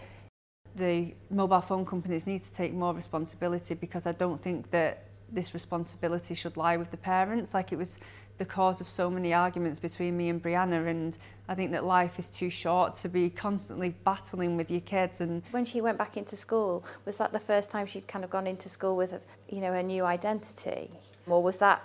the 0.75 1.15
mobile 1.29 1.61
phone 1.61 1.85
companies 1.85 2.27
need 2.27 2.41
to 2.43 2.53
take 2.53 2.73
more 2.73 2.93
responsibility 2.93 3.73
because 3.73 4.05
I 4.05 4.11
don't 4.11 4.41
think 4.41 4.69
that 4.71 5.05
this 5.31 5.53
responsibility 5.53 6.35
should 6.35 6.55
lie 6.55 6.77
with 6.77 6.91
the 6.91 6.97
parents. 6.97 7.53
Like 7.53 7.71
it 7.71 7.77
was 7.77 7.99
the 8.37 8.45
cause 8.45 8.81
of 8.81 8.87
so 8.87 9.09
many 9.09 9.33
arguments 9.33 9.79
between 9.79 10.15
me 10.15 10.29
and 10.29 10.41
Brianna 10.41 10.87
and 10.87 11.17
I 11.47 11.55
think 11.55 11.71
that 11.71 11.83
life 11.83 12.19
is 12.19 12.29
too 12.29 12.49
short 12.49 12.93
to 12.95 13.09
be 13.09 13.29
constantly 13.29 13.95
battling 14.03 14.57
with 14.57 14.69
your 14.69 14.81
kids 14.81 15.21
and 15.21 15.41
when 15.51 15.65
she 15.65 15.81
went 15.81 15.97
back 15.97 16.17
into 16.17 16.35
school 16.35 16.85
was 17.05 17.17
that 17.17 17.33
the 17.33 17.39
first 17.39 17.69
time 17.69 17.85
she'd 17.87 18.07
kind 18.07 18.23
of 18.23 18.29
gone 18.29 18.47
into 18.47 18.69
school 18.69 18.95
with 18.95 19.19
you 19.49 19.61
know 19.61 19.73
a 19.73 19.83
new 19.83 20.03
identity? 20.03 20.91
Or 21.25 21.41
was 21.41 21.57
that 21.59 21.81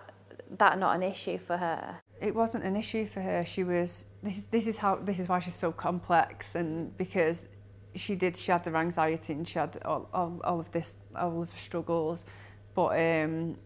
that 0.58 0.78
not 0.78 0.96
an 0.96 1.02
issue 1.02 1.38
for 1.38 1.56
her? 1.56 2.00
It 2.20 2.34
wasn't 2.34 2.64
an 2.64 2.76
issue 2.76 3.06
for 3.06 3.20
her. 3.20 3.44
She 3.44 3.64
was 3.64 4.06
this 4.22 4.38
is 4.38 4.46
this 4.46 4.66
is 4.66 4.78
how 4.78 4.96
this 4.96 5.18
is 5.18 5.28
why 5.28 5.38
she's 5.40 5.54
so 5.54 5.72
complex 5.72 6.54
and 6.54 6.96
because 6.96 7.48
she 7.94 8.14
did 8.14 8.36
she 8.36 8.52
had 8.52 8.64
the 8.64 8.74
anxiety 8.74 9.34
and 9.34 9.46
she 9.46 9.58
had 9.58 9.78
all, 9.84 10.08
all, 10.14 10.40
all 10.44 10.60
of 10.60 10.70
this 10.72 10.98
all 11.16 11.42
of 11.42 11.50
the 11.50 11.58
struggles. 11.58 12.26
But 12.74 12.98
um 12.98 13.56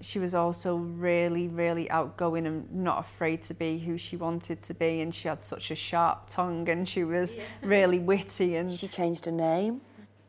she 0.00 0.18
was 0.18 0.34
also 0.34 0.76
really, 0.76 1.48
really 1.48 1.90
outgoing 1.90 2.46
and 2.46 2.72
not 2.72 2.98
afraid 2.98 3.42
to 3.42 3.54
be 3.54 3.78
who 3.78 3.98
she 3.98 4.16
wanted 4.16 4.60
to 4.62 4.74
be. 4.74 5.00
And 5.00 5.14
she 5.14 5.28
had 5.28 5.40
such 5.40 5.70
a 5.70 5.74
sharp 5.74 6.26
tongue 6.26 6.68
and 6.68 6.88
she 6.88 7.04
was 7.04 7.36
yeah. 7.36 7.42
really 7.62 7.98
witty. 7.98 8.56
And 8.56 8.70
she 8.70 8.88
changed 8.88 9.26
her 9.26 9.32
name. 9.32 9.80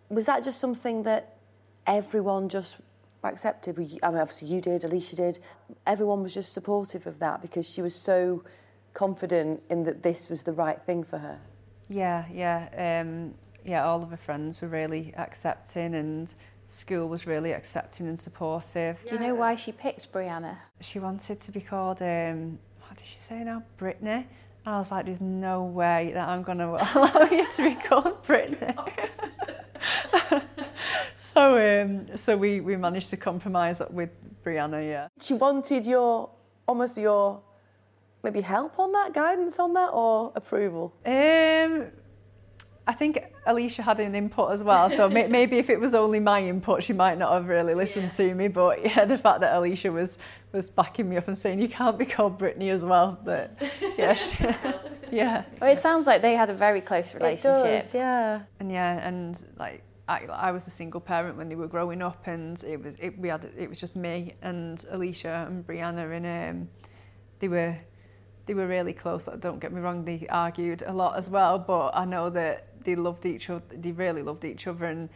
Was 0.10 0.26
that 0.26 0.44
just 0.44 0.60
something 0.60 1.04
that 1.04 1.38
everyone 1.86 2.50
just 2.50 2.80
accepted? 3.24 3.78
I 3.78 3.82
mean, 3.82 4.00
obviously 4.04 4.48
you 4.48 4.62
did, 4.62 4.84
Alicia 4.84 5.16
did. 5.16 5.40
Everyone 5.86 6.24
was 6.24 6.34
just 6.34 6.54
supportive 6.54 7.08
of 7.08 7.20
that 7.20 7.42
because 7.42 7.70
she 7.70 7.82
was 7.82 7.96
so 7.96 8.44
confident 8.94 9.64
in 9.70 9.84
that 9.84 10.02
this 10.02 10.30
was 10.30 10.44
the 10.44 10.54
right 10.54 10.82
thing 10.82 11.04
for 11.04 11.20
her. 11.20 11.40
Yeah, 11.90 12.26
yeah, 12.32 13.02
um, 13.02 13.34
yeah. 13.64 13.86
All 13.86 14.04
of 14.04 14.10
her 14.10 14.18
friends 14.18 14.62
were 14.62 14.68
really 14.68 15.14
accepting 15.16 15.96
and 15.96 16.34
school 16.68 17.08
was 17.08 17.26
really 17.26 17.54
accepting 17.54 18.08
and 18.08 18.20
supportive. 18.20 19.04
Do 19.08 19.16
you 19.16 19.22
know 19.22 19.34
why 19.34 19.56
she 19.56 19.72
picked 19.72 20.12
Brianna? 20.12 20.58
She 20.82 21.00
wanted 21.00 21.40
to 21.40 21.52
be 21.52 21.62
called, 21.62 22.02
um, 22.02 22.60
what 22.82 22.98
did 22.98 23.06
she 23.06 23.20
say 23.20 23.44
now? 23.44 23.64
Brittany. 23.78 24.28
And 24.66 24.76
I 24.76 24.78
was 24.78 24.92
like, 24.92 25.06
there's 25.06 25.22
no 25.22 25.64
way 25.64 26.12
that 26.14 26.28
I'm 26.28 26.44
going 26.44 26.58
to 26.58 26.66
allow 26.66 27.30
you 27.32 27.50
to 27.50 27.64
be 27.64 27.76
called 27.76 28.22
Brittany. 28.24 28.76
so 31.16 31.82
um, 31.82 32.18
so 32.18 32.36
we, 32.36 32.60
we 32.60 32.76
managed 32.76 33.10
to 33.12 33.18
compromise 33.18 33.82
with 33.90 34.10
Brianna, 34.44 34.86
yeah. 34.86 35.08
She 35.22 35.34
wanted 35.34 35.86
your, 35.86 36.30
almost 36.68 36.98
your, 36.98 37.42
maybe 38.24 38.42
help 38.42 38.78
on 38.78 38.92
that, 38.92 39.14
guidance 39.14 39.58
on 39.58 39.74
that, 39.74 39.90
or 39.94 40.34
approval? 40.36 40.94
Um, 41.06 41.92
I 42.90 42.94
think 42.94 43.20
Alicia 43.46 43.82
had 43.82 44.00
an 44.00 44.16
input 44.16 44.52
as 44.52 44.64
well, 44.64 44.90
so 44.90 45.10
may, 45.10 45.28
maybe 45.28 45.58
if 45.58 45.70
it 45.70 45.78
was 45.78 45.94
only 45.94 46.22
my 46.22 46.42
input, 46.42 46.84
she 46.84 46.94
might 46.94 47.18
not 47.18 47.34
have 47.34 47.50
really 47.50 47.74
listened 47.74 48.06
yeah. 48.18 48.30
to 48.30 48.34
me. 48.34 48.48
But 48.48 48.82
yeah, 48.84 49.04
the 49.04 49.18
fact 49.18 49.42
that 49.42 49.54
Alicia 49.56 49.92
was 49.92 50.18
was 50.54 50.70
backing 50.70 51.10
me 51.10 51.18
up 51.18 51.28
and 51.28 51.38
saying 51.38 51.60
you 51.60 51.68
can't 51.68 52.00
be 52.00 52.06
called 52.06 52.38
Brittany 52.38 52.70
as 52.70 52.86
well, 52.86 53.20
that 53.26 53.62
yeah, 53.98 54.14
she, 54.14 54.36
yeah. 55.12 55.44
Well, 55.60 55.70
it 55.70 55.80
sounds 55.80 56.08
like 56.08 56.22
they 56.22 56.36
had 56.36 56.50
a 56.50 56.54
very 56.54 56.80
close 56.80 57.14
relationship. 57.14 57.66
It 57.66 57.82
does, 57.82 57.94
yeah. 57.94 58.44
And 58.62 58.72
yeah, 58.72 59.06
and 59.06 59.44
like 59.60 59.84
I, 60.08 60.26
I 60.32 60.52
was 60.52 60.66
a 60.68 60.72
single 60.72 61.02
parent 61.02 61.36
when 61.36 61.50
they 61.50 61.56
were 61.56 61.68
growing 61.68 62.02
up, 62.02 62.26
and 62.28 62.64
it 62.64 62.82
was 62.82 62.98
it, 63.00 63.20
we 63.20 63.28
had 63.28 63.50
it 63.58 63.68
was 63.68 63.82
just 63.82 63.98
me 63.98 64.34
and 64.42 64.84
Alicia 64.90 65.46
and 65.50 65.68
Brianna, 65.68 66.16
and 66.16 66.62
um, 66.62 66.70
they 67.40 67.50
were 67.50 67.78
they 68.48 68.54
were 68.54 68.68
really 68.68 68.94
close. 68.94 69.30
Don't 69.40 69.60
get 69.60 69.72
me 69.72 69.82
wrong, 69.82 70.06
they 70.06 70.26
argued 70.30 70.84
a 70.88 70.94
lot 70.94 71.18
as 71.18 71.30
well, 71.30 71.60
but 71.60 71.92
I 71.94 72.06
know 72.06 72.30
that 72.32 72.84
they 72.84 72.96
loved 72.96 73.26
each 73.26 73.50
other. 73.50 73.64
They 73.70 73.92
really 73.92 74.24
loved 74.24 74.46
each 74.46 74.66
other, 74.66 74.86
and 74.86 75.10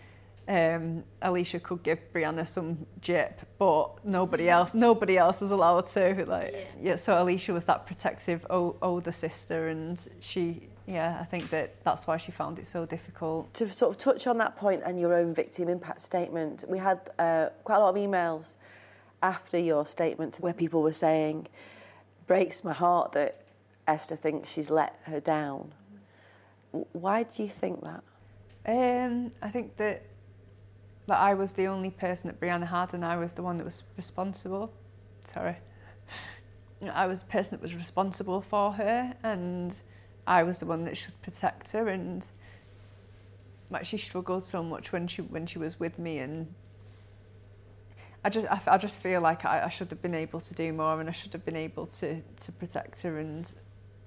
um, 0.48 1.04
Alicia 1.22 1.60
could 1.60 1.82
give 1.84 2.00
Brianna 2.14 2.46
some 2.46 2.86
jip, 3.00 3.42
but 3.58 4.06
nobody 4.06 4.50
else, 4.50 4.74
nobody 4.74 5.18
else 5.18 5.40
was 5.40 5.52
allowed 5.52 5.86
to. 5.86 6.26
Like, 6.26 6.52
yeah. 6.52 6.92
yeah 6.92 6.96
so 6.98 7.22
Alicia 7.22 7.54
was 7.54 7.66
that 7.66 7.86
protective 7.86 8.46
o- 8.50 8.76
older 8.82 9.12
sister, 9.14 9.70
and 9.70 10.06
she, 10.20 10.68
yeah, 10.86 11.18
I 11.22 11.24
think 11.24 11.50
that 11.52 11.84
that's 11.84 12.06
why 12.06 12.18
she 12.18 12.32
found 12.32 12.60
it 12.60 12.68
so 12.68 12.86
difficult. 12.86 13.54
To 13.56 13.68
sort 13.68 13.96
of 13.96 13.98
touch 13.98 14.28
on 14.28 14.38
that 14.40 14.58
point 14.58 14.84
and 14.86 15.00
your 15.00 15.14
own 15.14 15.34
victim 15.34 15.70
impact 15.70 16.02
statement, 16.02 16.66
we 16.68 16.80
had 16.80 17.10
uh, 17.18 17.48
quite 17.64 17.78
a 17.78 17.80
lot 17.80 17.96
of 17.96 17.96
emails 17.96 18.58
after 19.24 19.58
your 19.58 19.86
statement 19.86 20.38
where 20.42 20.54
people 20.54 20.82
were 20.82 20.92
saying, 20.92 21.48
breaks 22.28 22.64
my 22.64 22.74
heart 22.74 23.12
that 23.14 23.46
Esther 23.88 24.16
thinks 24.16 24.52
she's 24.52 24.70
let 24.70 24.98
her 25.04 25.20
down. 25.20 25.74
Why 26.94 27.24
do 27.24 27.44
you 27.44 27.50
think 27.50 27.84
that? 27.84 28.04
Um, 28.66 29.32
I 29.42 29.50
think 29.50 29.78
that 29.78 30.04
that 31.08 31.20
I 31.20 31.34
was 31.34 31.54
the 31.54 31.66
only 31.66 31.90
person 31.90 32.28
that 32.28 32.40
Brianna 32.40 32.68
had 32.68 32.94
and 32.94 33.04
I 33.04 33.18
was 33.18 33.34
the 33.34 33.42
one 33.42 33.58
that 33.58 33.64
was 33.64 33.84
responsible. 33.98 34.72
Sorry. 35.24 35.58
I 36.94 37.06
was 37.08 37.24
the 37.24 37.30
person 37.30 37.58
that 37.58 37.62
was 37.62 37.76
responsible 37.76 38.42
for 38.42 38.72
her 38.74 39.14
and 39.24 39.76
I 40.26 40.44
was 40.44 40.60
the 40.60 40.66
one 40.66 40.86
that 40.86 40.96
should 40.96 41.20
protect 41.22 41.72
her 41.74 41.88
and 41.88 42.30
like 43.70 43.86
she 43.86 43.98
struggled 43.98 44.44
so 44.44 44.64
much 44.64 44.92
when 44.92 45.08
she 45.08 45.22
when 45.22 45.46
she 45.46 45.60
was 45.60 45.80
with 45.80 45.98
me 45.98 46.20
and 46.20 46.54
I 48.24 48.30
just 48.30 48.48
I, 48.48 48.60
I 48.68 48.78
just 48.78 49.00
feel 49.00 49.22
like 49.22 49.46
I, 49.46 49.64
I 49.66 49.70
should 49.70 49.90
have 49.90 50.02
been 50.02 50.14
able 50.14 50.40
to 50.40 50.54
do 50.54 50.72
more 50.74 51.00
and 51.00 51.10
I 51.10 51.12
should 51.12 51.34
have 51.34 51.46
been 51.46 51.56
able 51.56 51.88
to 51.88 52.22
to 52.22 52.52
protect 52.52 53.02
her 53.02 53.20
and 53.20 53.54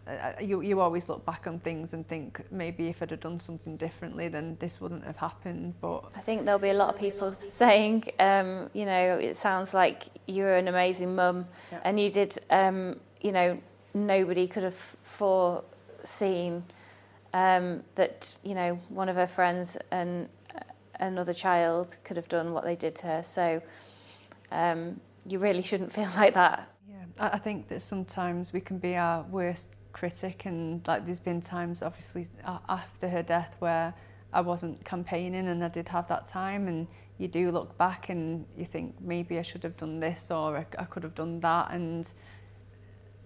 uh, 0.07 0.33
you, 0.41 0.61
you 0.61 0.81
always 0.81 1.09
look 1.09 1.25
back 1.25 1.47
on 1.47 1.59
things 1.59 1.95
and 1.95 2.07
think 2.07 2.41
maybe 2.51 2.89
if 2.89 3.03
I'd 3.03 3.11
have 3.11 3.21
done 3.21 3.39
something 3.39 3.77
differently 3.77 4.29
then 4.29 4.57
this 4.61 4.81
wouldn't 4.81 5.05
have 5.05 5.17
happened 5.17 5.75
but 5.81 6.05
I 6.15 6.21
think 6.21 6.45
there'll 6.45 6.61
be 6.61 6.69
a 6.69 6.75
lot 6.75 6.95
of 6.95 7.01
people 7.01 7.35
saying 7.49 8.05
um, 8.21 8.69
you 8.73 8.85
know 8.85 9.19
it 9.19 9.37
sounds 9.37 9.73
like 9.73 10.05
you're 10.27 10.57
an 10.57 10.69
amazing 10.69 11.15
mum 11.15 11.47
yeah. 11.73 11.81
and 11.85 11.99
you 11.99 12.11
did 12.11 12.39
um, 12.51 13.01
you 13.21 13.33
know 13.33 13.61
nobody 13.95 14.47
could 14.47 14.63
have 14.63 14.97
foreseen 15.03 16.65
um, 17.33 17.83
that 17.95 18.37
you 18.45 18.55
know 18.55 18.79
one 18.91 19.09
of 19.09 19.17
her 19.17 19.27
friends 19.27 19.77
and 19.91 20.29
another 21.01 21.35
child 21.35 21.97
could 22.05 22.17
have 22.17 22.29
done 22.29 22.53
what 22.53 22.65
they 22.65 22.77
did 22.77 22.95
to 22.95 23.07
her 23.07 23.23
so 23.23 23.63
um, 24.55 25.01
you 25.27 25.39
really 25.39 25.63
shouldn't 25.63 25.93
feel 25.93 26.09
like 26.17 26.35
that. 26.35 26.71
Yeah 26.89 26.95
I 27.19 27.39
think 27.39 27.69
that 27.69 27.81
sometimes 27.81 28.53
we 28.53 28.61
can 28.61 28.79
be 28.79 28.97
our 28.97 29.23
worst 29.25 29.77
critic 29.93 30.47
and 30.47 30.87
like 30.89 31.05
there's 31.05 31.21
been 31.21 31.41
times 31.41 31.83
obviously 31.83 32.27
after 32.69 33.09
her 33.09 33.23
death 33.23 33.57
where 33.61 33.95
I 34.33 34.41
wasn't 34.41 34.85
campaigning 34.85 35.47
and 35.47 35.63
I 35.63 35.69
did 35.69 35.89
have 35.89 36.09
that 36.09 36.27
time 36.27 36.67
and 36.67 36.89
you 37.19 37.29
do 37.29 37.53
look 37.53 37.79
back 37.79 38.09
and 38.09 38.45
you 38.57 38.65
think 38.65 39.01
maybe 39.01 39.39
I 39.39 39.43
should 39.43 39.63
have 39.63 39.77
done 39.77 40.01
this 40.01 40.33
or 40.33 40.57
I, 40.57 40.67
I 40.77 40.85
could 40.85 41.05
have 41.05 41.15
done 41.15 41.39
that. 41.41 41.71
And 41.71 42.13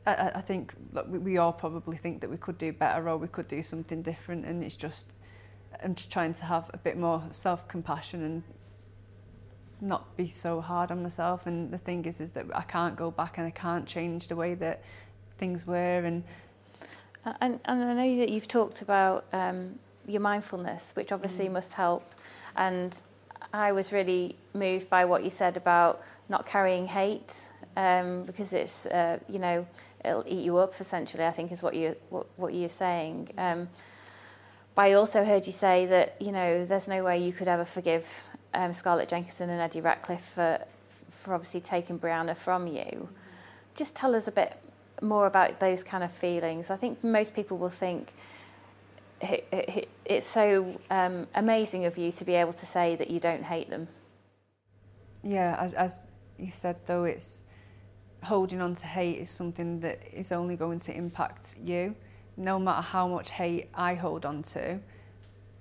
I, 0.06 0.32
I 0.34 0.40
think 0.42 0.74
we, 1.08 1.18
we 1.18 1.38
all 1.38 1.54
probably 1.54 1.96
think 1.96 2.20
that 2.20 2.28
we 2.28 2.36
could 2.36 2.58
do 2.58 2.74
better 2.74 3.08
or 3.08 3.16
we 3.16 3.28
could 3.28 3.48
do 3.48 3.62
something 3.62 4.02
different 4.02 4.44
and 4.44 4.62
it's 4.62 4.76
just 4.76 5.14
I'm 5.82 5.94
just 5.94 6.12
trying 6.12 6.34
to 6.34 6.44
have 6.44 6.70
a 6.74 6.78
bit 6.78 6.98
more 6.98 7.22
self-compassion 7.30 8.22
and 8.22 8.42
not 9.80 10.16
be 10.16 10.28
so 10.28 10.60
hard 10.60 10.90
on 10.90 11.02
myself 11.02 11.46
and 11.46 11.70
the 11.70 11.78
thing 11.78 12.04
is 12.04 12.20
is 12.20 12.32
that 12.32 12.46
I 12.54 12.62
can't 12.62 12.96
go 12.96 13.10
back 13.10 13.38
and 13.38 13.46
I 13.46 13.50
can't 13.50 13.86
change 13.86 14.28
the 14.28 14.36
way 14.36 14.54
that 14.54 14.82
things 15.36 15.66
were 15.66 16.04
and 16.04 16.24
And, 17.40 17.60
and 17.64 17.84
I 17.84 17.92
know 17.92 18.18
that 18.18 18.30
you've 18.30 18.48
talked 18.48 18.80
about 18.80 19.24
um, 19.32 19.78
your 20.06 20.20
mindfulness, 20.20 20.92
which 20.94 21.12
obviously 21.12 21.48
mm. 21.48 21.52
must 21.52 21.74
help. 21.74 22.02
And 22.56 23.02
I 23.52 23.72
was 23.72 23.92
really 23.92 24.36
moved 24.54 24.88
by 24.88 25.04
what 25.04 25.24
you 25.24 25.30
said 25.30 25.56
about 25.56 26.00
not 26.28 26.46
carrying 26.46 26.86
hate, 26.86 27.50
um, 27.76 28.24
because 28.24 28.52
it's, 28.52 28.86
uh, 28.86 29.18
you 29.28 29.38
know, 29.38 29.66
it'll 30.04 30.24
eat 30.26 30.42
you 30.44 30.56
up, 30.56 30.80
essentially, 30.80 31.24
I 31.24 31.32
think 31.32 31.52
is 31.52 31.62
what, 31.62 31.74
you, 31.74 31.96
what, 32.08 32.26
what 32.36 32.54
you're 32.54 32.68
saying. 32.68 33.30
Um, 33.36 33.68
but 34.74 34.82
I 34.86 34.92
also 34.94 35.24
heard 35.24 35.46
you 35.46 35.52
say 35.52 35.86
that, 35.86 36.16
you 36.20 36.32
know, 36.32 36.64
there's 36.64 36.88
no 36.88 37.02
way 37.04 37.18
you 37.18 37.32
could 37.32 37.48
ever 37.48 37.64
forgive 37.64 38.06
um, 38.54 38.74
Scarlett 38.74 39.08
Jenkinson 39.08 39.50
and 39.50 39.60
Eddie 39.60 39.80
Ratcliffe 39.80 40.24
for, 40.24 40.64
for 41.10 41.34
obviously 41.34 41.60
taking 41.60 41.98
Brianna 41.98 42.36
from 42.36 42.66
you. 42.66 43.08
Just 43.74 43.94
tell 43.94 44.14
us 44.14 44.26
a 44.26 44.32
bit 44.32 44.60
more 45.00 45.26
about 45.26 45.60
those 45.60 45.84
kind 45.84 46.02
of 46.02 46.10
feelings. 46.10 46.70
I 46.70 46.76
think 46.76 47.02
most 47.04 47.34
people 47.34 47.56
will 47.56 47.70
think 47.70 48.12
it's 49.20 50.26
so 50.26 50.80
um, 50.90 51.26
amazing 51.34 51.84
of 51.84 51.98
you 51.98 52.12
to 52.12 52.24
be 52.24 52.34
able 52.34 52.52
to 52.52 52.66
say 52.66 52.96
that 52.96 53.10
you 53.10 53.20
don't 53.20 53.42
hate 53.42 53.68
them. 53.70 53.88
Yeah, 55.22 55.56
as, 55.58 55.74
as 55.74 56.08
you 56.38 56.50
said, 56.50 56.76
though, 56.86 57.04
it's 57.04 57.42
holding 58.22 58.60
on 58.60 58.74
to 58.74 58.86
hate 58.86 59.18
is 59.18 59.30
something 59.30 59.80
that 59.80 60.00
is 60.12 60.32
only 60.32 60.56
going 60.56 60.78
to 60.78 60.96
impact 60.96 61.56
you. 61.62 61.94
No 62.36 62.58
matter 62.58 62.82
how 62.82 63.08
much 63.08 63.30
hate 63.30 63.68
I 63.74 63.94
hold 63.94 64.24
on 64.24 64.42
to, 64.42 64.78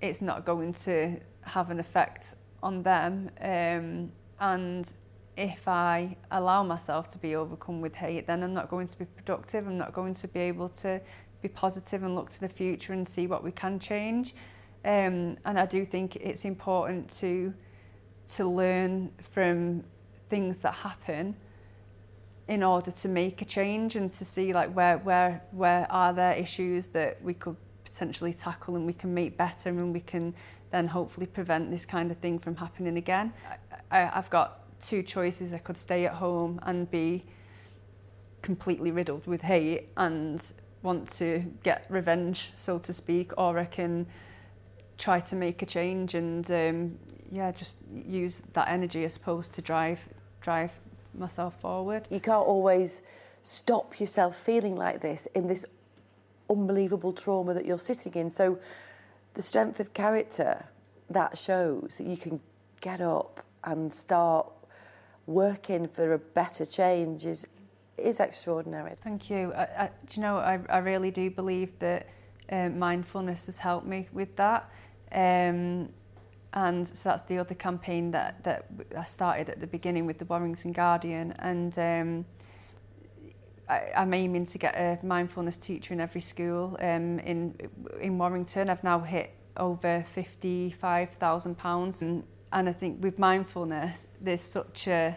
it's 0.00 0.20
not 0.20 0.44
going 0.44 0.72
to 0.74 1.16
have 1.42 1.70
an 1.70 1.80
effect 1.80 2.34
on 2.62 2.82
them. 2.82 3.30
Um, 3.40 4.12
and 4.40 4.92
if 5.36 5.68
I 5.68 6.16
allow 6.30 6.62
myself 6.62 7.08
to 7.10 7.18
be 7.18 7.36
overcome 7.36 7.80
with 7.80 7.94
hate, 7.94 8.26
then 8.26 8.42
I'm 8.42 8.52
not 8.52 8.68
going 8.68 8.86
to 8.86 8.98
be 8.98 9.04
productive. 9.04 9.66
I'm 9.66 9.78
not 9.78 9.92
going 9.92 10.14
to 10.14 10.28
be 10.28 10.40
able 10.40 10.68
to 10.70 11.00
be 11.42 11.48
positive 11.48 12.02
and 12.02 12.14
look 12.14 12.30
to 12.30 12.40
the 12.40 12.48
future 12.48 12.92
and 12.92 13.06
see 13.06 13.26
what 13.26 13.44
we 13.44 13.52
can 13.52 13.78
change. 13.78 14.34
Um, 14.84 15.36
and 15.44 15.58
I 15.58 15.66
do 15.66 15.84
think 15.84 16.16
it's 16.16 16.44
important 16.44 17.10
to 17.20 17.54
to 18.28 18.46
learn 18.46 19.10
from 19.22 19.82
things 20.28 20.60
that 20.60 20.74
happen 20.74 21.34
in 22.46 22.62
order 22.62 22.90
to 22.90 23.08
make 23.08 23.40
a 23.40 23.44
change 23.44 23.96
and 23.96 24.10
to 24.10 24.24
see 24.24 24.52
like 24.52 24.72
where 24.72 24.98
where 24.98 25.42
where 25.52 25.90
are 25.90 26.12
there 26.12 26.32
issues 26.32 26.88
that 26.88 27.22
we 27.22 27.34
could 27.34 27.56
potentially 27.88 28.32
tackle 28.32 28.76
and 28.76 28.86
we 28.86 28.92
can 28.92 29.14
make 29.14 29.36
better 29.36 29.70
and 29.70 29.92
we 29.92 30.00
can 30.00 30.34
then 30.70 30.86
hopefully 30.86 31.26
prevent 31.26 31.70
this 31.70 31.86
kind 31.86 32.10
of 32.10 32.16
thing 32.18 32.38
from 32.38 32.56
happening 32.56 32.96
again. 32.96 33.32
I, 33.90 34.10
I've 34.14 34.30
got 34.30 34.80
two 34.80 35.02
choices. 35.02 35.54
I 35.54 35.58
could 35.58 35.76
stay 35.76 36.06
at 36.06 36.14
home 36.14 36.60
and 36.64 36.90
be 36.90 37.24
completely 38.42 38.90
riddled 38.90 39.26
with 39.26 39.42
hate 39.42 39.88
and 39.96 40.52
want 40.82 41.10
to 41.10 41.44
get 41.62 41.86
revenge, 41.88 42.52
so 42.54 42.78
to 42.78 42.92
speak, 42.92 43.32
or 43.36 43.58
I 43.58 43.64
can 43.64 44.06
try 44.96 45.20
to 45.20 45.36
make 45.36 45.62
a 45.62 45.66
change 45.66 46.14
and 46.14 46.50
um, 46.50 46.98
yeah, 47.30 47.50
just 47.52 47.76
use 47.92 48.42
that 48.52 48.68
energy, 48.68 49.04
I 49.04 49.08
suppose, 49.08 49.48
to 49.48 49.62
drive 49.62 50.08
drive 50.40 50.78
myself 51.14 51.60
forward. 51.60 52.06
You 52.10 52.20
can't 52.20 52.46
always 52.46 53.02
stop 53.42 53.98
yourself 53.98 54.36
feeling 54.36 54.76
like 54.76 55.00
this 55.00 55.26
in 55.34 55.48
this 55.48 55.64
unbelievable 56.50 57.12
trauma 57.12 57.54
that 57.54 57.66
you're 57.66 57.78
sitting 57.78 58.14
in. 58.14 58.30
So 58.30 58.58
the 59.34 59.42
strength 59.42 59.80
of 59.80 59.92
character 59.92 60.66
that 61.10 61.38
shows 61.38 61.96
that 61.98 62.06
you 62.06 62.16
can 62.16 62.40
get 62.80 63.00
up 63.00 63.44
and 63.64 63.92
start 63.92 64.50
working 65.26 65.86
for 65.86 66.12
a 66.12 66.18
better 66.18 66.64
change 66.64 67.26
is 67.26 67.46
is 67.98 68.20
extraordinary. 68.20 68.94
Thank 69.00 69.28
you. 69.28 69.52
I, 69.52 69.62
I, 69.62 69.90
do 70.06 70.20
you 70.20 70.22
know, 70.22 70.36
I, 70.36 70.60
I 70.68 70.78
really 70.78 71.10
do 71.10 71.30
believe 71.30 71.78
that 71.80 72.08
um, 72.50 72.78
mindfulness 72.78 73.46
has 73.46 73.58
helped 73.58 73.86
me 73.86 74.08
with 74.12 74.36
that. 74.36 74.70
Um, 75.12 75.88
and 76.54 76.86
so 76.86 77.08
that's 77.10 77.24
the 77.24 77.38
other 77.38 77.54
campaign 77.54 78.10
that, 78.12 78.42
that 78.44 78.66
I 78.96 79.04
started 79.04 79.50
at 79.50 79.60
the 79.60 79.66
beginning 79.66 80.06
with 80.06 80.18
the 80.18 80.24
Warrington 80.24 80.72
Guardian. 80.72 81.32
And 81.40 81.78
um, 81.78 82.24
I, 83.68 83.90
I'm 83.96 84.14
aiming 84.14 84.46
to 84.46 84.58
get 84.58 84.74
a 84.76 84.98
mindfulness 85.04 85.58
teacher 85.58 85.94
in 85.94 86.00
every 86.00 86.20
school 86.20 86.76
um, 86.80 87.18
in, 87.20 87.54
in 88.00 88.18
Warrington. 88.18 88.68
I've 88.68 88.84
now 88.84 89.00
hit 89.00 89.34
over 89.56 90.04
£55,000. 90.08 92.02
And 92.02 92.24
And 92.52 92.68
I 92.68 92.72
think 92.72 93.02
with 93.02 93.18
mindfulness, 93.18 94.08
there's 94.20 94.40
such 94.40 94.88
a, 94.88 95.16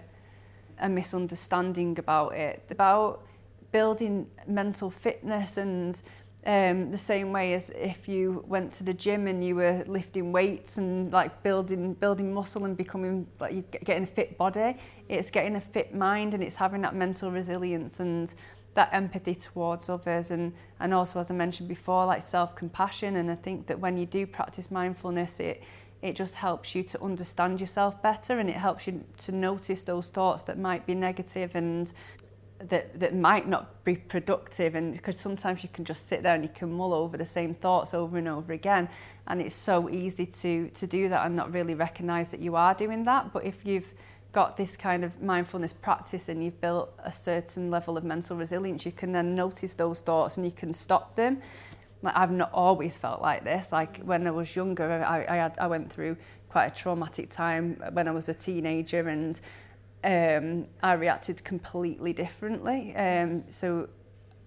a 0.79 0.89
misunderstanding 0.89 1.97
about 1.97 2.33
it, 2.33 2.63
about 2.69 3.25
building 3.71 4.27
mental 4.47 4.89
fitness 4.89 5.57
and 5.57 6.01
um, 6.45 6.89
the 6.89 6.97
same 6.97 7.31
way 7.31 7.53
as 7.53 7.69
if 7.71 8.07
you 8.07 8.43
went 8.47 8.71
to 8.73 8.83
the 8.83 8.93
gym 8.93 9.27
and 9.27 9.43
you 9.43 9.55
were 9.55 9.83
lifting 9.87 10.31
weights 10.31 10.77
and 10.77 11.13
like 11.13 11.43
building 11.43 11.93
building 11.93 12.33
muscle 12.33 12.65
and 12.65 12.75
becoming 12.75 13.27
like 13.39 13.53
you 13.53 13.63
getting 13.83 14.03
a 14.03 14.07
fit 14.07 14.39
body 14.39 14.75
it's 15.07 15.29
getting 15.29 15.55
a 15.55 15.61
fit 15.61 15.93
mind 15.93 16.33
and 16.33 16.41
it's 16.41 16.55
having 16.55 16.81
that 16.81 16.95
mental 16.95 17.29
resilience 17.31 17.99
and 17.99 18.33
that 18.73 18.89
empathy 18.93 19.35
towards 19.35 19.89
others. 19.89 20.31
And 20.31 20.53
and 20.79 20.93
also 20.93 21.19
as 21.19 21.31
I 21.31 21.33
mentioned 21.33 21.69
before 21.69 22.05
like 22.05 22.21
self-compassion. 22.21 23.15
And 23.15 23.29
I 23.29 23.35
think 23.35 23.67
that 23.67 23.79
when 23.79 23.97
you 23.97 24.05
do 24.05 24.25
practice 24.25 24.71
mindfulness 24.71 25.39
it 25.39 25.63
it 26.01 26.15
just 26.15 26.33
helps 26.33 26.73
you 26.73 26.81
to 26.81 26.99
understand 27.03 27.61
yourself 27.61 28.01
better 28.01 28.39
and 28.39 28.49
it 28.49 28.55
helps 28.55 28.87
you 28.87 29.03
to 29.17 29.31
notice 29.31 29.83
those 29.83 30.09
thoughts 30.09 30.43
that 30.45 30.57
might 30.57 30.83
be 30.87 30.95
negative 30.95 31.53
and 31.53 31.93
that 32.69 32.99
that 32.99 33.15
might 33.15 33.47
not 33.47 33.83
be 33.83 33.95
productive 33.95 34.75
and 34.75 34.93
because 34.93 35.19
sometimes 35.19 35.63
you 35.63 35.69
can 35.73 35.85
just 35.85 36.07
sit 36.07 36.23
there 36.23 36.35
and 36.35 36.43
you 36.43 36.49
can 36.49 36.71
mull 36.71 36.93
over 36.93 37.17
the 37.17 37.25
same 37.25 37.53
thoughts 37.53 37.93
over 37.93 38.17
and 38.17 38.27
over 38.27 38.53
again 38.53 38.87
and 39.27 39.41
it's 39.41 39.55
so 39.55 39.89
easy 39.89 40.25
to 40.25 40.69
to 40.69 40.87
do 40.87 41.09
that 41.09 41.25
and 41.25 41.35
not 41.35 41.51
really 41.53 41.75
recognize 41.75 42.31
that 42.31 42.39
you 42.39 42.55
are 42.55 42.73
doing 42.73 43.03
that. 43.03 43.33
But 43.33 43.45
if 43.45 43.65
you've 43.65 43.93
got 44.31 44.55
this 44.55 44.77
kind 44.77 45.03
of 45.03 45.21
mindfulness 45.21 45.73
practice 45.73 46.29
and 46.29 46.43
you've 46.43 46.61
built 46.61 46.93
a 47.03 47.11
certain 47.11 47.69
level 47.69 47.97
of 47.97 48.05
mental 48.05 48.37
resilience 48.37 48.85
you 48.85 48.91
can 48.93 49.11
then 49.11 49.35
notice 49.35 49.75
those 49.75 49.99
thoughts 50.01 50.37
and 50.37 50.45
you 50.45 50.51
can 50.51 50.71
stop 50.73 51.15
them. 51.15 51.41
Like 52.01 52.17
I've 52.17 52.31
not 52.31 52.51
always 52.53 52.97
felt 52.97 53.21
like 53.21 53.43
this. 53.43 53.71
Like 53.71 53.97
when 53.99 54.25
I 54.27 54.31
was 54.31 54.55
younger 54.55 55.03
I 55.03 55.25
I 55.27 55.35
had 55.37 55.57
I 55.57 55.67
went 55.67 55.91
through 55.91 56.17
quite 56.49 56.65
a 56.65 56.71
traumatic 56.71 57.29
time 57.29 57.81
when 57.93 58.07
I 58.07 58.11
was 58.11 58.27
a 58.27 58.33
teenager 58.33 59.07
and 59.07 59.39
um, 60.03 60.67
I 60.81 60.93
reacted 60.93 61.43
completely 61.43 62.13
differently. 62.13 62.95
Um, 62.95 63.43
so 63.51 63.89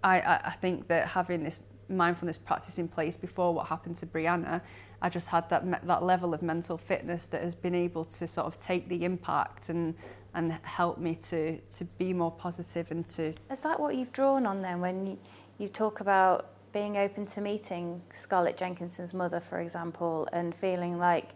I, 0.02 0.20
I, 0.20 0.40
I 0.46 0.50
think 0.50 0.88
that 0.88 1.08
having 1.08 1.42
this 1.42 1.60
mindfulness 1.88 2.38
practice 2.38 2.78
in 2.78 2.88
place 2.88 3.16
before 3.16 3.52
what 3.54 3.66
happened 3.66 3.96
to 3.96 4.06
Brianna, 4.06 4.60
I 5.02 5.08
just 5.08 5.28
had 5.28 5.48
that 5.50 5.86
that 5.86 6.02
level 6.02 6.34
of 6.34 6.42
mental 6.42 6.78
fitness 6.78 7.26
that 7.28 7.42
has 7.42 7.54
been 7.54 7.74
able 7.74 8.04
to 8.04 8.26
sort 8.26 8.46
of 8.46 8.56
take 8.56 8.88
the 8.88 9.04
impact 9.04 9.68
and 9.68 9.94
and 10.34 10.58
help 10.62 10.98
me 10.98 11.14
to 11.14 11.58
to 11.58 11.84
be 11.84 12.12
more 12.12 12.32
positive 12.32 12.90
and 12.90 13.04
to. 13.06 13.34
Is 13.50 13.60
that 13.60 13.78
what 13.78 13.94
you've 13.96 14.12
drawn 14.12 14.46
on 14.46 14.60
then 14.60 14.80
when 14.80 15.06
you, 15.06 15.18
you 15.58 15.68
talk 15.68 16.00
about 16.00 16.50
being 16.72 16.96
open 16.96 17.24
to 17.24 17.40
meeting 17.40 18.02
Scarlett 18.12 18.56
Jenkinson's 18.56 19.14
mother, 19.14 19.40
for 19.40 19.60
example, 19.60 20.28
and 20.32 20.54
feeling 20.54 20.98
like 20.98 21.34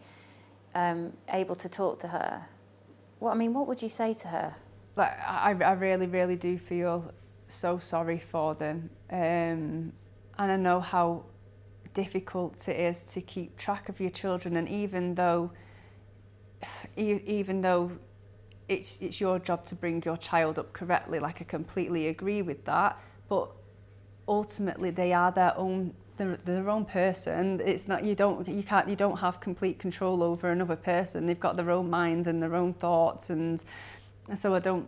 um, 0.74 1.12
able 1.28 1.54
to 1.54 1.68
talk 1.68 2.00
to 2.00 2.08
her? 2.08 2.44
What 3.18 3.32
I 3.32 3.34
mean, 3.34 3.52
what 3.52 3.66
would 3.66 3.82
you 3.82 3.88
say 3.88 4.14
to 4.14 4.28
her? 4.28 4.54
Like, 4.96 5.18
I, 5.20 5.56
I 5.64 5.72
really, 5.72 6.06
really 6.06 6.36
do 6.36 6.58
feel 6.58 7.12
so 7.48 7.78
sorry 7.78 8.18
for 8.18 8.54
them, 8.54 8.90
um, 9.10 9.92
and 10.38 10.52
I 10.52 10.56
know 10.56 10.80
how 10.80 11.24
difficult 11.94 12.68
it 12.68 12.78
is 12.78 13.04
to 13.14 13.20
keep 13.20 13.56
track 13.56 13.88
of 13.88 14.00
your 14.00 14.10
children. 14.10 14.56
And 14.56 14.68
even 14.68 15.14
though, 15.14 15.50
even 16.96 17.60
though 17.60 17.92
it's 18.68 19.00
it's 19.00 19.20
your 19.20 19.38
job 19.38 19.64
to 19.64 19.74
bring 19.74 20.02
your 20.04 20.16
child 20.16 20.58
up 20.58 20.72
correctly, 20.72 21.18
like 21.18 21.40
I 21.40 21.44
completely 21.44 22.08
agree 22.08 22.42
with 22.42 22.64
that, 22.66 22.98
but 23.28 23.50
ultimately 24.28 24.90
they 24.90 25.12
are 25.12 25.32
their 25.32 25.56
own 25.56 25.94
they're, 26.18 26.36
their 26.36 26.84
person. 26.84 27.62
It's 27.64 27.88
not 27.88 28.04
you 28.04 28.14
don't 28.14 28.46
you 28.46 28.62
can't 28.62 28.88
you 28.88 28.96
don't 28.96 29.18
have 29.18 29.40
complete 29.40 29.78
control 29.78 30.22
over 30.22 30.50
another 30.50 30.76
person. 30.76 31.26
They've 31.26 31.40
got 31.40 31.56
their 31.56 31.70
own 31.70 31.88
mind 31.88 32.26
and 32.26 32.42
their 32.42 32.54
own 32.54 32.74
thoughts, 32.74 33.30
and 33.30 33.62
so 34.34 34.54
I 34.54 34.58
don't 34.58 34.86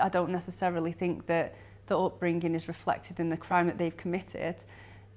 I 0.00 0.08
don't 0.08 0.30
necessarily 0.30 0.92
think 0.92 1.26
that 1.26 1.54
the 1.86 1.98
upbringing 1.98 2.54
is 2.54 2.66
reflected 2.66 3.20
in 3.20 3.28
the 3.28 3.36
crime 3.36 3.66
that 3.66 3.78
they've 3.78 3.96
committed. 3.96 4.64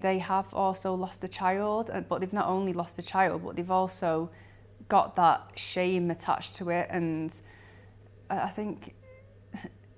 They 0.02 0.20
have 0.20 0.54
also 0.54 0.94
lost 0.94 1.24
a 1.24 1.28
child, 1.28 1.90
but 2.10 2.20
they've 2.20 2.34
not 2.34 2.48
only 2.48 2.74
lost 2.74 3.00
a 3.00 3.02
child, 3.02 3.44
but 3.44 3.56
they've 3.56 3.72
also 3.72 4.30
got 4.90 5.16
that 5.16 5.54
shame 5.56 6.12
attached 6.12 6.56
to 6.56 6.70
it, 6.70 6.88
and 6.90 7.42
I 8.30 8.50
think 8.50 8.94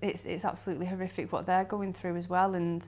it's 0.01 0.23
it's 0.25 0.45
absolutely 0.45 0.85
horrific 0.85 1.33
what 1.33 1.45
they're 1.45 1.65
going 1.65 1.91
through 1.91 2.15
as 2.15 2.29
well, 2.29 2.53
and. 2.53 2.87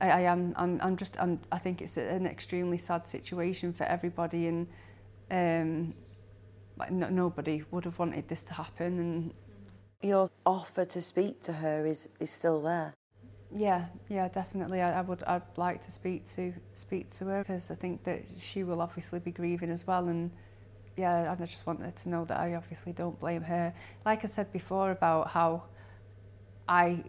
I, 0.00 0.10
I 0.10 0.20
am 0.22 0.54
I'm, 0.56 0.80
I'm 0.82 0.96
just 0.96 1.20
I'm, 1.20 1.40
I 1.52 1.58
think 1.58 1.80
it's 1.80 1.96
an 1.96 2.26
extremely 2.26 2.76
sad 2.76 3.04
situation 3.04 3.72
for 3.72 3.84
everybody 3.84 4.48
and 4.48 4.66
um, 5.30 5.94
like 6.76 6.90
no, 6.90 7.08
nobody 7.08 7.62
would 7.70 7.84
have 7.84 7.98
wanted 7.98 8.28
this 8.28 8.44
to 8.44 8.54
happen 8.54 8.98
and 8.98 9.34
your 10.02 10.30
offer 10.44 10.84
to 10.84 11.00
speak 11.00 11.40
to 11.42 11.52
her 11.52 11.86
is 11.86 12.08
is 12.20 12.30
still 12.30 12.60
there? 12.60 12.94
Yeah 13.52 13.86
yeah 14.08 14.28
definitely. 14.28 14.82
I, 14.82 14.98
I 14.98 15.02
would 15.02 15.22
I'd 15.24 15.42
like 15.56 15.80
to 15.82 15.90
speak 15.90 16.24
to 16.36 16.52
speak 16.74 17.08
to 17.10 17.26
her 17.26 17.38
because 17.42 17.70
I 17.70 17.74
think 17.74 18.04
that 18.04 18.22
she 18.38 18.64
will 18.64 18.80
obviously 18.80 19.20
be 19.20 19.30
grieving 19.30 19.70
as 19.70 19.86
well 19.86 20.08
and 20.08 20.30
yeah 20.96 21.32
I 21.32 21.44
just 21.44 21.66
want 21.66 21.80
her 21.80 21.90
to 21.90 22.08
know 22.08 22.24
that 22.24 22.38
I 22.38 22.54
obviously 22.54 22.92
don't 22.92 23.18
blame 23.18 23.42
her. 23.42 23.72
Like 24.04 24.24
I 24.24 24.26
said 24.26 24.52
before 24.52 24.90
about 24.90 25.28
how 25.28 25.64
I 26.68 27.04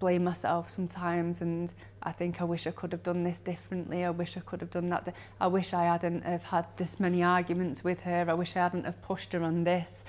blame 0.00 0.24
myself 0.24 0.68
sometimes 0.68 1.40
and 1.40 1.74
I 2.02 2.12
think 2.12 2.40
I 2.40 2.44
wish 2.44 2.66
I 2.66 2.70
could 2.70 2.92
have 2.92 3.02
done 3.02 3.24
this 3.24 3.40
differently. 3.40 4.04
I 4.04 4.10
wish 4.10 4.36
I 4.36 4.40
could 4.40 4.60
have 4.60 4.70
done 4.70 4.86
that. 4.86 5.14
I 5.40 5.46
wish 5.46 5.72
I 5.72 5.84
hadn't 5.84 6.24
have 6.24 6.44
had 6.44 6.66
this 6.76 7.00
many 7.00 7.22
arguments 7.22 7.82
with 7.82 8.02
her. 8.02 8.26
I 8.28 8.34
wish 8.34 8.56
I 8.56 8.60
hadn't 8.60 8.84
have 8.84 9.00
pushed 9.02 9.32
her 9.32 9.42
on 9.42 9.64
this. 9.64 10.04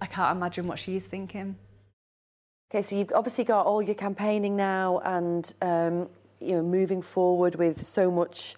I 0.00 0.06
can't 0.06 0.36
imagine 0.36 0.66
what 0.66 0.78
she's 0.78 1.06
thinking. 1.06 1.56
Okay, 2.70 2.82
so 2.82 2.96
you've 2.96 3.12
obviously 3.12 3.44
got 3.44 3.66
all 3.66 3.82
your 3.82 3.96
campaigning 3.96 4.56
now 4.56 5.00
and 5.04 5.52
um, 5.60 6.08
you 6.40 6.54
know 6.54 6.62
moving 6.62 7.02
forward 7.02 7.56
with 7.56 7.82
so 7.82 8.10
much 8.10 8.54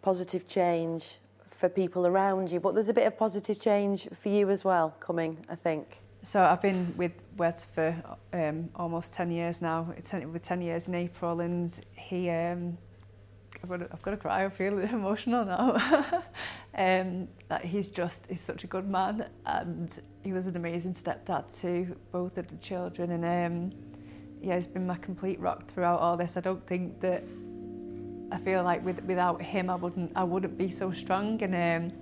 positive 0.00 0.46
change 0.46 1.18
for 1.44 1.68
people 1.68 2.06
around 2.06 2.50
you, 2.50 2.58
but 2.58 2.74
there's 2.74 2.88
a 2.88 2.94
bit 2.94 3.06
of 3.06 3.16
positive 3.16 3.60
change 3.60 4.08
for 4.08 4.28
you 4.28 4.50
as 4.50 4.64
well 4.64 4.90
coming, 4.98 5.38
I 5.48 5.54
think. 5.54 6.01
So 6.24 6.40
I've 6.40 6.62
been 6.62 6.94
with 6.96 7.20
Wes 7.36 7.66
for 7.66 7.96
um, 8.32 8.70
almost 8.76 9.12
10 9.12 9.32
years 9.32 9.60
now. 9.60 9.92
With 9.92 10.42
10 10.42 10.62
years 10.62 10.86
in 10.86 10.94
April 10.94 11.40
and 11.40 11.68
he, 11.96 12.30
um, 12.30 12.78
I've, 13.60 13.68
got 13.68 13.80
to, 13.80 13.88
I've 13.92 14.02
got 14.02 14.12
to 14.12 14.16
cry, 14.16 14.44
I 14.44 14.48
feel 14.48 14.78
emotional 14.92 15.44
now. 15.44 16.22
um, 16.78 17.26
he's 17.64 17.90
just, 17.90 18.28
he's 18.28 18.40
such 18.40 18.62
a 18.62 18.68
good 18.68 18.88
man 18.88 19.28
and 19.46 20.00
he 20.22 20.32
was 20.32 20.46
an 20.46 20.54
amazing 20.54 20.92
stepdad 20.92 21.60
to 21.60 21.96
both 22.12 22.38
of 22.38 22.46
the 22.46 22.56
children 22.56 23.10
and 23.10 23.24
um, 23.24 23.78
yeah, 24.40 24.54
he's 24.54 24.68
been 24.68 24.86
my 24.86 24.96
complete 24.98 25.40
rock 25.40 25.66
throughout 25.66 25.98
all 25.98 26.16
this. 26.16 26.36
I 26.36 26.40
don't 26.40 26.62
think 26.62 27.00
that, 27.00 27.24
I 28.30 28.38
feel 28.38 28.62
like 28.62 28.84
with, 28.84 29.02
without 29.02 29.42
him 29.42 29.68
I 29.68 29.74
wouldn't, 29.74 30.12
I 30.14 30.22
wouldn't 30.22 30.56
be 30.56 30.70
so 30.70 30.92
strong 30.92 31.42
and 31.42 31.90
um, 31.92 31.98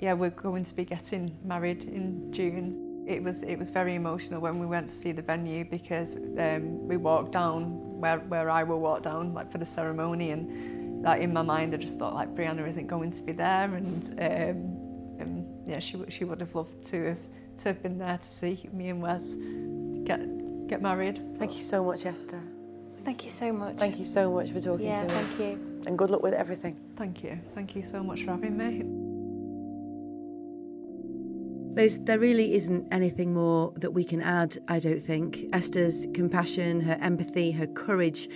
yeah, 0.00 0.12
we're 0.12 0.30
going 0.30 0.64
to 0.64 0.74
be 0.74 0.84
getting 0.84 1.38
married 1.44 1.84
in 1.84 2.32
June. 2.32 2.93
It 3.06 3.22
was 3.22 3.42
it 3.42 3.56
was 3.58 3.70
very 3.70 3.94
emotional 3.94 4.40
when 4.40 4.58
we 4.58 4.66
went 4.66 4.88
to 4.88 4.92
see 4.94 5.12
the 5.12 5.22
venue 5.22 5.64
because 5.64 6.16
um, 6.16 6.88
we 6.88 6.96
walked 6.96 7.32
down 7.32 8.00
where 8.00 8.18
where 8.20 8.50
I 8.50 8.62
will 8.62 8.80
walk 8.80 9.02
down 9.02 9.34
like 9.34 9.50
for 9.50 9.58
the 9.58 9.66
ceremony 9.66 10.30
and 10.30 11.04
that 11.04 11.20
in 11.20 11.32
my 11.32 11.42
mind 11.42 11.74
I 11.74 11.76
just 11.76 11.98
thought 11.98 12.14
like 12.14 12.34
Brianna 12.34 12.66
isn't 12.66 12.86
going 12.86 13.10
to 13.10 13.22
be 13.22 13.32
there 13.32 13.74
and 13.74 14.02
um, 14.18 15.20
um, 15.20 15.46
yeah 15.66 15.80
she 15.80 16.02
she 16.08 16.24
would 16.24 16.40
have 16.40 16.54
loved 16.54 16.84
to 16.86 17.04
have 17.04 17.18
to 17.58 17.68
have 17.68 17.82
been 17.82 17.98
there 17.98 18.18
to 18.18 18.28
see 18.28 18.68
me 18.72 18.88
and 18.88 19.02
Wes 19.02 19.34
get 20.04 20.20
get 20.66 20.80
married. 20.80 21.20
Thank 21.38 21.56
you 21.56 21.62
so 21.62 21.84
much 21.84 22.06
Esther. 22.06 22.40
Thank 23.04 23.24
you 23.24 23.30
so 23.30 23.52
much. 23.52 23.76
Thank 23.76 23.98
you 23.98 24.06
so 24.06 24.32
much 24.32 24.50
for 24.50 24.60
talking 24.60 24.86
yeah, 24.86 25.02
to 25.02 25.08
thank 25.08 25.24
us. 25.24 25.34
Thank 25.34 25.58
you. 25.58 25.82
And 25.86 25.98
good 25.98 26.08
luck 26.08 26.22
with 26.22 26.32
everything. 26.32 26.76
Thank 26.96 27.22
you. 27.22 27.38
Thank 27.54 27.76
you 27.76 27.82
so 27.82 28.02
much 28.02 28.22
for 28.22 28.30
having 28.30 28.56
me. 28.56 29.03
There's, 31.74 31.98
there 31.98 32.20
really 32.20 32.54
isn't 32.54 32.86
anything 32.92 33.34
more 33.34 33.72
that 33.76 33.90
we 33.90 34.04
can 34.04 34.22
add, 34.22 34.56
I 34.68 34.78
don't 34.78 35.00
think. 35.00 35.46
Esther's 35.52 36.06
compassion, 36.14 36.80
her 36.80 36.96
empathy, 37.00 37.50
her 37.50 37.66
courage, 37.66 38.28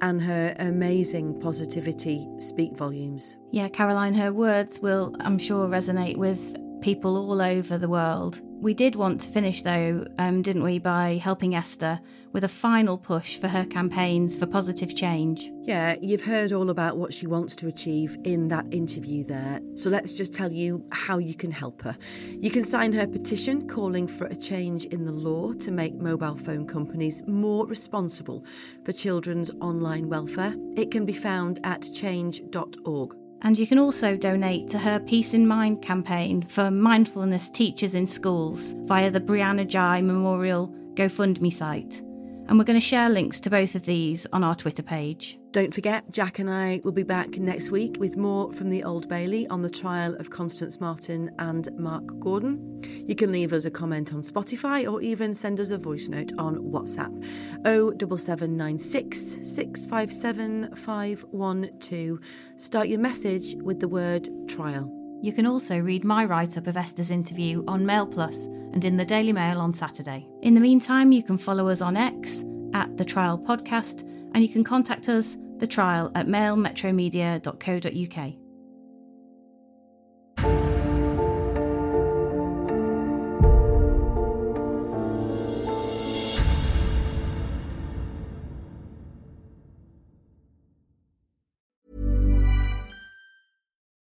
and 0.00 0.22
her 0.22 0.56
amazing 0.58 1.38
positivity 1.40 2.26
speak 2.38 2.74
volumes. 2.74 3.36
Yeah, 3.52 3.68
Caroline, 3.68 4.14
her 4.14 4.32
words 4.32 4.80
will, 4.80 5.14
I'm 5.20 5.38
sure, 5.38 5.68
resonate 5.68 6.16
with 6.16 6.56
people 6.80 7.18
all 7.18 7.42
over 7.42 7.76
the 7.76 7.88
world. 7.88 8.40
We 8.60 8.74
did 8.74 8.94
want 8.94 9.22
to 9.22 9.28
finish, 9.30 9.62
though, 9.62 10.06
um, 10.18 10.42
didn't 10.42 10.62
we, 10.62 10.78
by 10.78 11.18
helping 11.22 11.54
Esther 11.54 11.98
with 12.32 12.44
a 12.44 12.48
final 12.48 12.98
push 12.98 13.38
for 13.38 13.48
her 13.48 13.64
campaigns 13.64 14.36
for 14.36 14.44
positive 14.46 14.94
change. 14.94 15.50
Yeah, 15.62 15.96
you've 16.02 16.22
heard 16.22 16.52
all 16.52 16.68
about 16.68 16.98
what 16.98 17.10
she 17.10 17.26
wants 17.26 17.56
to 17.56 17.68
achieve 17.68 18.18
in 18.24 18.48
that 18.48 18.66
interview 18.70 19.24
there. 19.24 19.60
So 19.76 19.88
let's 19.88 20.12
just 20.12 20.34
tell 20.34 20.52
you 20.52 20.84
how 20.92 21.16
you 21.16 21.34
can 21.34 21.50
help 21.50 21.80
her. 21.80 21.96
You 22.28 22.50
can 22.50 22.62
sign 22.62 22.92
her 22.92 23.06
petition 23.06 23.66
calling 23.66 24.06
for 24.06 24.26
a 24.26 24.36
change 24.36 24.84
in 24.84 25.06
the 25.06 25.12
law 25.12 25.54
to 25.54 25.70
make 25.70 25.94
mobile 25.94 26.36
phone 26.36 26.66
companies 26.66 27.26
more 27.26 27.66
responsible 27.66 28.44
for 28.84 28.92
children's 28.92 29.50
online 29.62 30.10
welfare. 30.10 30.54
It 30.76 30.90
can 30.90 31.06
be 31.06 31.14
found 31.14 31.60
at 31.64 31.88
change.org. 31.94 33.19
And 33.42 33.58
you 33.58 33.66
can 33.66 33.78
also 33.78 34.16
donate 34.16 34.68
to 34.68 34.78
her 34.78 35.00
Peace 35.00 35.32
in 35.32 35.46
Mind 35.46 35.80
campaign 35.80 36.42
for 36.42 36.70
mindfulness 36.70 37.48
teachers 37.48 37.94
in 37.94 38.06
schools 38.06 38.74
via 38.80 39.10
the 39.10 39.20
Brianna 39.20 39.66
Ghey 39.66 40.02
Memorial 40.02 40.68
GoFundMe 40.94 41.52
site. 41.52 42.02
And 42.50 42.58
we're 42.58 42.64
going 42.64 42.80
to 42.80 42.84
share 42.84 43.08
links 43.08 43.38
to 43.40 43.50
both 43.50 43.76
of 43.76 43.84
these 43.84 44.26
on 44.32 44.42
our 44.42 44.56
Twitter 44.56 44.82
page. 44.82 45.38
Don't 45.52 45.72
forget, 45.72 46.10
Jack 46.10 46.40
and 46.40 46.50
I 46.50 46.80
will 46.82 46.90
be 46.90 47.04
back 47.04 47.38
next 47.38 47.70
week 47.70 47.96
with 48.00 48.16
more 48.16 48.50
from 48.50 48.70
the 48.70 48.82
Old 48.82 49.08
Bailey 49.08 49.46
on 49.46 49.62
the 49.62 49.70
trial 49.70 50.16
of 50.16 50.30
Constance 50.30 50.80
Marten 50.80 51.30
and 51.38 51.68
Mark 51.78 52.18
Gordon. 52.18 52.82
You 53.06 53.14
can 53.14 53.30
leave 53.30 53.52
us 53.52 53.66
a 53.66 53.70
comment 53.70 54.12
on 54.12 54.22
Spotify 54.22 54.92
or 54.92 55.00
even 55.00 55.32
send 55.32 55.60
us 55.60 55.70
a 55.70 55.78
voice 55.78 56.08
note 56.08 56.32
on 56.38 56.56
WhatsApp 56.56 57.24
07796 57.64 59.48
657 59.48 60.74
512. 60.74 62.18
Start 62.56 62.88
your 62.88 62.98
message 62.98 63.54
with 63.62 63.78
the 63.78 63.88
word 63.88 64.28
trial. 64.48 64.99
You 65.22 65.32
can 65.32 65.46
also 65.46 65.78
read 65.78 66.04
my 66.04 66.24
write 66.24 66.56
up 66.56 66.66
of 66.66 66.76
Esther's 66.76 67.10
interview 67.10 67.62
on 67.68 67.84
Mail 67.84 68.06
Plus 68.06 68.46
and 68.72 68.84
in 68.84 68.96
the 68.96 69.04
Daily 69.04 69.32
Mail 69.32 69.60
on 69.60 69.72
Saturday. 69.72 70.26
In 70.42 70.54
the 70.54 70.60
meantime, 70.60 71.12
you 71.12 71.22
can 71.22 71.36
follow 71.36 71.68
us 71.68 71.82
on 71.82 71.96
X 71.96 72.44
at 72.72 72.96
The 72.96 73.04
Trial 73.04 73.38
Podcast, 73.38 74.02
and 74.34 74.42
you 74.42 74.48
can 74.48 74.64
contact 74.64 75.08
us, 75.08 75.36
The 75.58 75.66
Trial, 75.66 76.10
at 76.14 76.26
mailmetromedia.co.uk. 76.26 78.49